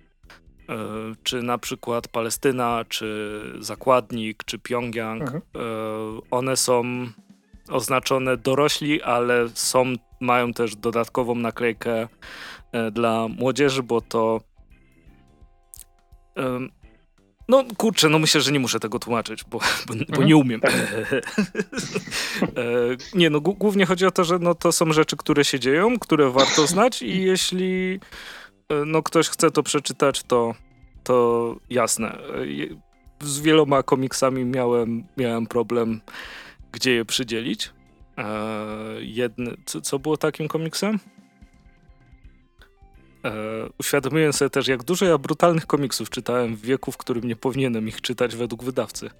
[1.22, 5.42] Czy na przykład Palestyna, czy Zakładnik, czy Pjongjang, mhm.
[6.30, 6.82] One są
[7.68, 12.08] oznaczone dorośli, ale są, mają też dodatkową naklejkę
[12.92, 14.40] dla młodzieży, bo to
[17.48, 20.10] no kurczę, no myślę, że nie muszę tego tłumaczyć, bo, bo, mhm.
[20.16, 20.60] bo nie umiem.
[20.60, 20.74] Tak.
[23.14, 26.30] nie, no głównie chodzi o to, że no, to są rzeczy, które się dzieją, które
[26.30, 28.00] warto znać i jeśli
[28.86, 30.54] no ktoś chce to przeczytać, to,
[31.04, 32.18] to jasne.
[33.20, 36.00] Z wieloma komiksami miałem, miałem problem,
[36.72, 37.70] gdzie je przydzielić.
[38.18, 38.24] E,
[39.00, 40.98] jedny, co, co było takim komiksem?
[43.24, 43.32] E,
[43.78, 47.88] uświadomiłem sobie też, jak dużo ja brutalnych komiksów czytałem w wieku, w którym nie powinienem
[47.88, 49.10] ich czytać według wydawcy.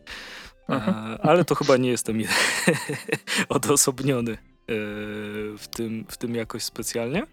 [0.69, 2.19] E, ale to chyba nie jestem
[3.49, 4.37] odosobniony e,
[5.59, 7.27] w, tym, w tym jakoś specjalnie.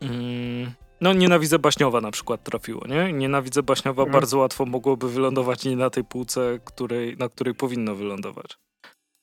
[0.00, 0.70] Mm,
[1.00, 3.12] no, nienawidzę baśniowa na przykład trafiło, nie?
[3.12, 4.12] Nienawidzę baśniowa mhm.
[4.12, 8.58] bardzo łatwo mogłoby wylądować nie na tej półce, której, na której powinno wylądować.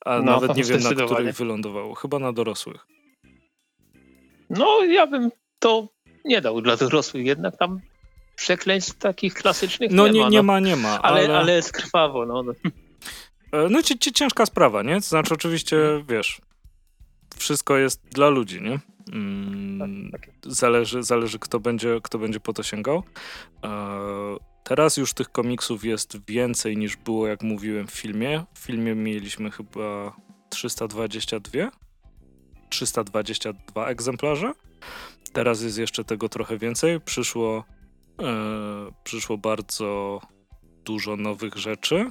[0.04, 1.94] A no, nawet nie wiem, na której wylądowało.
[1.94, 2.86] Chyba na dorosłych.
[4.50, 5.88] No, ja bym to
[6.24, 7.80] nie dał dla dorosłych, jednak tam
[8.36, 10.28] przekleństw takich klasycznych no, nie, nie ma.
[10.28, 10.42] Nie no.
[10.42, 11.02] ma, nie ma.
[11.02, 11.38] Ale, ale...
[11.38, 12.44] ale jest krwawo, no.
[13.52, 14.94] E, no ci, ci, ciężka sprawa, nie?
[14.94, 15.76] To znaczy oczywiście,
[16.08, 16.40] wiesz,
[17.36, 18.78] wszystko jest dla ludzi, nie?
[19.12, 20.34] Mm, tak, tak.
[20.42, 23.02] Zależy, zależy kto, będzie, kto będzie po to sięgał.
[23.64, 23.70] E,
[24.64, 28.44] teraz już tych komiksów jest więcej niż było, jak mówiłem, w filmie.
[28.54, 30.16] W filmie mieliśmy chyba
[30.50, 31.70] 322
[32.68, 34.52] 322 egzemplarze.
[35.38, 37.00] Teraz jest jeszcze tego trochę więcej.
[37.00, 37.64] Przyszło,
[38.22, 38.24] e,
[39.04, 40.20] przyszło bardzo
[40.84, 42.10] dużo nowych rzeczy.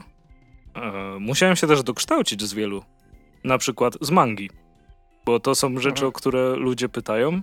[0.75, 2.83] E, musiałem się też dokształcić z wielu.
[3.43, 4.49] Na przykład z mangi.
[5.25, 7.41] Bo to są rzeczy, o które ludzie pytają.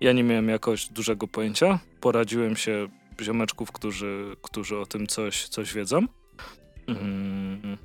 [0.00, 1.78] Ja nie miałem jakoś dużego pojęcia.
[2.00, 2.88] Poradziłem się
[3.22, 6.06] ziomeczków, którzy, którzy o tym coś, coś wiedzą.
[6.86, 7.76] Mm.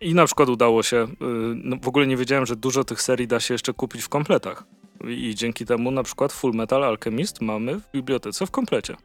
[0.00, 1.06] I na przykład udało się, y,
[1.54, 4.64] no w ogóle nie wiedziałem, że dużo tych serii da się jeszcze kupić w kompletach.
[5.08, 8.96] I dzięki temu na przykład Full Metal Alchemist mamy w bibliotece w komplecie.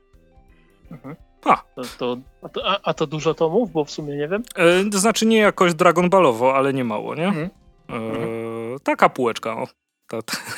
[0.91, 1.15] Mhm.
[1.45, 1.57] A.
[1.75, 4.43] To, to, a, to, a, a, to dużo tomów, bo w sumie nie wiem.
[4.55, 7.27] E, to znaczy nie jakoś Dragon Ballowo, ale nie mało, nie?
[7.27, 7.49] Mhm.
[7.89, 8.79] E, mhm.
[8.83, 9.67] taka półeczka, o.
[10.07, 10.23] Tak,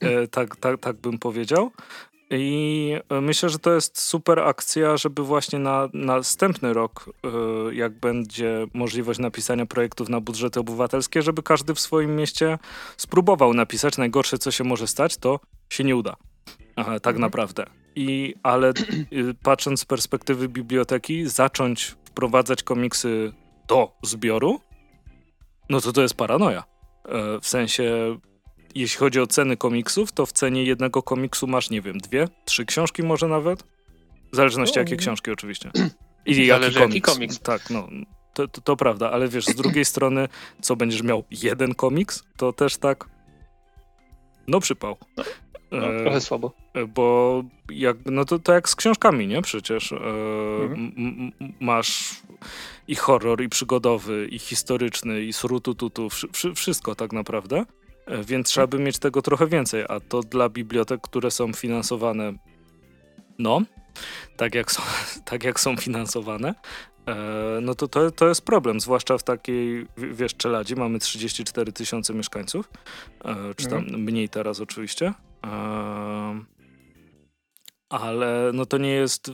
[0.00, 1.70] e, tak, tak, tak bym powiedział.
[2.30, 8.00] I e, myślę, że to jest super akcja, żeby właśnie na następny rok, e, jak
[8.00, 12.58] będzie możliwość napisania projektów na budżety obywatelskie, żeby każdy w swoim mieście
[12.96, 13.98] spróbował napisać.
[13.98, 15.40] Najgorsze, co się może stać, to
[15.70, 16.16] się nie uda.
[16.76, 17.20] Aha, tak mhm.
[17.20, 17.66] naprawdę.
[17.96, 18.72] I, ale
[19.12, 23.32] y, patrząc z perspektywy biblioteki, zacząć wprowadzać komiksy
[23.68, 24.60] do zbioru,
[25.70, 26.64] no to to jest paranoja.
[27.04, 28.16] E, w sensie
[28.80, 32.64] jeśli chodzi o ceny komiksów, to w cenie jednego komiksu masz, nie wiem, dwie, trzy
[32.64, 33.62] książki może nawet.
[34.32, 35.70] W zależności jakie książki oczywiście.
[36.26, 36.80] I jaki komiks.
[36.80, 37.40] jaki komiks.
[37.40, 37.88] Tak, no.
[38.34, 40.28] To, to, to, prawda, ale wiesz, z drugiej strony,
[40.60, 43.08] co będziesz miał jeden komiks, to też tak.
[44.48, 44.96] No przypał.
[45.16, 46.52] No, no e, trochę słabo.
[46.88, 49.42] Bo jak, no to, to jak z książkami, nie?
[49.42, 51.32] Przecież e, mhm.
[51.60, 52.22] masz
[52.88, 56.08] i horror, i przygodowy, i historyczny, i surutututu,
[56.54, 57.64] wszystko tak naprawdę.
[58.06, 62.32] E, więc trzeba by mieć tego trochę więcej, a to dla bibliotek, które są finansowane,
[63.38, 63.62] no,
[64.36, 64.82] tak jak są,
[65.30, 66.54] tak jak są finansowane,
[67.06, 67.14] e,
[67.62, 72.70] no to, to to jest problem, zwłaszcza w takiej, wiesz, Czeladzi mamy 34 tysiące mieszkańców,
[73.24, 74.02] e, czy tam mhm.
[74.02, 75.12] mniej teraz oczywiście,
[77.88, 79.30] ale no to nie jest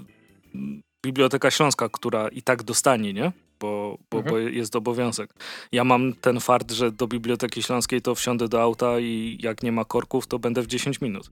[1.04, 3.32] Biblioteka Śląska, która i tak dostanie, nie?
[3.62, 4.34] Bo, bo, mhm.
[4.34, 5.34] bo jest obowiązek.
[5.72, 9.72] Ja mam ten fart, że do Biblioteki Śląskiej to wsiądę do auta i jak nie
[9.72, 11.30] ma korków, to będę w 10 minut.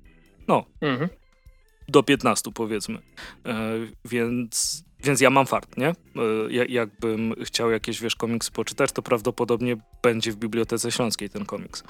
[0.48, 0.64] No.
[0.80, 1.10] Mhm.
[1.88, 2.98] Do 15 powiedzmy.
[3.46, 3.72] E,
[4.04, 5.88] więc więc ja mam fart, nie?
[5.88, 11.82] E, jakbym chciał jakieś, wiesz, komiks poczytać, to prawdopodobnie będzie w Bibliotece Śląskiej ten komiks.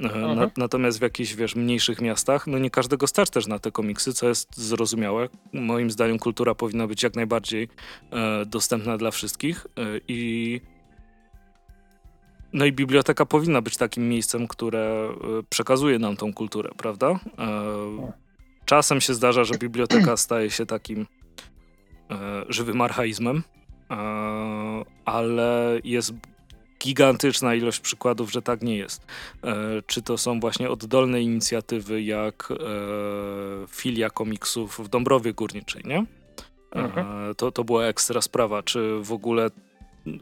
[0.00, 0.36] E, mhm.
[0.36, 4.12] Na, natomiast w jakichś, wiesz, mniejszych miastach, no nie każdego stać też na te komiksy,
[4.12, 5.28] co jest zrozumiałe.
[5.52, 7.68] Moim zdaniem kultura powinna być jak najbardziej
[8.10, 10.60] e, dostępna dla wszystkich e, i
[12.52, 17.06] no i biblioteka powinna być takim miejscem, które e, przekazuje nam tą kulturę, prawda?
[17.08, 17.18] E,
[18.64, 21.06] czasem się zdarza, że biblioteka staje się takim
[22.48, 23.42] żywym archaizmem,
[23.90, 23.96] e,
[25.04, 26.12] ale jest
[26.84, 29.06] gigantyczna ilość przykładów, że tak nie jest.
[29.44, 32.52] E, czy to są właśnie oddolne inicjatywy jak
[33.68, 36.06] filia komiksów w Dąbrowie Górniczej, nie?
[36.72, 37.34] Mhm.
[37.34, 39.50] To, to była ekstra sprawa, czy w ogóle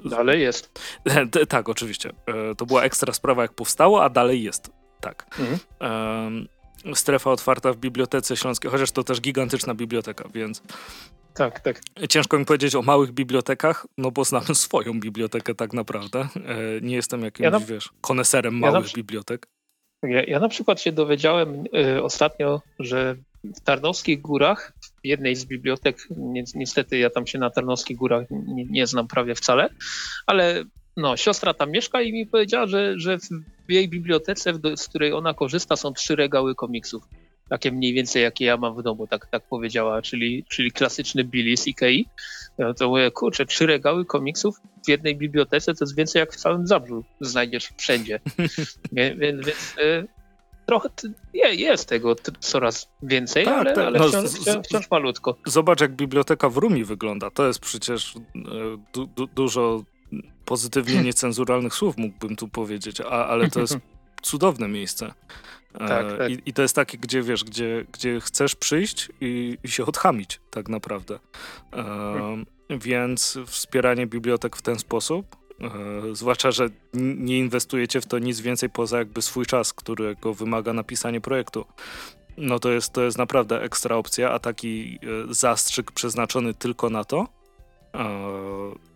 [0.05, 0.81] Dalej jest.
[1.48, 2.10] tak, oczywiście.
[2.56, 4.70] To była ekstra sprawa, jak powstało, a dalej jest.
[5.01, 5.27] Tak.
[5.39, 6.48] Mhm.
[6.94, 10.62] Strefa otwarta w Bibliotece Śląskiej, chociaż to też gigantyczna biblioteka, więc
[11.34, 11.80] tak, tak.
[12.09, 16.20] Ciężko mi powiedzieć o małych bibliotekach, no bo znam swoją bibliotekę tak naprawdę.
[16.20, 17.60] E, nie jestem jakimś, ja na...
[17.60, 19.46] wiesz, koneserem małych ja bibliotek.
[20.02, 21.64] Ja, ja, na przykład się dowiedziałem
[21.96, 24.72] y, ostatnio, że w Tarnowskich Górach,
[25.02, 29.09] w jednej z bibliotek, ni niestety ja tam się na Tarnowskich Górach nie, nie znam
[29.09, 29.68] prawie wcale,
[30.26, 30.64] ale
[30.96, 33.18] no, siostra tam mieszka i mi powiedziała, że, że
[33.68, 37.02] w jej bibliotece, z której ona korzysta, są trzy regały komiksów
[37.53, 41.57] takie mniej więcej jakie ja mam w domu, tak, tak powiedziała, czyli, czyli klasyczny Billy
[41.57, 42.09] z Ikei.
[42.59, 46.37] No to mówię, kurczę, trzy regały komiksów w jednej bibliotece to jest więcej jak w
[46.37, 48.20] całym Zabrzu znajdziesz wszędzie.
[48.93, 50.05] więc, więc e,
[50.66, 50.89] trochę
[51.53, 53.87] jest tego coraz więcej, tak, ale, tak.
[53.87, 55.37] ale no, wciąż, wciąż, malutko.
[55.47, 57.31] Zobacz, jak biblioteka w Rumi wygląda.
[57.31, 58.20] To jest przecież e,
[58.93, 59.85] du, du, dużo
[60.45, 63.79] pozytywnie niecenzuralnych słów mógłbym tu powiedzieć, a, ale to jest
[64.23, 65.15] cudowne miejsce.
[65.74, 66.31] E, tak, tak.
[66.31, 70.40] I, I, to jest takie, gdzie wiesz, gdzie, gdzie chcesz przyjść i, i się odchamić
[70.51, 71.19] tak naprawdę.
[71.73, 78.40] E, więc wspieranie bibliotek w ten sposób, e, zwłaszcza, że nie inwestujecie w to nic
[78.40, 81.65] więcej poza jakby swój czas, którego wymaga napisanie projektu.
[82.36, 87.05] No to jest, to jest naprawdę ekstra opcja, a taki e, zastrzyk przeznaczony tylko na
[87.05, 87.28] to
[87.94, 88.09] e,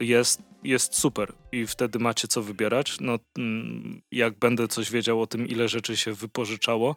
[0.00, 2.96] jest jest super i wtedy macie co wybierać.
[3.00, 6.96] No, mm, jak będę coś wiedział o tym, ile rzeczy się wypożyczało,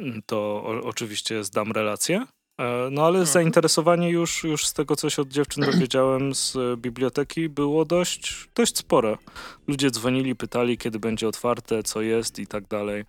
[0.00, 2.26] mm, to o, oczywiście zdam relację.
[2.60, 3.26] E, no ale mhm.
[3.26, 8.78] zainteresowanie już, już z tego, co się od dziewczyn dowiedziałem z biblioteki, było dość, dość
[8.78, 9.16] spore.
[9.66, 13.04] Ludzie dzwonili, pytali, kiedy będzie otwarte, co jest i tak dalej.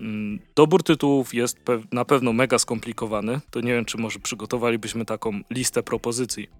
[0.00, 1.58] Mm, dobór tytułów jest
[1.92, 3.40] na pewno mega skomplikowany.
[3.50, 6.59] To nie wiem, czy może przygotowalibyśmy taką listę propozycji E,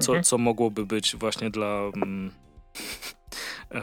[0.00, 0.24] co, mhm.
[0.24, 2.30] co mogłoby być właśnie dla mm,
[3.70, 3.80] e,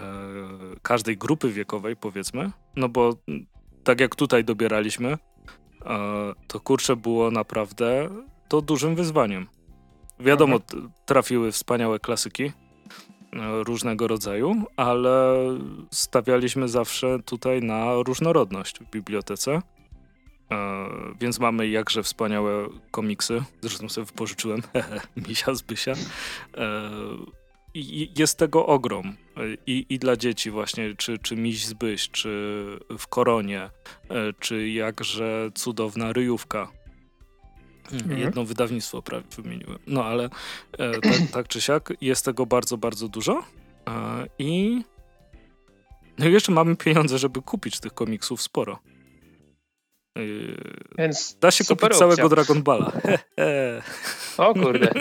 [0.82, 2.52] każdej grupy wiekowej, powiedzmy.
[2.76, 3.16] No bo
[3.84, 5.18] tak jak tutaj dobieraliśmy, e,
[6.48, 8.10] to kurczę było naprawdę
[8.48, 9.48] to dużym wyzwaniem.
[10.20, 10.92] Wiadomo, mhm.
[11.06, 12.52] trafiły wspaniałe klasyki
[13.64, 15.36] różnego rodzaju, ale
[15.92, 19.62] stawialiśmy zawsze tutaj na różnorodność w bibliotece.
[20.52, 20.88] E,
[21.20, 23.44] więc mamy jakże wspaniałe komiksy.
[23.62, 24.62] Zresztą sobie wypożyczyłem
[25.28, 25.94] Misia z Bysia.
[26.58, 26.92] E,
[27.74, 29.16] I jest tego ogrom.
[29.68, 32.64] I, I dla dzieci właśnie, czy, czy Miś z Byś, czy
[33.00, 33.70] w Koronie, e,
[34.40, 36.72] czy jakże cudowna ryjówka.
[37.92, 38.20] Mhm.
[38.20, 39.80] Jedno wydawnictwo prawie wymieniłem.
[39.88, 40.30] No ale
[40.78, 43.44] tak, tak czy siak jest tego bardzo, bardzo dużo.
[44.40, 44.84] I
[46.18, 48.80] no i jeszcze mamy pieniądze, żeby kupić tych komiksów sporo.
[50.16, 50.58] Yy,
[50.98, 52.00] Więc da się kupić opcja.
[52.00, 52.92] całego Dragon Balla.
[54.38, 54.92] o kurde.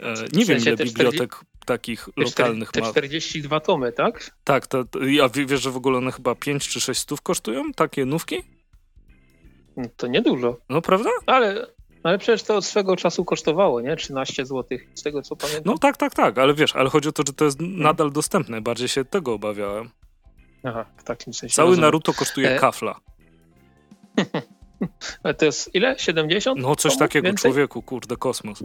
[0.00, 4.30] E, nie w wiem, ile bibliotek 40, takich lokalnych te 42 tomy, tak?
[4.44, 8.04] Tak, to, ja wiesz, że w ogóle one chyba 5 czy 6 stów kosztują, takie
[8.04, 8.42] nówki?
[9.76, 10.56] No to niedużo.
[10.68, 11.10] No prawda?
[11.26, 11.66] Ale,
[12.02, 13.96] ale przecież to od swego czasu kosztowało, nie?
[13.96, 15.62] 13 zł, z tego co pamiętam.
[15.66, 17.82] No tak, tak, tak, ale wiesz, ale chodzi o to, że to jest hmm.
[17.82, 18.60] nadal dostępne.
[18.60, 19.90] Bardziej się tego obawiałem.
[20.64, 21.54] Aha, w takim sensie.
[21.54, 21.86] Cały rozumiem.
[21.86, 22.58] Naruto kosztuje e...
[22.58, 23.00] kafla.
[25.22, 25.98] Ale to jest ile?
[25.98, 26.60] 70?
[26.60, 27.50] No coś takiego, więcej?
[27.50, 28.64] człowieku, kurde, kosmos.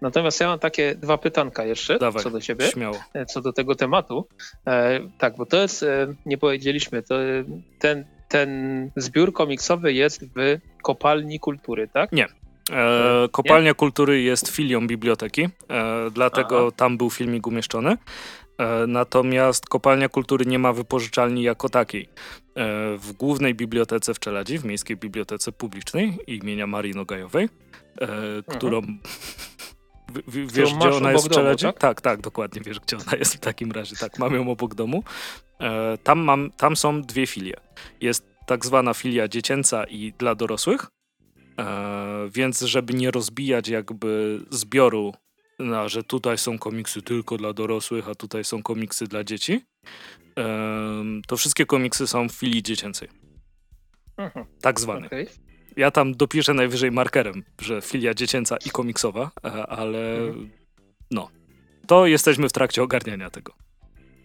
[0.00, 2.96] Natomiast ja mam takie dwa pytanka jeszcze Dawaj, co do ciebie, śmiało.
[3.14, 4.26] E, co do tego tematu.
[4.66, 7.44] E, tak, bo to jest, e, nie powiedzieliśmy, to e,
[7.78, 12.12] ten, ten zbiór komiksowy jest w kopalni kultury, tak?
[12.12, 12.26] Nie.
[12.72, 13.74] E, kopalnia nie?
[13.74, 16.70] kultury jest filią biblioteki, e, dlatego Aha.
[16.76, 17.96] tam był filmik umieszczony.
[18.86, 22.08] Natomiast Kopalnia Kultury nie ma wypożyczalni jako takiej.
[22.60, 28.42] E, w głównej bibliotece w Czeladzi, w Miejskiej Bibliotece Publicznej imienia Marii Nogajowej, e, mhm.
[28.42, 28.80] którą...
[30.26, 31.64] W, wiesz, gdzie ona jest w Czeladzi?
[31.66, 31.78] Tak?
[31.78, 32.00] tak?
[32.00, 33.96] tak, dokładnie wiesz, gdzie ona jest w takim razie.
[33.96, 35.02] Tak, mam ją obok domu.
[36.04, 37.54] Tam, mam, tam są dwie filie.
[38.00, 40.86] Jest tak zwana filia dziecięca i dla dorosłych,
[42.30, 45.14] więc żeby nie rozbijać jakby zbioru
[45.60, 49.64] no, że tutaj są komiksy tylko dla dorosłych, a tutaj są komiksy dla dzieci,
[51.26, 53.08] to wszystkie komiksy są w filii dziecięcej.
[54.16, 54.46] Mhm.
[54.60, 55.06] Tak zwane.
[55.06, 55.26] Okay.
[55.76, 60.50] Ja tam dopiszę najwyżej markerem, że filia dziecięca i komiksowa, e, ale mhm.
[61.10, 61.28] no,
[61.86, 63.52] to jesteśmy w trakcie ogarniania tego.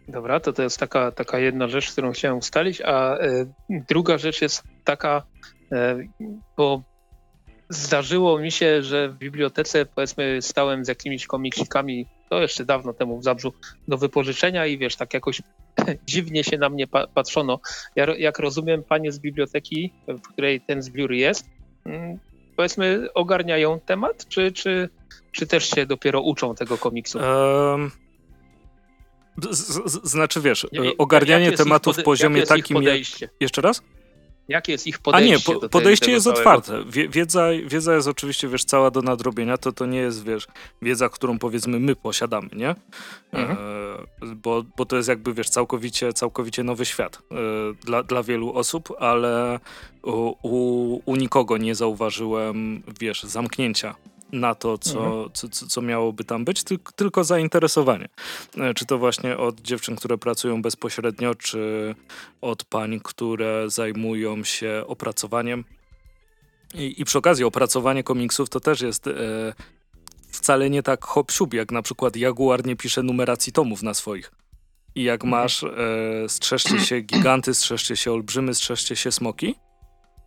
[0.08, 4.42] Dobra, to to jest taka, taka jedna rzecz, którą chciałem ustalić, a y, druga rzecz
[4.42, 5.24] jest taka,
[5.74, 6.10] y,
[6.58, 6.84] bo
[7.70, 13.20] Zdarzyło mi się, że w bibliotece powiedzmy stałem z jakimiś komiksikami, to jeszcze dawno temu
[13.20, 13.54] w Zabrzu,
[13.88, 15.42] do wypożyczenia i wiesz, tak jakoś
[16.08, 17.60] dziwnie się na mnie pa patrzono.
[17.96, 21.46] Ja, jak rozumiem, panie z biblioteki, w której ten zbiór jest,
[21.86, 22.20] mm,
[22.56, 24.90] powiedzmy ogarniają temat, czy, czy,
[25.32, 27.18] czy też się dopiero uczą tego komiksu?
[27.18, 27.92] Um...
[29.52, 33.00] Z, z, znaczy wiesz, nie, ogarnianie tematu w poziomie takim jak...
[33.40, 33.82] Jeszcze raz?
[34.48, 35.34] Jakie jest ich podejście?
[35.34, 36.84] A nie, po, podejście jest otwarte.
[37.10, 40.48] Wiedza, wiedza jest oczywiście, wiesz, cała do nadrobienia, to to nie jest, wiesz,
[40.82, 42.76] wiedza, którą powiedzmy my posiadamy, nie?
[43.32, 43.58] Mhm.
[44.32, 47.36] E, bo, bo to jest jakby, wiesz, całkowicie, całkowicie nowy świat e,
[47.86, 49.60] dla, dla wielu osób, ale
[50.04, 53.96] u, u, u nikogo nie zauważyłem, wiesz, zamknięcia
[54.40, 55.30] na to, co, mhm.
[55.34, 56.64] co, co, co, miałoby tam być,
[56.96, 58.10] tylko zainteresowanie.
[58.58, 61.96] E, czy to właśnie od dziewczyn, które pracują bezpośrednio, czy
[62.42, 65.64] od pań, które zajmują się opracowaniem.
[66.74, 69.14] I, i przy okazji opracowanie komiksów to też jest e,
[70.32, 74.32] wcale nie tak hop jak na przykład Jaguar nie pisze numeracji tomów na swoich.
[74.96, 75.44] I jak mhm.
[75.44, 75.70] masz e,
[76.28, 79.56] strzeżcie się giganty, strzeżcie się olbrzymy, strzeżcie się smoki,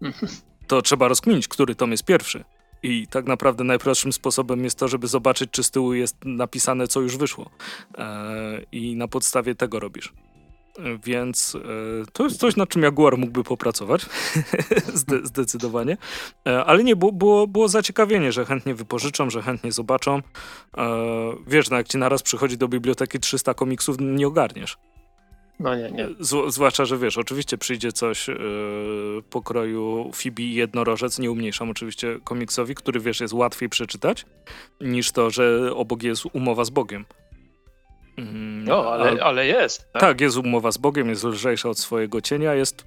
[0.03, 0.33] mhm.
[0.67, 2.45] to trzeba rozkminić, który tom jest pierwszy.
[2.83, 7.01] I tak naprawdę najprostszym sposobem jest to, żeby zobaczyć, czy z tyłu jest napisane, co
[7.01, 7.51] już wyszło.
[7.99, 10.13] E, I na podstawie tego robisz.
[11.05, 11.59] Więc e,
[12.13, 14.07] to jest coś, nad czym Jaguar mógłby popracować,
[14.95, 15.97] Zde zdecydowanie.
[16.47, 20.23] E, ale nie, było, było, było zaciekawienie, że chętnie wypożyczą, że chętnie zobaczą.
[20.77, 20.97] E,
[21.47, 24.79] wiesz, no jak ci naraz przychodzi do biblioteki 300 komiksów, nie ogarniesz.
[25.61, 26.09] No nie, nie.
[26.21, 28.37] Z, zwłaszcza, że wiesz, oczywiście przyjdzie coś yy,
[29.31, 34.27] pokroju Phoebe i Jednorożec, nie umniejszam oczywiście komiksowi, który wiesz, jest łatwiej przeczytać,
[34.81, 37.05] niż to, że obok jest umowa z Bogiem.
[38.65, 39.93] No, ale, ale jest.
[39.93, 40.03] Tak?
[40.03, 42.85] tak, jest umowa z Bogiem, jest lżejsza od swojego cienia, jest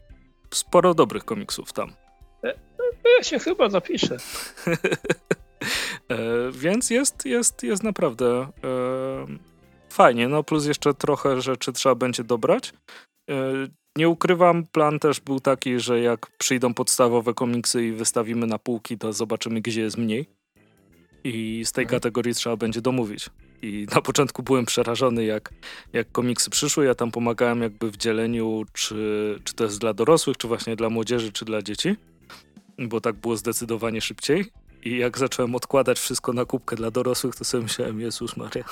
[0.54, 1.94] sporo dobrych komiksów tam.
[2.44, 2.54] E,
[3.18, 4.18] ja się chyba zapiszę.
[6.10, 6.18] e,
[6.52, 8.28] więc jest, jest, jest naprawdę
[8.64, 9.51] e,
[9.92, 10.28] fajnie.
[10.28, 12.74] No plus jeszcze trochę rzeczy trzeba będzie dobrać.
[13.30, 13.36] E,
[13.98, 18.98] nie ukrywam, plan też był taki, że jak przyjdą podstawowe komiksy i wystawimy na półki,
[18.98, 20.26] to zobaczymy, gdzie jest mniej.
[21.24, 22.00] I z tej mhm.
[22.00, 23.30] kategorii trzeba będzie domówić.
[23.62, 25.50] I na początku byłem przerażony, jak,
[25.94, 26.86] jak komiksy przyszły.
[26.86, 30.90] Ja tam pomagałem jakby w dzieleniu, czy, czy to jest dla dorosłych, czy właśnie dla
[30.90, 31.96] młodzieży, czy dla dzieci.
[32.80, 34.46] Bo tak było zdecydowanie szybciej.
[34.84, 38.64] I jak zacząłem odkładać wszystko na kubkę dla dorosłych, to sobie myślałem, Jezus Maria.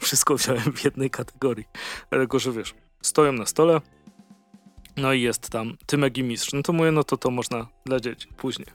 [0.00, 1.64] Wszystko wziąłem w jednej kategorii.
[2.10, 3.80] Dlatego, że wiesz, stoją na stole,
[4.96, 6.52] no i jest tam Tymek i Mistrz.
[6.52, 8.68] No to mówię, no to to można dla dzieci później.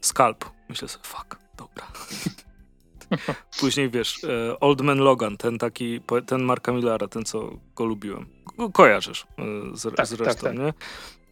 [0.00, 0.44] Skalp.
[0.68, 1.86] Myślę sobie, fuck, dobra.
[3.60, 8.26] Później wiesz, e, Old Man Logan, ten taki, ten Marka Millara, ten co go lubiłem.
[8.72, 10.58] Kojarzysz e, z, tak, zresztą, tak, tak.
[10.58, 10.72] nie?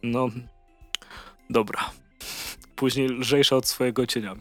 [0.03, 0.29] No,
[1.49, 1.89] dobra.
[2.77, 4.35] Później lżejsza od swojego cienia.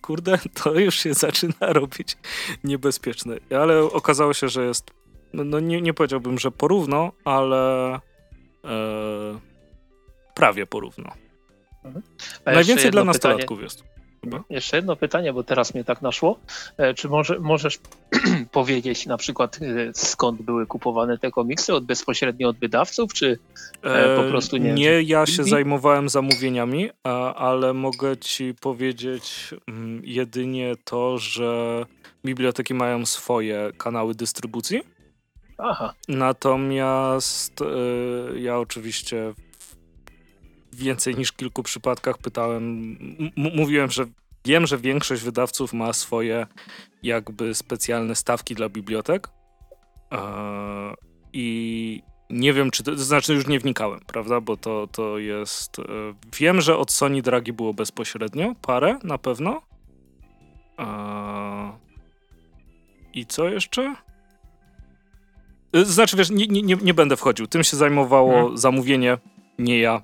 [0.00, 2.16] Kurde, to już się zaczyna robić
[2.64, 3.36] niebezpieczne.
[3.60, 4.90] Ale okazało się, że jest,
[5.32, 8.00] no, no nie, nie powiedziałbym, że porówno, ale e,
[10.34, 11.12] prawie porówno.
[11.84, 12.04] Mhm.
[12.46, 13.62] Najwięcej dla nastolatków pytanie.
[13.62, 13.84] jest.
[14.24, 14.44] Chyba.
[14.50, 16.38] Jeszcze jedno pytanie, bo teraz mnie tak naszło.
[16.76, 17.78] E, czy może, możesz
[18.52, 21.74] powiedzieć na przykład e, skąd były kupowane te komiksy?
[21.74, 23.38] Od bezpośrednio od wydawców, czy
[23.82, 24.72] e, po prostu nie?
[24.72, 26.90] Nie, ja się zajmowałem zamówieniami,
[27.36, 31.84] ale mogę ci powiedzieć mm, jedynie to, że
[32.24, 34.82] biblioteki mają swoje kanały dystrybucji.
[35.58, 35.94] Aha.
[36.08, 37.54] Natomiast
[38.36, 39.34] ja oczywiście
[40.72, 42.96] więcej niż kilku przypadkach pytałem,
[43.36, 44.04] mówiłem, że
[44.44, 46.46] wiem, że większość wydawców ma swoje
[47.02, 49.28] jakby specjalne stawki dla bibliotek
[50.12, 50.94] e,
[51.32, 55.78] i nie wiem, czy to, to znaczy już nie wnikałem, prawda, bo to, to jest,
[55.78, 55.82] e,
[56.38, 59.62] wiem, że od Sony Dragi było bezpośrednio, parę na pewno.
[60.78, 61.72] E,
[63.14, 63.94] I co jeszcze?
[65.74, 67.46] Znaczy, wiesz, nie, nie, nie będę wchodził.
[67.46, 68.58] Tym się zajmowało hmm.
[68.58, 69.18] zamówienie,
[69.58, 70.02] nie ja.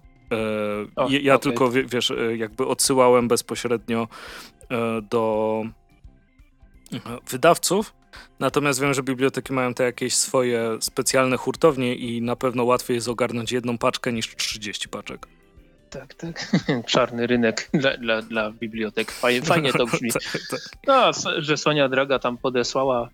[0.97, 1.43] O, ja okay.
[1.43, 4.09] tylko, wiesz, e, jakby odsyłałem bezpośrednio
[4.71, 5.63] e, do
[6.93, 6.99] e,
[7.31, 7.95] wydawców,
[8.41, 13.09] natomiast wiem, że biblioteki mają te jakieś swoje specjalne hurtownie i na pewno łatwiej jest
[13.09, 15.27] ogarnąć jedną paczkę niż 30 paczek.
[15.91, 16.53] Tak, tak.
[16.87, 19.11] Czarny rynek dla, dla, dla bibliotek.
[19.11, 20.13] Fajnie, fajnie to brzmi.
[20.13, 20.61] tak, tak.
[20.87, 23.09] No, że Sonia Draga tam podesłała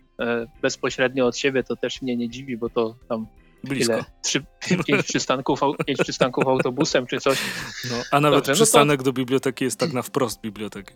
[0.63, 3.27] bezpośrednio od siebie, to też mnie nie dziwi, bo to tam
[3.69, 3.93] Blisko.
[3.93, 4.05] Ile?
[4.23, 4.45] Trzy,
[4.87, 7.39] pięć, przystanków, pięć przystanków autobusem czy coś.
[7.91, 9.05] No, a nawet Dobrze, przystanek no to...
[9.05, 10.95] do biblioteki jest tak na wprost biblioteki.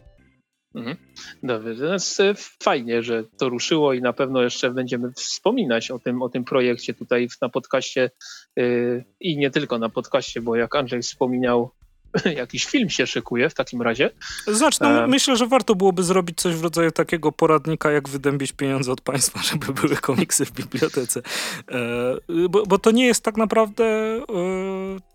[0.74, 0.97] Mhm.
[1.43, 6.23] Dobrze, jest e, fajnie, że to ruszyło i na pewno jeszcze będziemy wspominać o tym,
[6.23, 8.11] o tym projekcie tutaj na podcaście
[8.57, 11.70] yy, i nie tylko na podcaście, bo jak Andrzej wspominał,
[12.37, 14.11] jakiś film się szykuje w takim razie.
[14.47, 15.07] Znaczy, no, e...
[15.07, 19.43] myślę, że warto byłoby zrobić coś w rodzaju takiego poradnika, jak wydębić pieniądze od państwa,
[19.53, 21.23] żeby były komiksy w bibliotece.
[21.69, 24.25] E, bo, bo, to nie jest tak naprawdę e,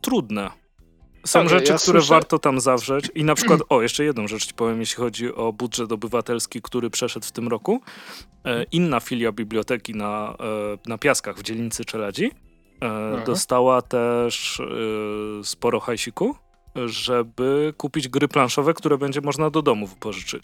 [0.02, 0.50] trudne.
[1.26, 2.14] Są tak, rzeczy, ja które słyszę...
[2.14, 3.12] warto tam zawrzeć.
[3.16, 6.90] I na przykład, o, jeszcze jedną rzecz ci powiem, jeśli chodzi o budżet obywatelski, który
[6.90, 7.82] przeszedł w tym roku.
[8.46, 12.32] E, inna filia biblioteki na, e, na Piaskach w dzielnicy Czeladzi
[12.82, 13.24] mhm.
[13.24, 14.62] dostała też
[15.44, 16.36] sporo hajsiku
[16.86, 20.44] żeby kupić gry planszowe, które będzie można do domu wypożyczyć.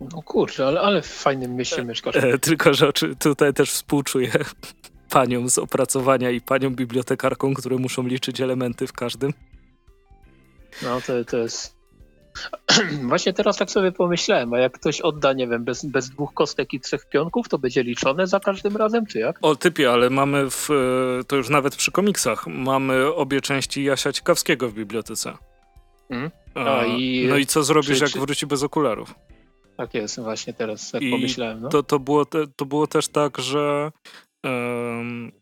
[0.00, 2.16] No kurczę, ale, ale w fajnym mieście mieszkasz.
[2.16, 4.32] E, tylko, że tutaj też współczuję
[5.10, 9.32] paniom z opracowania i paniom bibliotekarką, które muszą liczyć elementy w każdym.
[10.82, 11.75] No to, to jest
[13.08, 16.74] Właśnie teraz tak sobie pomyślałem, a jak ktoś odda, nie wiem, bez, bez dwóch kostek
[16.74, 19.38] i trzech pionków, to będzie liczone za każdym razem, czy jak?
[19.42, 20.68] O typie, ale mamy, w,
[21.26, 25.32] to już nawet przy komiksach, mamy obie części Jasia Ciekawskiego w bibliotece.
[26.08, 26.30] Hmm?
[26.54, 28.20] A, i, no i co zrobisz, czy, jak czy...
[28.20, 29.14] wróci bez okularów?
[29.76, 31.60] Tak jest, właśnie teraz tak I pomyślałem.
[31.60, 31.68] No.
[31.68, 33.90] To, to, było te, to było też tak, że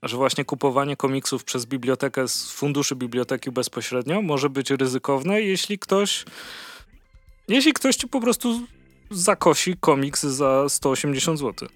[0.03, 6.25] że właśnie kupowanie komiksów przez bibliotekę z funduszy biblioteki bezpośrednio może być ryzykowne, jeśli ktoś
[7.49, 8.66] jeśli ktoś ci po prostu
[9.11, 11.69] zakosi komiks za 180 zł.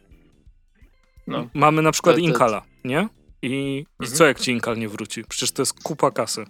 [1.26, 1.48] No.
[1.54, 3.08] Mamy na przykład to, to, Inkala, nie?
[3.42, 4.14] I, mhm.
[4.14, 5.24] I co jak ci Inkal nie wróci?
[5.28, 6.44] Przecież to jest kupa kasy.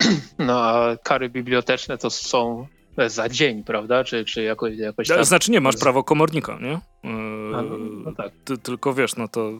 [0.38, 2.66] No a kary biblioteczne to są
[3.06, 4.04] za dzień, prawda?
[4.04, 5.24] Czy, czy jakoś, jakoś tam...
[5.24, 6.80] Znaczy nie, masz prawo komornika, nie?
[7.04, 8.32] Yy, a, no, no tak.
[8.44, 9.58] Ty, tylko wiesz, no to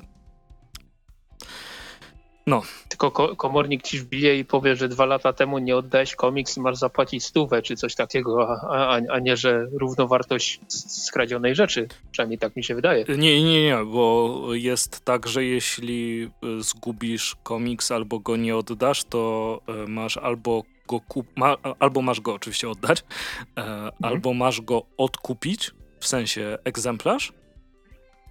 [2.47, 2.63] no.
[2.89, 6.61] Tylko ko komornik ci wbije i powie, że dwa lata temu nie oddałeś komiks i
[6.61, 11.89] masz zapłacić stówę czy coś takiego, a, a, a nie, że równowartość skradzionej rzeczy.
[12.11, 13.05] Przynajmniej tak mi się wydaje.
[13.09, 19.05] Nie, nie, nie, bo jest tak, że jeśli y, zgubisz komiks albo go nie oddasz,
[19.05, 23.93] to y, masz albo go kup ma albo masz go oczywiście oddać, e, mhm.
[24.03, 27.33] albo masz go odkupić, w sensie egzemplarz,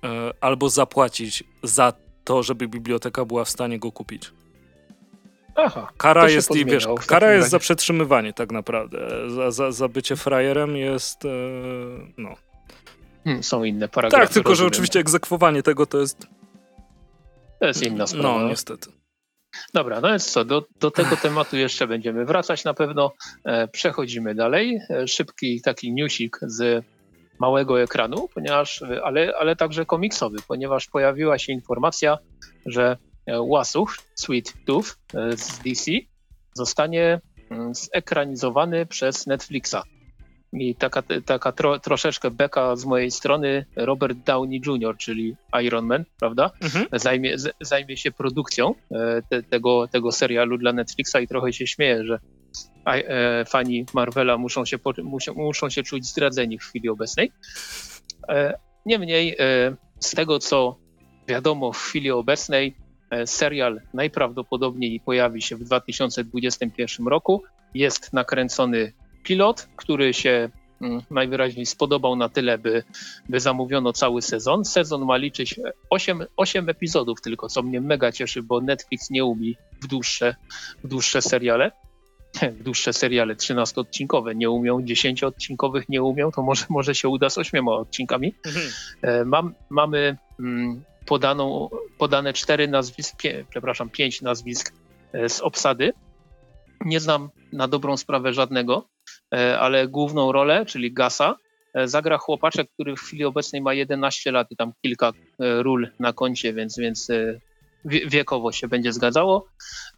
[0.03, 1.93] e, albo zapłacić za
[2.29, 4.31] to, żeby biblioteka była w stanie go kupić.
[5.55, 8.97] Aha, kara jest, i, wiesz, kara jest za przetrzymywanie tak naprawdę.
[9.29, 11.29] Za, za, za bycie frajerem jest, e,
[12.17, 12.35] no.
[13.23, 14.25] Hmm, są inne paragrafy.
[14.25, 14.67] Tak, tylko rozumiem.
[14.69, 16.27] że oczywiście egzekwowanie tego to jest...
[17.59, 18.41] To jest inna sprawa.
[18.41, 18.91] No, niestety.
[19.73, 23.13] Dobra, no więc co, do, do tego tematu jeszcze będziemy wracać na pewno.
[23.45, 24.79] E, przechodzimy dalej.
[24.89, 26.85] E, szybki taki newsik z
[27.39, 32.17] małego ekranu, ponieważ, ale, ale także komiksowy, ponieważ pojawiła się informacja,
[32.65, 35.91] że e, Łasuch, Sweet Tooth e, z DC
[36.53, 39.83] zostanie mm, zekranizowany przez Netflixa.
[40.53, 46.05] I taka, taka tro, troszeczkę beka z mojej strony, Robert Downey Jr., czyli Iron Man,
[46.19, 46.51] prawda?
[46.61, 46.85] Mhm.
[46.93, 52.05] Zajmie, zajmie się produkcją e, te, tego, tego serialu dla Netflixa i trochę się śmieję,
[52.05, 52.19] że
[53.47, 57.31] fani Marvela muszą się, muszą, muszą się czuć zdradzeni w chwili obecnej.
[58.29, 60.75] E, niemniej, e, z tego co
[61.27, 62.75] wiadomo w chwili obecnej,
[63.25, 67.43] serial najprawdopodobniej pojawi się w 2021 roku.
[67.73, 68.93] Jest nakręcony
[69.23, 70.49] pilot, który się
[70.81, 72.83] mm, najwyraźniej spodobał na tyle, by,
[73.29, 74.65] by zamówiono cały sezon.
[74.65, 75.59] Sezon ma liczyć
[75.89, 80.35] 8, 8 epizodów tylko, co mnie mega cieszy, bo Netflix nie umie w dłuższe,
[80.83, 81.71] w dłuższe seriale.
[82.65, 87.67] Dłuższe seriale 13-odcinkowe nie umią, 10-odcinkowych nie umią, to może, może się uda z 8
[87.67, 88.35] odcinkami.
[88.45, 88.65] Mhm.
[89.01, 94.73] E, mam, mamy mm, podaną, podane cztery nazwisk, pie, przepraszam, pięć nazwisk
[95.13, 95.93] e, z obsady.
[96.85, 98.87] Nie znam na dobrą sprawę żadnego,
[99.33, 101.35] e, ale główną rolę, czyli Gasa,
[101.85, 106.53] zagra chłopaczek, który w chwili obecnej ma 11 lat i tam kilka ról na koncie,
[106.53, 107.07] więc, więc
[107.85, 109.47] wiekowo się będzie zgadzało.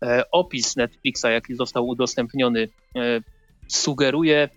[0.04, 3.22] E, opis Netflixa, jaki został udostępniony, e,
[3.68, 4.50] sugeruje,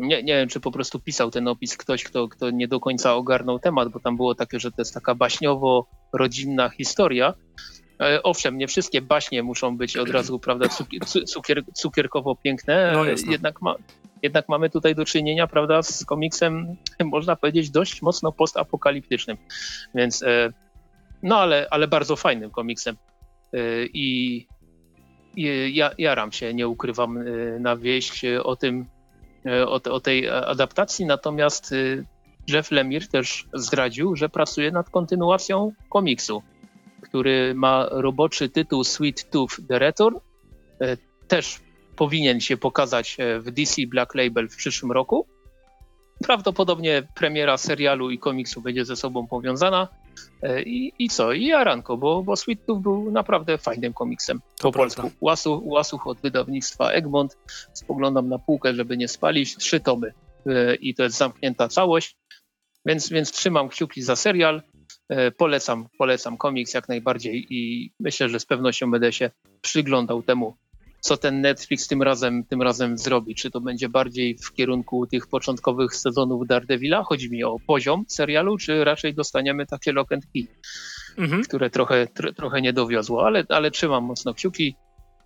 [0.00, 3.14] nie, nie wiem, czy po prostu pisał ten opis ktoś, kto, kto nie do końca
[3.14, 7.34] ogarnął temat, bo tam było takie, że to jest taka baśniowo-rodzinna historia.
[8.00, 10.66] E, owszem, nie wszystkie baśnie muszą być od razu, prawda,
[11.26, 13.74] cukier, cukierkowo piękne, no jednak, ma,
[14.22, 19.36] jednak mamy tutaj do czynienia, prawda, z komiksem, można powiedzieć, dość mocno postapokaliptycznym.
[19.94, 20.24] Więc
[21.22, 22.96] no ale, ale bardzo fajnym komiksem.
[23.54, 24.46] Y, I,
[25.36, 28.86] i ja, jaram się, nie ukrywam, y, na wieść o tym,
[29.46, 31.74] y, o, o tej adaptacji, natomiast
[32.48, 36.42] Jeff Lemire też zdradził, że pracuje nad kontynuacją komiksu,
[37.00, 40.16] który ma roboczy tytuł Sweet Tooth The Return.
[41.28, 41.60] Też
[41.96, 45.26] powinien się pokazać w DC Black Label w przyszłym roku.
[46.24, 49.88] Prawdopodobnie premiera serialu i komiksu będzie ze sobą powiązana.
[50.42, 51.32] E, I, i co?
[51.32, 55.02] I Aranko, bo, bo Sweet Tooth był naprawdę fajnym komiksem to po prawda.
[55.02, 55.16] polsku.
[55.20, 57.36] Łasuch, Łasuch od wydawnictwa Egmont.
[57.72, 59.56] Spoglądam na półkę, żeby nie spalić.
[59.56, 60.12] Trzy tomy
[60.46, 62.16] e, i to jest zamknięta całość.
[62.86, 64.62] Więc, więc trzymam kciuki za serial.
[65.08, 69.30] E, polecam, polecam komiks jak najbardziej i myślę, że z pewnością będę się
[69.60, 70.56] przyglądał temu
[71.00, 73.34] co ten Netflix tym razem, tym razem zrobi.
[73.34, 77.02] Czy to będzie bardziej w kierunku tych początkowych sezonów Daredevila?
[77.02, 80.46] Chodzi mi o poziom serialu, czy raczej dostaniemy takie lock and key,
[81.18, 81.42] mhm.
[81.42, 84.76] które trochę, tr trochę nie dowiozło, ale, ale trzymam mocno kciuki.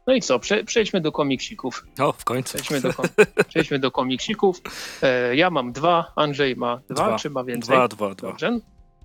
[0.07, 1.87] No i co, Prze przejdźmy do komiksików.
[1.99, 2.59] O, w końcu.
[2.59, 3.07] Przejdźmy do, kom
[3.49, 4.61] przejdźmy do komiksików.
[5.03, 7.77] E, ja mam dwa, Andrzej ma dwa, dwa, czy ma więcej?
[7.77, 8.29] Dwa, dwa, dwa.
[8.29, 8.59] Dobrze,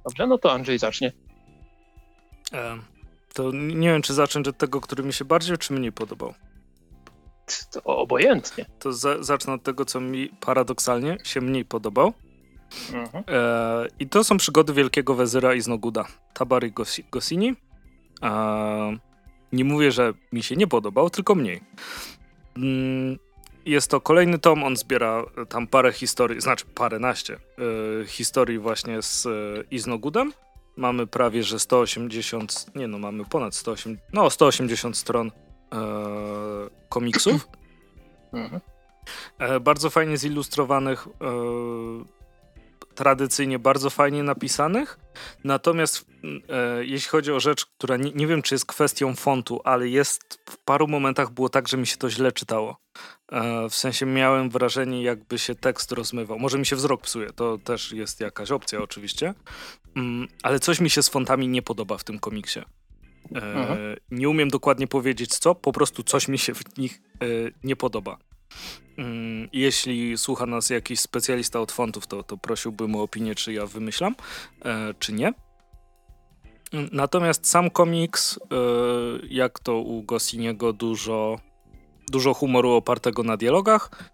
[0.04, 1.12] Dobrze no to Andrzej zacznie.
[2.54, 2.78] E,
[3.34, 6.34] to nie wiem, czy zacząć od tego, który mi się bardziej, czy mniej podobał
[7.72, 8.66] to obojętnie.
[8.80, 12.14] To za, zacznę od tego, co mi paradoksalnie się mniej podobał.
[12.94, 13.24] Mhm.
[13.28, 16.06] E, I to są przygody Wielkiego Wezyra i Znoguda.
[16.34, 16.74] Tabary
[17.12, 17.56] Gosini.
[18.24, 18.98] E,
[19.54, 21.62] nie mówię, że mi się nie podobał, tylko mniej.
[22.58, 23.18] Mm,
[23.66, 29.26] jest to kolejny tom, on zbiera tam parę historii, znaczy paręnaście e, historii właśnie z
[29.26, 29.30] e,
[29.72, 30.34] Iznogudem.
[30.78, 35.32] mamy prawie, że 180, nie no, mamy ponad 180, no 180 stron
[36.90, 37.48] komiksów.
[38.34, 38.62] Mhm.
[39.40, 42.20] E, bardzo fajnie zilustrowanych, e,
[42.96, 45.00] tradycyjnie bardzo fajnie napisanych.
[45.44, 46.06] Natomiast
[46.50, 50.40] e, jeśli chodzi o rzecz, która nie, nie, wiem, czy jest kwestią fontu, ale jest
[50.50, 52.78] w paru momentach było tak, że mi się to źle czytało.
[53.32, 56.40] E, w sensie miałem wrażenie, jakby się tekst rozmywał.
[56.40, 59.34] Może mi się wzrok psuje, to też jest jakaś opcja oczywiście.
[59.96, 62.60] Mm, ale coś mi się z fontami nie podoba w tym komiksie.
[63.36, 63.96] E, mhm.
[64.12, 67.26] Nie umiem dokładnie powiedzieć co, po prostu coś mi się w nich e,
[67.64, 68.18] nie podoba.
[68.98, 73.66] Mm, jeśli słucha nas jakiś specjalista od fontów, to, to prosiłbym o opinię, czy ja
[73.66, 74.16] wymyślam,
[74.66, 75.34] e, czy nie.
[76.92, 78.56] Natomiast sam komiks, e,
[79.30, 81.40] jak to u Gosiniego, dużo,
[82.12, 84.12] dużo humoru opartego na dialogach.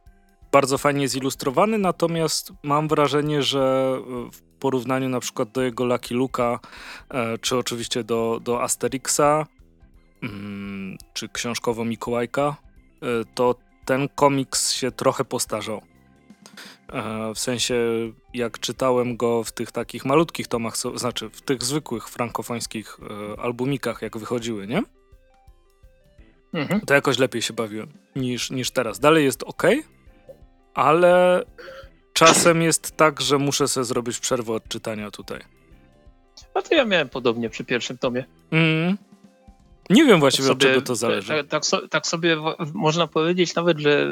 [0.51, 3.95] Bardzo fajnie zilustrowany, natomiast mam wrażenie, że
[4.31, 6.59] w porównaniu na przykład do jego Lucky Luka,
[7.09, 9.45] e, czy oczywiście do, do Asterixa,
[10.23, 12.55] mm, czy książkowo Mikołajka,
[13.35, 13.55] to
[13.85, 15.81] ten komiks się trochę postarzał.
[16.93, 17.75] E, w sensie,
[18.33, 24.01] jak czytałem go w tych takich malutkich tomach, znaczy w tych zwykłych frankofońskich e, albumikach,
[24.01, 24.83] jak wychodziły, nie?
[26.53, 26.81] Mhm.
[26.81, 28.99] To jakoś lepiej się bawiłem niż, niż teraz.
[28.99, 29.63] Dalej jest ok,
[30.73, 31.43] ale
[32.15, 35.39] czasem jest tak, że muszę sobie zrobić przerwę od czytania tutaj.
[36.53, 38.25] A to ja miałem podobnie przy pierwszym tomie.
[38.51, 38.97] Mm.
[39.89, 41.27] Nie wiem właściwie tak sobie, od czego to zależy.
[41.27, 42.37] Tak, tak, so, tak, sobie
[42.73, 44.11] można powiedzieć nawet, że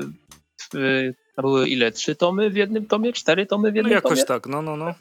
[1.37, 1.91] były ile?
[1.91, 3.13] Trzy tomy w jednym tomie?
[3.13, 4.25] Cztery tomy w jednym no jakoś tomie?
[4.25, 4.93] tak, no, no, no.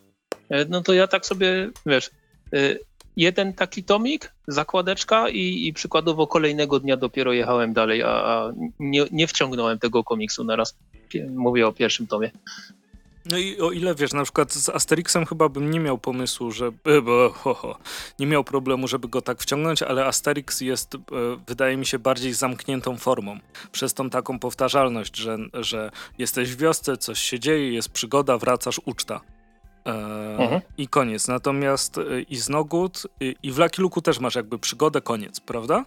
[0.49, 2.11] E, no to ja tak sobie, wiesz,
[2.53, 2.77] e,
[3.17, 9.05] jeden taki tomik, zakładeczka i, i przykładowo kolejnego dnia dopiero jechałem dalej, a, a nie,
[9.13, 10.79] nie wciągnąłem tego komiksu na raz.
[11.31, 12.31] Mówię o pierwszym tomie.
[13.31, 17.03] No i o ile wiesz, na przykład z Asterixem chyba bym nie miał pomysłu, żeby.
[17.03, 17.79] Bo, ho, ho,
[18.19, 20.99] nie miał problemu, żeby go tak wciągnąć, ale Asterix jest, e,
[21.47, 23.39] wydaje mi się, bardziej zamkniętą formą.
[23.73, 28.81] Przez tą taką powtarzalność, że, że jesteś w wiosce, coś się dzieje, jest przygoda, wracasz,
[28.85, 29.21] uczta.
[29.87, 29.91] E,
[30.39, 30.61] mhm.
[30.79, 31.29] I koniec.
[31.29, 35.41] Natomiast e, i z Nogut, i, i w Lucky Luke'u też masz jakby przygodę, koniec,
[35.41, 35.85] prawda?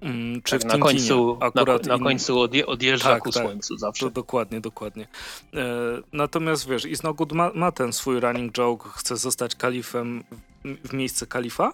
[0.00, 3.42] Mm, czy tak, w na końcu, akurat na, na końcu odje, odjeżdża tak, ku tak,
[3.42, 4.06] słońcu zawsze.
[4.06, 5.08] To dokładnie, dokładnie.
[5.54, 5.66] E,
[6.12, 10.24] natomiast wiesz, Isnogud ma, ma ten swój running joke, chce zostać kalifem
[10.64, 11.72] w, w miejsce kalifa.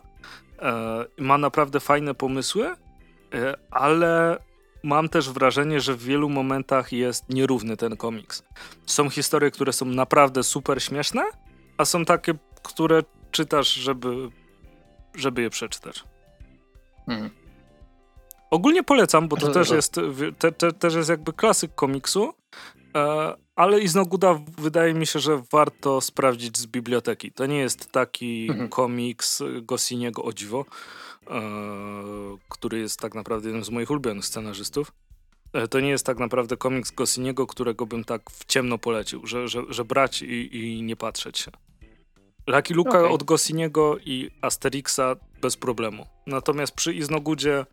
[0.58, 2.66] E, ma naprawdę fajne pomysły,
[3.34, 4.38] e, ale
[4.82, 8.42] mam też wrażenie, że w wielu momentach jest nierówny ten komiks.
[8.86, 11.22] Są historie, które są naprawdę super śmieszne,
[11.78, 14.30] a są takie, które czytasz, żeby,
[15.14, 16.04] żeby je przeczytać.
[17.06, 17.43] Hmm.
[18.50, 20.00] Ogólnie polecam, bo to też jest,
[20.38, 22.34] te, te, też jest jakby klasyk komiksu,
[22.96, 27.32] e, ale Iznoguda wydaje mi się, że warto sprawdzić z biblioteki.
[27.32, 28.68] To nie jest taki mhm.
[28.68, 30.64] komiks Gossiniego o dziwo,
[31.26, 31.40] e,
[32.48, 34.92] który jest tak naprawdę jednym z moich ulubionych scenarzystów.
[35.52, 39.48] E, to nie jest tak naprawdę komiks Gossiniego, którego bym tak w ciemno polecił, że,
[39.48, 41.50] że, że brać i, i nie patrzeć się.
[42.46, 43.08] Lucky Luka okay.
[43.08, 46.06] od Gossiniego i Asterixa bez problemu.
[46.26, 47.66] Natomiast przy Iznogudzie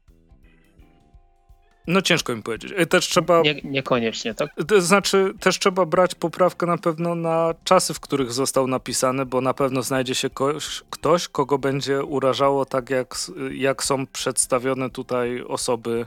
[1.87, 2.73] no ciężko mi powiedzieć.
[2.75, 3.41] E, też trzeba.
[3.41, 4.49] Nie, niekoniecznie, tak?
[4.67, 9.41] To znaczy, też trzeba brać poprawkę na pewno na czasy, w których został napisany, bo
[9.41, 13.15] na pewno znajdzie się ktoś, ktoś kogo będzie urażało tak, jak,
[13.51, 16.05] jak są przedstawione tutaj osoby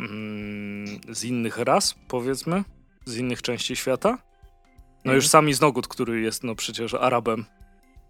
[0.00, 2.64] mm, z innych ras, powiedzmy,
[3.04, 4.08] z innych części świata.
[4.10, 5.16] No mhm.
[5.16, 7.44] już sami Znogut, który jest no przecież Arabem,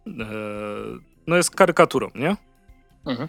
[0.07, 0.13] e,
[1.27, 2.37] no jest karykaturą, nie?
[3.07, 3.29] Mhm.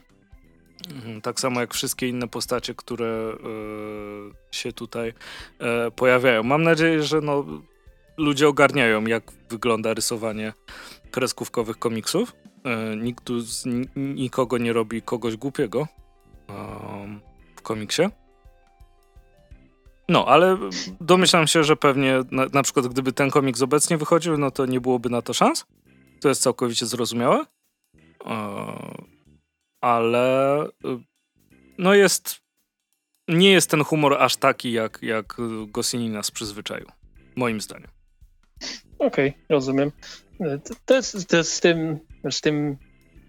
[0.96, 3.34] Mhm, tak samo jak wszystkie inne postacie, które
[4.52, 6.44] y, się tutaj y, pojawiają.
[6.44, 7.46] Mam nadzieję, że no,
[8.18, 10.54] ludzie ogarniają, jak wygląda rysowanie
[11.12, 12.34] kreskówkowych komiksów.
[12.94, 15.88] Y, nikt tu z, nikogo nie robi kogoś głupiego
[17.56, 18.02] w komiksie.
[20.10, 20.58] No, ale
[21.02, 24.82] domyślam się, że pewnie na, na, przykład gdyby ten komiks obecnie wychodził, no to nie
[24.82, 25.66] byłoby na to szans.
[26.22, 27.46] To jest całkowicie zrozumiałe
[29.82, 30.70] ale y,
[31.78, 32.42] no jest
[33.30, 35.38] nie jest ten humor aż taki, jak, jak
[35.68, 36.86] Goscinny nas przyzwyczaił.
[37.36, 37.88] Moim zdaniem.
[39.00, 39.92] Okej, okay, rozumiem.
[40.86, 42.00] To jest, to jest z tym,
[42.32, 42.78] z tym,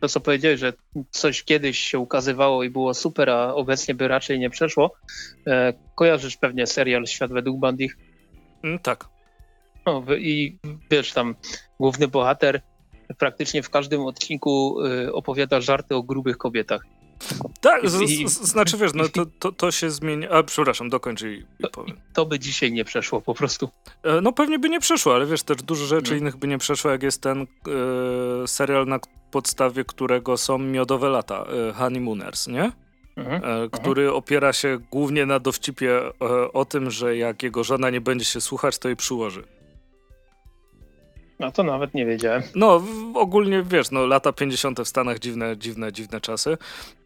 [0.00, 0.72] to co powiedziałeś, że
[1.10, 4.94] coś kiedyś się ukazywało i było super, a obecnie by raczej nie przeszło.
[5.46, 7.96] E, kojarzysz pewnie serial Świat według Bandich?
[8.62, 9.08] Mm, tak.
[9.86, 10.58] No, I
[10.90, 11.34] wiesz, tam
[11.80, 12.62] główny bohater
[13.18, 16.82] praktycznie w każdym odcinku y, opowiada żarty o grubych kobietach.
[17.60, 20.30] Tak, z, z, znaczy wiesz, no to, to, to się zmienia.
[20.30, 21.96] A przepraszam, dokończę i, i powiem.
[22.14, 23.68] To by dzisiaj nie przeszło po prostu.
[24.02, 26.20] E, no pewnie by nie przeszło, ale wiesz, też dużo rzeczy hmm.
[26.20, 27.46] innych by nie przeszło, jak jest ten e,
[28.48, 28.98] serial, na
[29.30, 32.72] podstawie którego są miodowe lata, e, Honeymooners, nie?
[33.16, 33.70] Mhm, e, mhm.
[33.70, 36.12] który opiera się głównie na dowcipie e,
[36.52, 39.44] o tym, że jak jego żona nie będzie się słuchać, to jej przyłoży.
[41.40, 42.42] No to nawet nie wiedziałem.
[42.54, 42.82] No,
[43.14, 44.80] ogólnie wiesz, no lata 50.
[44.80, 46.58] w Stanach dziwne, dziwne, dziwne czasy.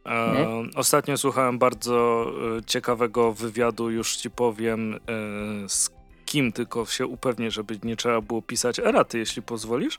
[0.06, 0.70] E, mhm.
[0.76, 2.26] Ostatnio słuchałem bardzo
[2.58, 4.98] e, ciekawego wywiadu, już ci powiem e,
[5.68, 5.90] z
[6.26, 9.98] kim, tylko się upewnię, żeby nie trzeba było pisać eraty, jeśli pozwolisz.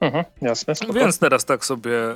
[0.00, 0.74] Mhm, jasne.
[0.74, 0.92] Spoko.
[0.92, 2.14] Więc teraz tak sobie e,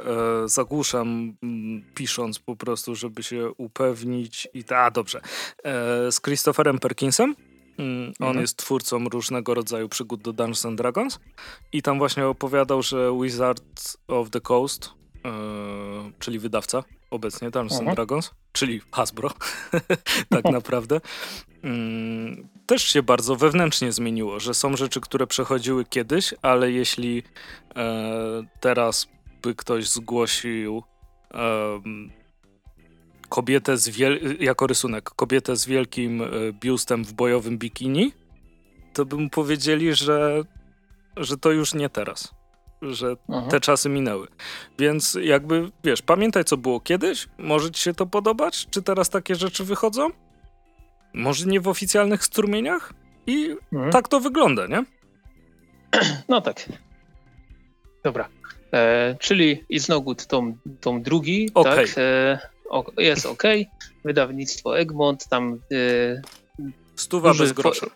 [0.49, 4.49] zagłuszam, m, pisząc po prostu, żeby się upewnić.
[4.55, 5.21] I ta, a dobrze.
[5.65, 7.35] E, z Christopherem Perkinsem.
[7.81, 8.41] Mm, on mhm.
[8.41, 11.19] jest twórcą różnego rodzaju przygód do Dungeons and Dragons
[11.73, 14.91] i tam właśnie opowiadał, że Wizard of the Coast,
[15.25, 15.31] e,
[16.19, 17.89] czyli wydawca obecnie Dungeons mhm.
[17.89, 19.31] and Dragons, czyli Hasbro,
[20.29, 21.01] tak naprawdę,
[21.63, 27.23] mm, też się bardzo wewnętrznie zmieniło, że są rzeczy, które przechodziły kiedyś, ale jeśli
[27.77, 29.09] e, teraz
[29.43, 30.83] by ktoś zgłosił
[33.31, 38.13] kobietę z wiel- jako rysunek, kobietę z wielkim e, biustem w bojowym bikini,
[38.93, 40.43] to by mu powiedzieli, że,
[41.17, 42.35] że to już nie teraz.
[42.83, 43.47] Że Aha.
[43.51, 44.27] te czasy minęły.
[44.79, 49.35] Więc jakby, wiesz, pamiętaj co było kiedyś, może ci się to podobać, czy teraz takie
[49.35, 50.11] rzeczy wychodzą?
[51.15, 52.93] Może nie w oficjalnych strumieniach?
[53.27, 53.93] I mhm.
[53.93, 54.85] tak to wygląda, nie?
[56.29, 56.69] No tak.
[58.05, 58.29] Dobra.
[58.73, 61.77] E, czyli i znowu tom, tom drugi, okay.
[61.77, 61.95] tak?
[61.97, 62.39] E,
[62.99, 63.43] jest ok.
[64.05, 65.61] Wydawnictwo Egmont, tam.
[65.71, 66.23] Yy,
[66.97, 67.87] Stuwa bez grosza.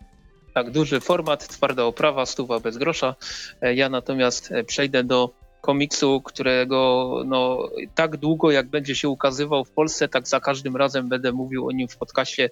[0.54, 3.14] Tak, duży format, twarda oprawa, stuwa bez grosza.
[3.60, 5.30] E, ja natomiast e, przejdę do
[5.60, 11.08] komiksu, którego no, tak długo jak będzie się ukazywał w Polsce, tak za każdym razem
[11.08, 12.50] będę mówił o nim w podcaście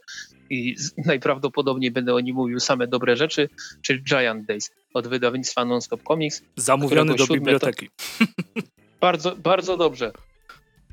[0.50, 0.76] i
[1.06, 3.48] najprawdopodobniej będę o nim mówił same dobre rzeczy,
[3.82, 6.42] czyli Giant Days od wydawnictwa Nonstop Comics.
[6.56, 7.88] Zamówiony do biblioteki.
[7.88, 8.24] To...
[9.00, 10.12] Bardzo, bardzo dobrze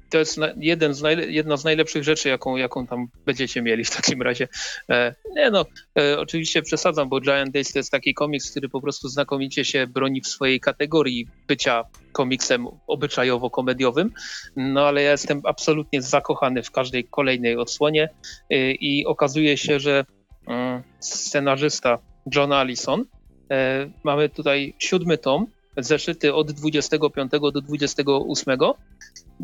[0.09, 4.21] to jest jeden z jedna z najlepszych rzeczy, jaką, jaką tam będziecie mieli w takim
[4.21, 4.47] razie.
[4.89, 5.65] E, nie no,
[5.99, 9.87] e, oczywiście przesadzam, bo Giant Days to jest taki komiks, który po prostu znakomicie się
[9.87, 14.09] broni w swojej kategorii bycia komiksem obyczajowo-komediowym,
[14.55, 18.09] no ale ja jestem absolutnie zakochany w każdej kolejnej odsłonie
[18.49, 20.05] e, i okazuje się, że
[20.47, 21.99] mm, scenarzysta
[22.35, 23.05] John Allison,
[23.51, 28.57] e, mamy tutaj siódmy tom, zeszyty od 25 do 28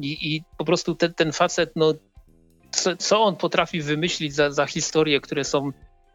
[0.01, 1.93] i, i po prostu ten, ten facet, no,
[2.71, 5.71] co, co, on potrafi wymyślić za, za historie, które są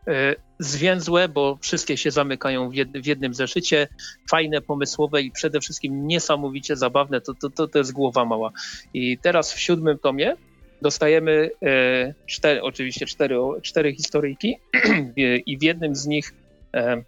[0.06, 3.88] e, zwięzłe, bo wszystkie się zamykają w, jed, w, jednym zeszycie,
[4.30, 8.52] fajne, pomysłowe i przede wszystkim niesamowicie zabawne, to, to, to, to jest głowa mała.
[8.94, 10.36] I teraz w siódmym tomie
[10.82, 14.56] dostajemy e, cztery, oczywiście cztery, cztery historyjki.
[15.46, 16.34] I w jednym z nich
[16.74, 17.02] e,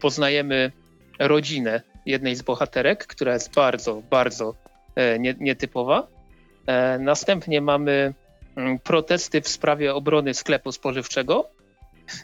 [0.00, 0.72] poznajemy
[1.18, 4.54] rodzinę jednej z bohaterek, która jest bardzo, bardzo
[4.94, 6.08] e, nietypowa.
[6.66, 8.14] E, następnie mamy
[8.56, 11.50] mm, protesty w sprawie obrony sklepu spożywczego.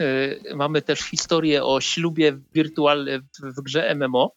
[0.01, 4.33] E, mamy też historię o ślubie wirtualnym w grze MMO.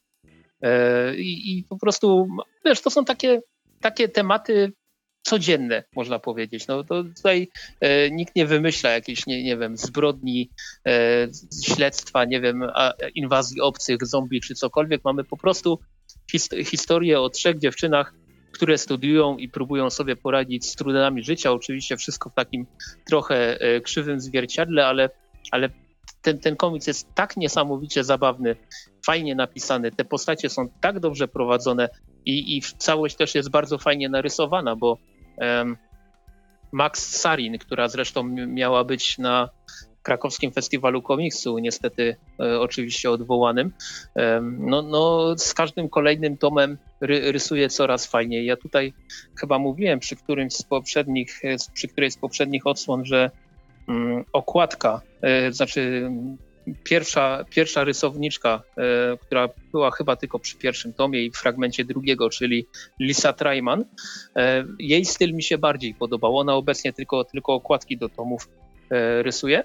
[1.17, 2.27] I, I, po prostu,
[2.65, 3.41] wiesz, to są takie,
[3.79, 4.73] takie tematy
[5.21, 6.67] codzienne, można powiedzieć.
[6.67, 7.47] No to tutaj
[8.11, 10.49] nikt nie wymyśla jakiejś, nie, nie wiem, zbrodni,
[11.65, 12.63] śledztwa, nie wiem,
[13.15, 15.01] inwazji obcych, zombie czy cokolwiek.
[15.03, 15.79] Mamy po prostu
[16.31, 18.13] his, historię o trzech dziewczynach,
[18.51, 21.51] które studiują i próbują sobie poradzić z trudami życia.
[21.51, 22.65] Oczywiście wszystko w takim
[23.05, 25.09] trochę e, krzywym zwierciadle, ale,
[25.51, 25.69] ale
[26.21, 28.55] ten, ten komiks jest tak niesamowicie zabawny,
[29.05, 31.89] fajnie napisany, te postacie są tak dobrze prowadzone
[32.25, 34.97] i, i całość też jest bardzo fajnie narysowana, bo
[36.71, 39.49] Max Sarin, która zresztą miała być na
[40.03, 43.73] krakowskim festiwalu komiksu, niestety e, oczywiście odwołanym,
[44.57, 48.45] no, no, z każdym kolejnym tomem ry, rysuje coraz fajniej.
[48.45, 48.93] Ja tutaj
[49.39, 53.31] chyba mówiłem przy którymś z poprzednich, e, przy którejś z poprzednich odsłon, że
[53.87, 56.11] mm, okładka, e, znaczy
[56.83, 62.65] pierwsza, pierwsza rysowniczka, e, która była chyba tylko przy pierwszym tomie i fragmencie drugiego, czyli
[62.99, 63.85] Lisa Traiman,
[64.35, 66.37] e, jej styl mi się bardziej podobał.
[66.37, 68.49] Ona obecnie tylko, tylko okładki do tomów
[69.21, 69.63] rysuje.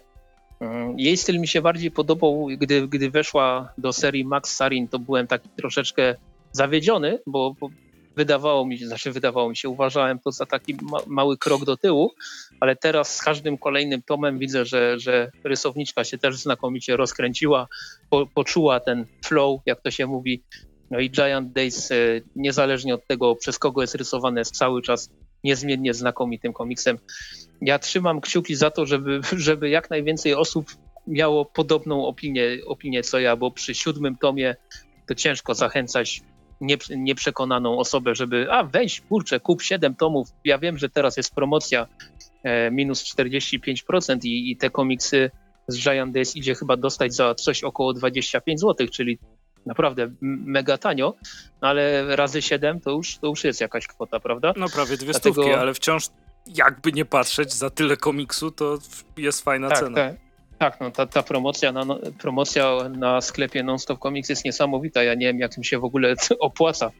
[0.60, 4.98] Mm, jej styl mi się bardziej podobał, gdy, gdy weszła do serii Max Sarin, to
[4.98, 6.14] byłem taki troszeczkę
[6.56, 7.68] zawiedziony, bo, bo
[8.16, 11.76] wydawało mi się, znaczy wydawało mi się, uważałem to za taki ma, mały krok do
[11.76, 12.12] tyłu,
[12.60, 17.68] ale teraz z każdym kolejnym tomem widzę, że, że rysowniczka się też znakomicie rozkręciła,
[18.10, 20.42] po, poczuła ten flow, jak to się mówi.
[20.90, 21.94] No i Giant Days, e,
[22.36, 25.10] niezależnie od tego, przez kogo jest rysowane, jest cały czas
[25.44, 26.98] niezmiennie znakomitym komiksem.
[27.60, 30.66] Ja trzymam kciuki za to, żeby, żeby jak najwięcej osób
[31.06, 34.56] miało podobną opinię, opinię co ja, bo przy siódmym tomie
[35.08, 36.22] to ciężko zachęcać
[36.90, 40.28] nieprzekonaną osobę, żeby a weź, kurczę, kup 7 tomów.
[40.44, 41.86] Ja wiem, że teraz jest promocja
[42.42, 45.30] e, minus 45% i, i te komiksy
[45.68, 49.18] z Giant Days idzie chyba dostać za coś około 25 zł, czyli
[49.66, 51.14] naprawdę mega tanio,
[51.60, 54.52] ale razy 7 to już, to już jest jakaś kwota, prawda?
[54.56, 55.32] No prawie dwie Dlatego...
[55.32, 56.08] stówki, ale wciąż
[56.46, 58.78] jakby nie patrzeć, za tyle komiksu to
[59.16, 59.94] jest fajna tak, cena.
[59.94, 60.25] Tak.
[60.58, 65.02] Tak, no ta, ta promocja, na, no, promocja na sklepie Nonstop Comics jest niesamowita.
[65.02, 66.90] Ja nie wiem, jak im się w ogóle opłaca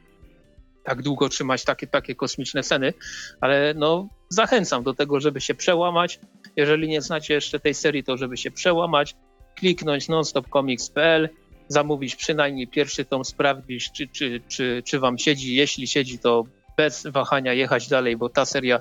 [0.87, 2.93] tak długo trzymać takie, takie kosmiczne ceny,
[3.41, 6.19] ale no zachęcam do tego, żeby się przełamać.
[6.55, 9.15] Jeżeli nie znacie jeszcze tej serii, to żeby się przełamać,
[9.55, 11.29] kliknąć nonstopcomics.pl,
[11.67, 15.55] zamówić przynajmniej pierwszy tom, sprawdzić, czy, czy, czy, czy wam siedzi.
[15.55, 16.43] Jeśli siedzi, to
[16.77, 18.79] bez wahania jechać dalej, bo ta seria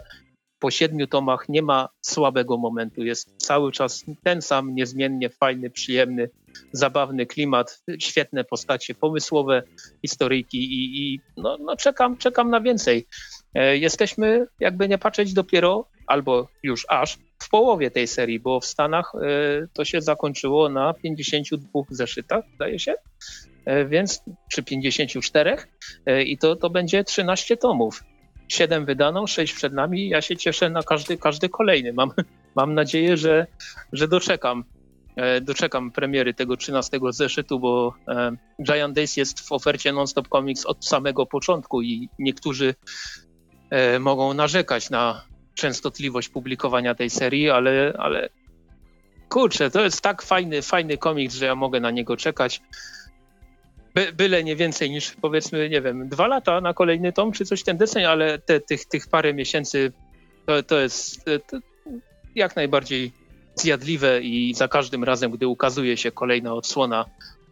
[0.58, 3.04] po siedmiu tomach nie ma słabego momentu.
[3.04, 6.30] Jest cały czas ten sam, niezmiennie fajny, przyjemny,
[6.72, 9.62] zabawny klimat, świetne postacie pomysłowe,
[10.02, 13.06] historyjki i, i no, no czekam, czekam na więcej.
[13.54, 18.66] E, jesteśmy, jakby nie patrzeć, dopiero albo już aż w połowie tej serii, bo w
[18.66, 19.18] Stanach e,
[19.72, 22.94] to się zakończyło na 52 zeszytach, zdaje się,
[23.64, 25.56] e, więc przy 54
[26.24, 28.02] i to, to będzie 13 tomów.
[28.48, 30.09] 7 wydano, 6 przed nami.
[30.09, 31.93] Ja się cieszę na każdy, każdy kolejny.
[31.93, 32.10] Mam,
[32.56, 33.47] mam nadzieję, że,
[33.93, 34.64] że doczekam.
[35.16, 38.32] E, doczekam premiery tego 13 zeszytu, bo e,
[38.62, 42.74] Giant Days jest w ofercie Nonstop Comics od samego początku i niektórzy
[43.70, 45.24] e, mogą narzekać na
[45.55, 48.28] częstotliwość publikowania tej serii, ale, ale
[49.28, 52.62] kurczę, to jest tak fajny, fajny komiks, że ja mogę na niego czekać.
[53.97, 57.62] By, byle nie więcej niż powiedzmy, nie wiem, dwa lata na kolejny tom, czy coś
[57.62, 59.93] ten deseń, ale te, tych, tych parę miesięcy
[60.47, 61.59] to, to jest to
[62.35, 63.12] jak najbardziej
[63.55, 67.05] zjadliwe i za każdym razem, gdy ukazuje się kolejna odsłona,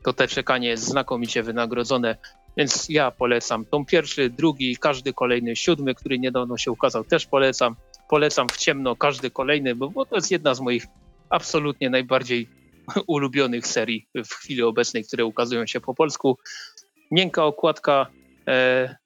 [0.02, 2.16] to te czekanie jest znakomicie wynagrodzone.
[2.56, 7.76] Więc ja polecam tom pierwszy, drugi, każdy kolejny, siódmy, który niedawno się ukazał, też polecam.
[8.08, 10.86] Polecam w ciemno każdy kolejny, bo, bo to jest jedna z moich
[11.30, 12.48] absolutnie najbardziej
[13.06, 16.38] ulubionych serii w chwili obecnej, które ukazują się po polsku.
[17.10, 18.06] Miękka okładka,
[18.48, 18.96] e,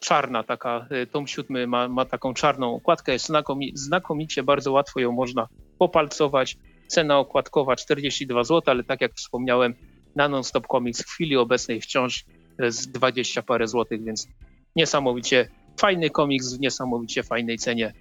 [0.00, 5.00] czarna taka, e, tom siódmy ma, ma taką czarną okładkę, jest znakomi, znakomicie, bardzo łatwo
[5.00, 5.48] ją można
[5.78, 6.56] popalcować.
[6.88, 9.74] Cena okładkowa 42 zł, ale tak jak wspomniałem,
[10.16, 12.24] na Non-Stop Comics w chwili obecnej wciąż
[12.68, 14.28] z 20 parę złotych, więc
[14.76, 15.48] niesamowicie
[15.80, 17.92] fajny komiks w niesamowicie fajnej cenie.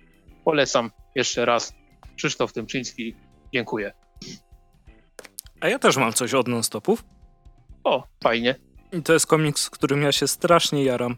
[0.45, 1.73] Polecam jeszcze raz.
[2.15, 3.15] Krzysztof Tymczyński,
[3.53, 3.93] dziękuję.
[5.61, 7.03] A ja też mam coś od non-stopów.
[7.83, 8.55] O, fajnie.
[8.91, 11.15] I to jest komiks, z którym ja się strasznie jaram.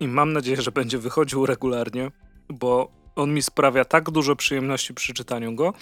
[0.00, 2.10] I mam nadzieję, że będzie wychodził regularnie,
[2.48, 5.72] bo on mi sprawia tak dużo przyjemności przy czytaniu go,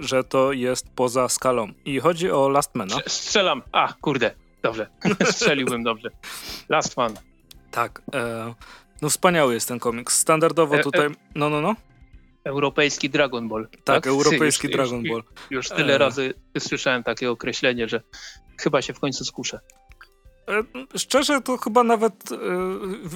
[0.00, 1.68] że to jest poza skalą.
[1.84, 2.96] I chodzi o Lastmana.
[3.06, 3.62] Strzelam.
[3.72, 4.34] A, kurde.
[4.62, 4.86] Dobrze.
[5.32, 6.08] Strzeliłbym dobrze.
[6.68, 7.14] Last Man.
[7.70, 8.02] Tak.
[8.14, 8.54] E,
[9.02, 10.18] no wspaniały jest ten komiks.
[10.18, 11.08] Standardowo e, e, tutaj...
[11.34, 11.74] No, no, no.
[12.44, 13.68] Europejski Dragon Ball.
[13.70, 14.06] Tak, tak?
[14.06, 15.22] europejski już, Dragon już, Ball.
[15.50, 15.98] Już tyle e...
[15.98, 18.00] razy słyszałem takie określenie, że
[18.60, 19.60] chyba się w końcu skuszę.
[20.48, 22.36] E, szczerze, to chyba nawet e,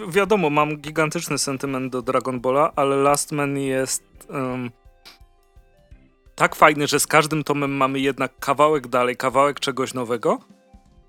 [0.09, 4.03] wiadomo, mam gigantyczny sentyment do Dragon Balla, ale Last Man jest
[6.35, 10.39] tak fajny, że z każdym tomem mamy jednak kawałek dalej, kawałek czegoś nowego.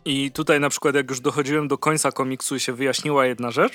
[0.05, 3.73] I tutaj na przykład, jak już dochodziłem do końca komiksu i się wyjaśniła jedna rzecz,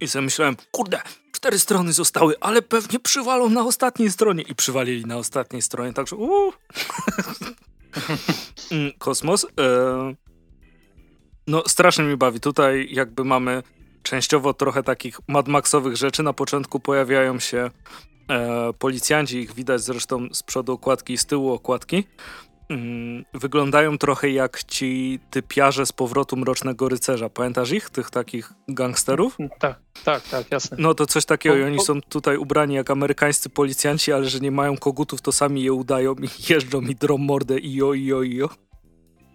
[0.00, 1.00] i sobie myślałem, kurde,
[1.42, 4.42] cztery strony zostały, ale pewnie przywalą na ostatniej stronie.
[4.42, 6.52] I przywalili na ostatniej stronie, także uuu.
[8.70, 9.44] Mm, kosmos.
[9.44, 10.14] E...
[11.46, 12.40] No, strasznie mi bawi.
[12.40, 13.62] Tutaj jakby mamy
[14.02, 16.22] częściowo trochę takich Mad Maxowych rzeczy.
[16.22, 17.70] Na początku pojawiają się
[18.28, 22.04] e, policjanci, ich widać zresztą z przodu okładki i z tyłu okładki.
[22.72, 27.28] Mm, wyglądają trochę jak ci typiarze z powrotu Mrocznego Rycerza.
[27.28, 29.36] Pamiętasz ich, tych takich gangsterów?
[29.58, 30.76] Tak, tak, tak, jasne.
[30.80, 34.50] No to coś takiego i oni są tutaj ubrani jak amerykańscy policjanci, ale że nie
[34.50, 38.22] mają kogutów, to sami je udają i jeżdżą i drą mordę i jo, i jo,
[38.22, 38.48] i jo.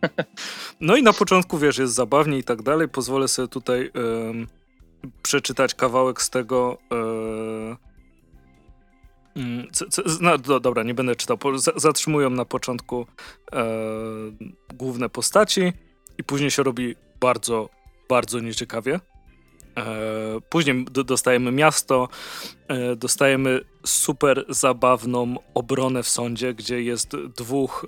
[0.81, 2.89] No i na początku, wiesz, jest zabawnie i tak dalej.
[2.89, 4.47] Pozwolę sobie tutaj um,
[5.21, 6.77] przeczytać kawałek z tego...
[6.91, 7.86] Um,
[10.21, 11.37] no, do, dobra, nie będę czytał.
[11.75, 13.07] Zatrzymują na początku
[13.53, 13.65] e,
[14.73, 15.73] główne postaci
[16.17, 17.69] i później się robi bardzo,
[18.09, 18.99] bardzo nieciekawie.
[19.77, 19.85] E,
[20.49, 22.09] później dostajemy miasto,
[22.67, 27.85] e, dostajemy super zabawną obronę w sądzie, gdzie jest dwóch,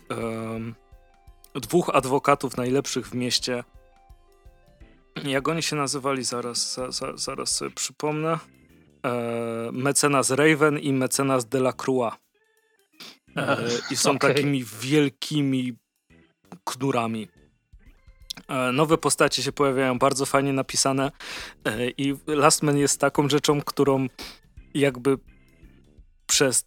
[1.55, 3.63] dwóch adwokatów najlepszych w mieście.
[5.23, 6.23] Jak oni się nazywali?
[6.23, 8.39] Zaraz, za, za, zaraz sobie przypomnę
[9.71, 12.15] mecenas Raven i mecenas Delacroix.
[13.35, 13.57] E,
[13.91, 14.33] I są okay.
[14.33, 15.73] takimi wielkimi
[16.63, 17.27] knurami.
[18.47, 21.11] E, nowe postacie się pojawiają, bardzo fajnie napisane
[21.65, 24.07] e, i Last Man jest taką rzeczą, którą
[24.73, 25.17] jakby
[26.27, 26.65] przez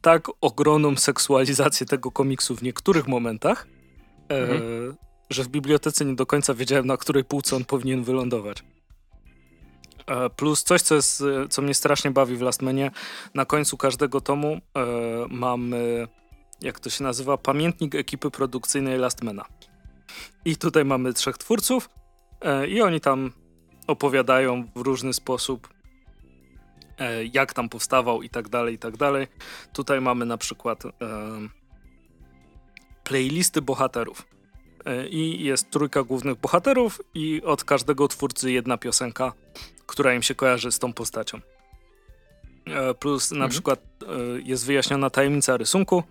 [0.00, 3.66] tak ogromną seksualizację tego komiksu w niektórych momentach,
[4.28, 4.96] e, mhm.
[5.30, 8.64] że w bibliotece nie do końca wiedziałem, na której półce on powinien wylądować.
[10.36, 12.90] Plus coś, co, jest, co mnie strasznie bawi w Lastmanie,
[13.34, 14.60] na końcu każdego tomu e,
[15.28, 16.08] mamy,
[16.60, 19.44] jak to się nazywa, pamiętnik ekipy produkcyjnej Lastmana.
[20.44, 21.88] I tutaj mamy trzech twórców
[22.40, 23.32] e, i oni tam
[23.86, 25.68] opowiadają w różny sposób,
[26.98, 29.26] e, jak tam powstawał i tak dalej, i tak dalej.
[29.72, 30.90] Tutaj mamy na przykład e,
[33.04, 34.26] playlisty bohaterów.
[34.84, 39.32] E, I jest trójka głównych bohaterów i od każdego twórcy jedna piosenka,
[39.86, 41.40] która im się kojarzy z tą postacią.
[42.66, 43.50] E, plus na mhm.
[43.50, 44.06] przykład e,
[44.44, 46.02] jest wyjaśniona tajemnica rysunku.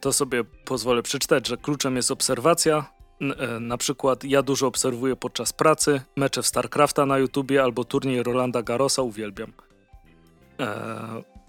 [0.00, 2.84] To sobie pozwolę przeczytać, że kluczem jest obserwacja,
[3.60, 8.62] na przykład ja dużo obserwuję podczas pracy, mecze w StarCrafta na YouTubie albo turniej Rolanda
[8.62, 9.52] Garrosa uwielbiam.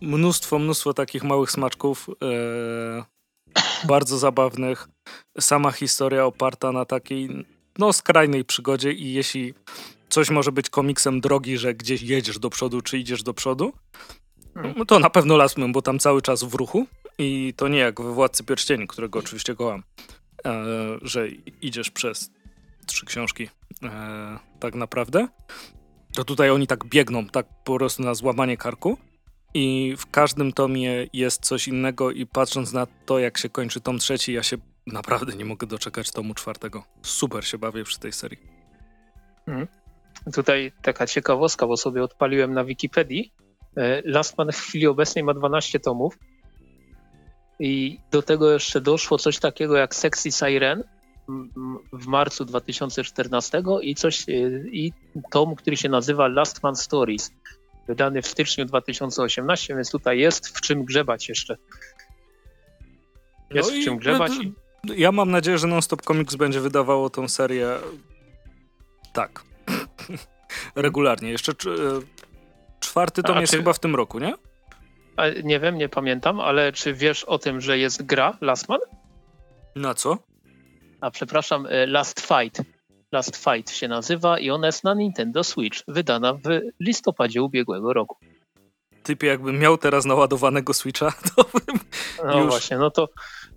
[0.02, 2.10] Mnóstwo, mnóstwo takich małych smaczków,
[3.88, 4.88] bardzo zabawnych.
[5.40, 7.46] Sama historia oparta na takiej
[7.78, 9.54] no skrajnej przygodzie i jeśli
[10.10, 13.74] coś może być komiksem drogi, że gdzieś jedziesz do przodu czy idziesz do przodu,
[14.76, 16.88] no to na pewno Lasmem, bo tam cały czas w ruchu
[17.18, 19.84] i to nie jak we Władcy Pierścieni, którego oczywiście kocham.
[20.46, 20.64] E,
[21.02, 21.28] że
[21.62, 22.32] idziesz przez
[22.86, 23.50] trzy książki
[23.84, 25.28] e, tak naprawdę,
[26.14, 28.98] to tutaj oni tak biegną, tak po prostu na złamanie karku
[29.54, 34.00] i w każdym tomie jest coś innego i patrząc na to, jak się kończy tom
[34.00, 34.58] trzeci, ja się
[34.94, 36.84] naprawdę nie mogę doczekać tomu czwartego.
[37.02, 38.40] Super się bawię przy tej serii.
[39.46, 39.68] Hmm.
[40.34, 43.34] Tutaj taka ciekawostka, bo sobie odpaliłem na Wikipedii.
[43.78, 46.18] E, Lastman w chwili obecnej ma 12 tomów,
[47.60, 50.84] i do tego jeszcze doszło coś takiego jak Sexy Siren
[51.94, 54.92] w marcu 2014 i coś y, i
[55.32, 57.32] tom, który się nazywa Last Man Stories,
[57.88, 61.58] wydany w styczniu 2018, więc tutaj jest w czym grzebać jeszcze.
[63.52, 64.32] Jest no w czym grzebać.
[64.84, 67.70] Ja mam nadzieję, że Non-Stop Comics będzie wydawało tą serię
[69.14, 69.44] tak.
[70.76, 71.30] Regularnie.
[71.32, 71.54] Jeszcze
[72.80, 73.58] czwarty tom A, jest czy...
[73.58, 74.34] chyba w tym roku, nie?
[75.44, 78.80] nie wiem, nie pamiętam, ale czy wiesz o tym, że jest gra Last Man?
[79.76, 80.18] Na co?
[81.02, 82.62] A przepraszam, e, Last Fight.
[83.12, 88.18] Last Fight się nazywa i ona jest na Nintendo Switch, wydana w listopadzie ubiegłego roku.
[89.04, 91.80] Typie, jakbym miał teraz naładowanego Switcha, to bym
[92.26, 92.50] No już...
[92.50, 93.10] właśnie, no to,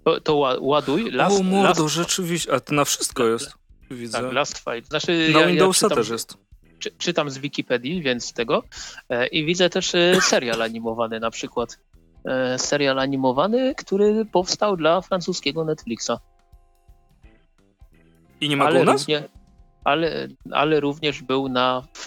[0.04, 1.10] to, to ładuj.
[1.10, 1.94] Last, o mordo, last...
[1.94, 3.52] rzeczywiście, a to na wszystko jest,
[3.90, 4.22] widzę.
[4.22, 4.88] Tak, Last Fight.
[4.88, 6.04] Znaczy, na ja, Windowsa ja czytam...
[6.04, 6.36] też jest
[6.82, 8.62] czy, czytam z Wikipedii, więc tego.
[9.08, 11.78] E, I widzę też e, serial animowany na przykład.
[12.24, 16.10] E, serial animowany, który powstał dla francuskiego Netflixa.
[18.40, 19.00] I nie ma ale go u nas?
[19.00, 19.28] Równie,
[19.84, 22.06] ale, ale również był na w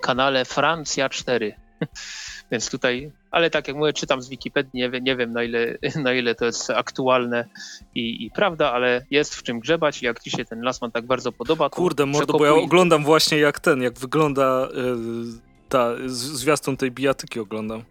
[0.00, 1.54] kanale Francja 4.
[2.50, 5.78] Więc tutaj, ale tak jak mówię, czytam z Wikipedii, nie, wiem, nie wiem na ile,
[6.04, 7.44] na ile to jest aktualne
[7.94, 11.06] i, i prawda, ale jest w czym grzebać i jak ci się ten Lasman tak
[11.06, 15.94] bardzo podoba, to Kurde, mordo, bo ja oglądam właśnie jak ten, jak wygląda y, ta,
[16.06, 17.84] zwiastun tej bijatyki oglądam.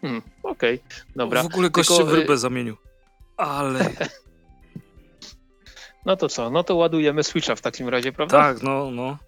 [0.00, 1.42] Hmm, Okej, okay, dobra.
[1.42, 2.76] W ogóle goście Tylko, w rybę zamienił.
[3.36, 3.90] Ale...
[6.06, 8.38] No to co, no to ładujemy Switcha w takim razie, prawda?
[8.38, 9.18] Tak, no, no.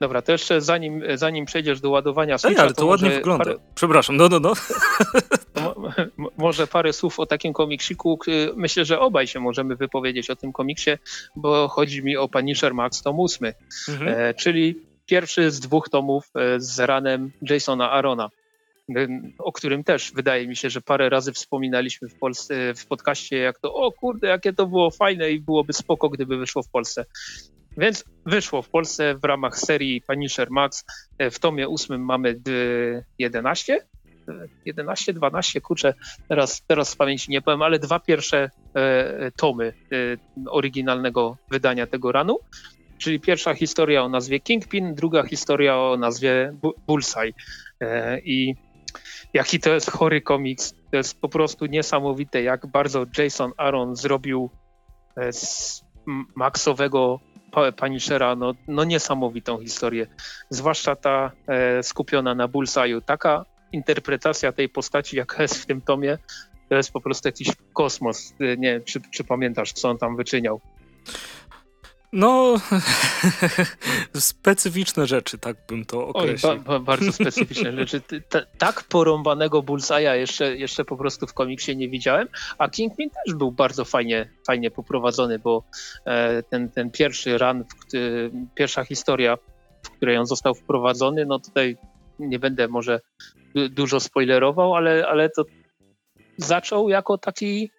[0.00, 2.62] Dobra, to jeszcze zanim, zanim przejdziesz do ładowania Switcha...
[2.62, 3.44] Ej, ale to, to ładnie wygląda.
[3.44, 3.56] Parę...
[3.74, 4.52] Przepraszam, no, no, no.
[6.38, 8.18] może parę słów o takim komiksiku.
[8.56, 10.90] Myślę, że obaj się możemy wypowiedzieć o tym komiksie,
[11.36, 13.52] bo chodzi mi o Punisher Max tom 8,
[13.88, 14.08] mhm.
[14.18, 18.30] e, czyli pierwszy z dwóch tomów e, z ranem Jasona Arona
[18.96, 19.08] e,
[19.38, 23.58] o którym też wydaje mi się, że parę razy wspominaliśmy w Polsce, w podcaście, jak
[23.58, 27.04] to, o kurde, jakie to było fajne i byłoby spoko, gdyby wyszło w Polsce.
[27.78, 30.84] Więc wyszło w Polsce w ramach serii Punisher Max.
[31.18, 32.40] E, w tomie ósmym mamy
[33.18, 33.86] 11,
[34.64, 35.94] 11, 12, kurczę,
[36.28, 42.12] teraz, teraz z pamięci nie powiem, ale dwa pierwsze e, tomy e, oryginalnego wydania tego
[42.12, 42.38] ranu.
[42.98, 46.52] Czyli pierwsza historia o nazwie Kingpin, druga historia o nazwie
[46.86, 47.32] Bullseye.
[48.24, 48.54] I
[49.34, 50.74] jaki to jest chory komiks.
[50.90, 54.50] To jest po prostu niesamowite, jak bardzo Jason Aaron zrobił
[55.30, 55.82] z
[56.34, 57.20] maksowego
[57.76, 60.06] Punishera, no, no niesamowitą historię.
[60.50, 63.02] Zwłaszcza ta e, skupiona na Bullseye'u.
[63.02, 66.18] Taka interpretacja tej postaci, jaka jest w tym tomie,
[66.68, 68.34] to jest po prostu jakiś kosmos.
[68.40, 70.60] E, nie czy, czy pamiętasz, co on tam wyczyniał?
[72.12, 72.54] No,
[74.16, 76.52] specyficzne rzeczy, tak bym to określił.
[76.52, 78.00] Oj, ba, ba, bardzo specyficzne rzeczy.
[78.00, 82.28] T tak porąbanego Bullseye'a jeszcze, jeszcze po prostu w komiksie nie widziałem,
[82.58, 85.62] a Kingpin też był bardzo fajnie, fajnie poprowadzony, bo
[86.04, 87.64] e, ten, ten pierwszy run,
[88.54, 89.36] pierwsza historia,
[89.82, 91.76] w której on został wprowadzony, no tutaj
[92.18, 93.00] nie będę może
[93.70, 95.44] dużo spoilerował, ale, ale to
[96.36, 97.70] zaczął jako taki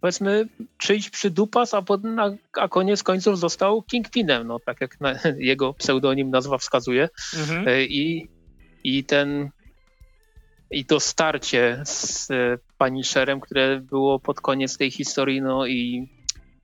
[0.00, 0.48] powiedzmy
[0.78, 5.74] czyjś przydupas, a, pod, na, a koniec końców został Kingpinem, no tak jak na, jego
[5.74, 7.08] pseudonim nazwa wskazuje.
[7.38, 7.68] Mhm.
[7.68, 8.28] E, I,
[8.84, 9.50] I ten
[10.70, 16.08] i to starcie z e, Punisherem, które było pod koniec tej historii, no i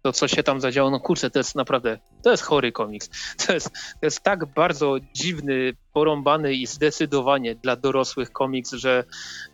[0.03, 3.11] to, co się tam zadziało, no kurczę, to jest naprawdę, to jest chory komiks.
[3.47, 9.05] To jest, to jest tak bardzo dziwny, porąbany i zdecydowanie dla dorosłych komiks, że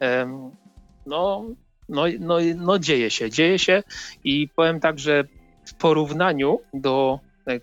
[0.01, 0.51] um,
[1.07, 1.45] no
[1.89, 3.83] no, no, no dzieje się, dzieje się
[4.25, 5.25] i powiem tak, że
[5.65, 7.61] w porównaniu do e,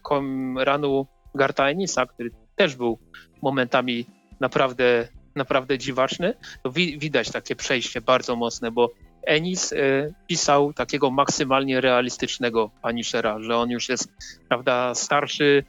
[0.66, 3.00] ranu Garta Enisa, który też był
[3.41, 4.06] momentami
[4.40, 6.34] naprawdę, naprawdę dziwaczny,
[6.64, 8.90] to wi widać takie przejście bardzo mocne, bo
[9.24, 14.12] Enis y, pisał takiego maksymalnie realistycznego Punishera, że on już jest,
[14.48, 15.64] prawda, starszy,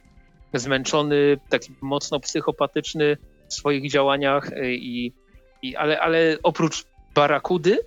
[0.53, 3.17] zmęczony, taki mocno psychopatyczny
[3.47, 5.13] w swoich działaniach, y, i,
[5.61, 7.79] i, ale, ale oprócz Barakudy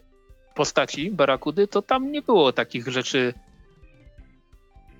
[0.54, 3.34] postaci Barakudy, to tam nie było takich rzeczy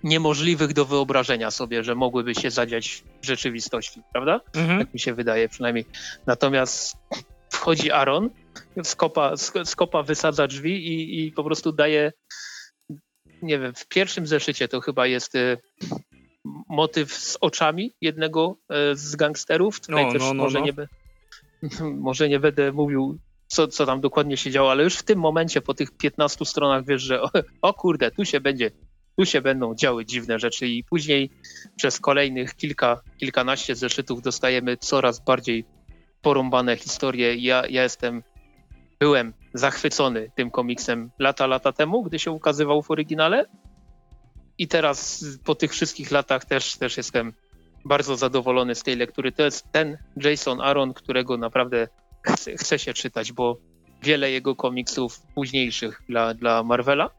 [0.05, 4.41] niemożliwych do wyobrażenia sobie, że mogłyby się zadziać w rzeczywistości, prawda?
[4.55, 4.79] Mhm.
[4.79, 5.85] Tak mi się wydaje przynajmniej.
[6.27, 6.97] Natomiast
[7.51, 8.31] wchodzi Aaron,
[8.83, 12.13] skopa, skopa wysadza drzwi i, i po prostu daje,
[13.43, 15.59] nie wiem, w pierwszym zeszycie to chyba jest y,
[16.69, 18.57] motyw z oczami jednego
[18.93, 19.81] y, z gangsterów.
[19.81, 20.67] Tutaj no, też no, no, może, no.
[20.67, 20.73] Nie,
[22.09, 25.61] może nie będę mówił co, co tam dokładnie się działo, ale już w tym momencie,
[25.61, 27.31] po tych 15 stronach wiesz, że o,
[27.63, 28.71] o kurde, tu się będzie,
[29.19, 31.31] tu się będą działy dziwne rzeczy i później
[31.77, 35.65] przez kolejnych kilka, kilkanaście zeszytów dostajemy coraz bardziej
[36.23, 37.37] porąbane historie.
[37.37, 38.23] Ja, ja jestem,
[39.01, 43.47] byłem zachwycony tym komiksem lata, lata temu, gdy się ukazywał w oryginale
[44.59, 47.33] i teraz po tych wszystkich latach też, też jestem
[47.85, 49.33] bardzo zadowolony z tej lektury.
[49.33, 51.89] To jest ten Jason Aaron, którego naprawdę
[52.25, 53.57] chce, chce się czytać, bo
[54.03, 57.11] wiele jego komiksów późniejszych dla, dla Marvela.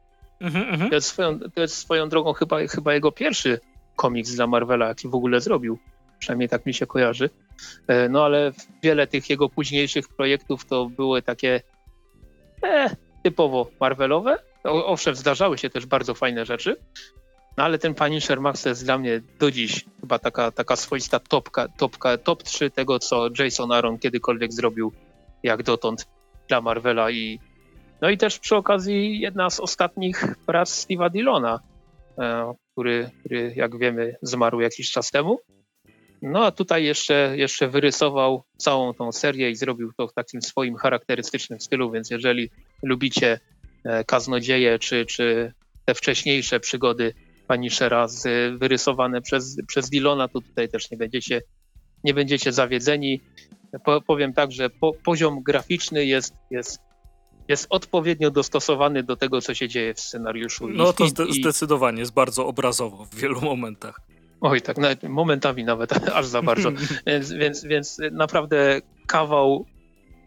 [0.41, 0.89] Mm -hmm.
[0.89, 3.59] to, jest swoją, to jest swoją drogą chyba, chyba jego pierwszy
[3.95, 5.79] komiks dla Marvela, jaki w ogóle zrobił.
[6.19, 7.29] Przynajmniej tak mi się kojarzy.
[7.87, 8.51] E, no ale
[8.83, 11.61] wiele tych jego późniejszych projektów to były takie
[12.63, 14.37] e, typowo Marvelowe.
[14.63, 16.75] O, owszem, zdarzały się też bardzo fajne rzeczy,
[17.57, 21.19] no ale ten Punisher Max to jest dla mnie do dziś chyba taka, taka swoista
[21.19, 24.91] topka, topka, top 3 tego, co Jason Aaron kiedykolwiek zrobił
[25.43, 26.07] jak dotąd
[26.47, 27.39] dla Marvela i
[28.01, 31.59] no i też przy okazji jedna z ostatnich prac Steve'a Dillona,
[32.19, 35.39] e, który, który jak wiemy zmarł jakiś czas temu.
[36.21, 40.75] No a tutaj jeszcze, jeszcze wyrysował całą tą serię i zrobił to w takim swoim
[40.75, 42.49] charakterystycznym stylu, więc jeżeli
[42.83, 43.39] lubicie
[43.83, 45.53] e, kaznodzieje czy, czy
[45.85, 47.13] te wcześniejsze przygody
[47.47, 48.23] Punishera z,
[48.59, 51.41] wyrysowane przez, przez Dillona, to tutaj też nie będziecie,
[52.03, 53.21] nie będziecie zawiedzeni.
[53.85, 56.79] Po, powiem tak, że po, poziom graficzny jest, jest,
[57.47, 60.67] jest odpowiednio dostosowany do tego, co się dzieje w scenariuszu.
[60.67, 64.01] No to zde zdecydowanie jest bardzo obrazowo w wielu momentach.
[64.41, 66.71] Oj, tak, nawet, momentami nawet aż za bardzo.
[67.07, 69.65] więc, więc, więc naprawdę kawał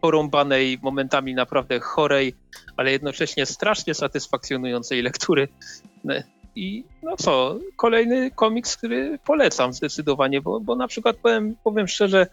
[0.01, 2.33] porąbanej, momentami naprawdę chorej,
[2.77, 5.47] ale jednocześnie strasznie satysfakcjonującej lektury.
[6.55, 12.27] I no co, kolejny komiks, który polecam zdecydowanie, bo, bo na przykład powiem, powiem szczerze,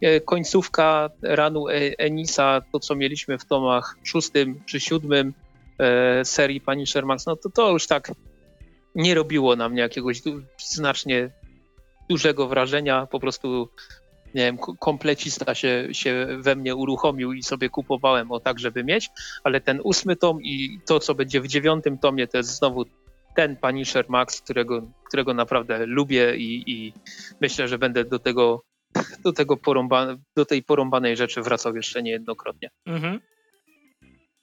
[0.00, 5.34] e, końcówka ranu e, Enisa, to co mieliśmy w tomach szóstym czy siódmym
[5.78, 8.12] e, serii Pani Shermax, no to to już tak
[8.94, 10.22] nie robiło na mnie jakiegoś
[10.58, 11.30] znacznie
[12.10, 13.06] dużego wrażenia.
[13.06, 13.68] Po prostu
[14.34, 19.10] nie wiem, komplecista się, się we mnie uruchomił i sobie kupowałem o tak, żeby mieć,
[19.44, 22.84] ale ten ósmy tom i to, co będzie w dziewiątym tomie, to jest znowu
[23.34, 26.92] ten Punisher Max, którego, którego naprawdę lubię i, i
[27.40, 28.62] myślę, że będę do tego,
[29.24, 32.70] do, tego porąba, do tej porąbanej rzeczy wracał jeszcze niejednokrotnie.
[32.86, 33.20] Mhm.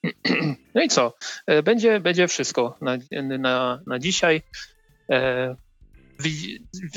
[0.76, 1.14] No i co?
[1.48, 2.98] E, będzie, będzie wszystko na,
[3.40, 4.42] na, na dzisiaj.
[5.10, 5.56] E,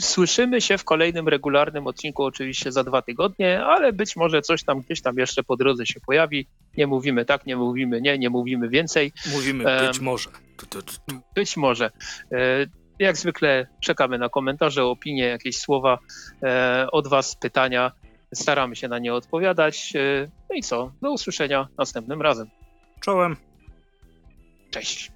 [0.01, 4.81] słyszymy się w kolejnym regularnym odcinku, oczywiście za dwa tygodnie, ale być może coś tam
[4.81, 6.47] gdzieś tam jeszcze po drodze się pojawi.
[6.77, 9.13] Nie mówimy tak, nie mówimy nie, nie mówimy więcej.
[9.33, 10.31] Mówimy być może.
[11.35, 11.91] Być może.
[12.33, 12.67] E,
[12.99, 15.99] jak zwykle czekamy na komentarze, opinie, jakieś słowa
[16.43, 17.93] e, od Was, pytania.
[18.35, 19.93] Staramy się na nie odpowiadać.
[19.97, 20.93] E, no i co?
[21.03, 22.51] Do usłyszenia następnym razem.
[23.01, 23.37] Czołem.
[24.71, 25.13] Cześć.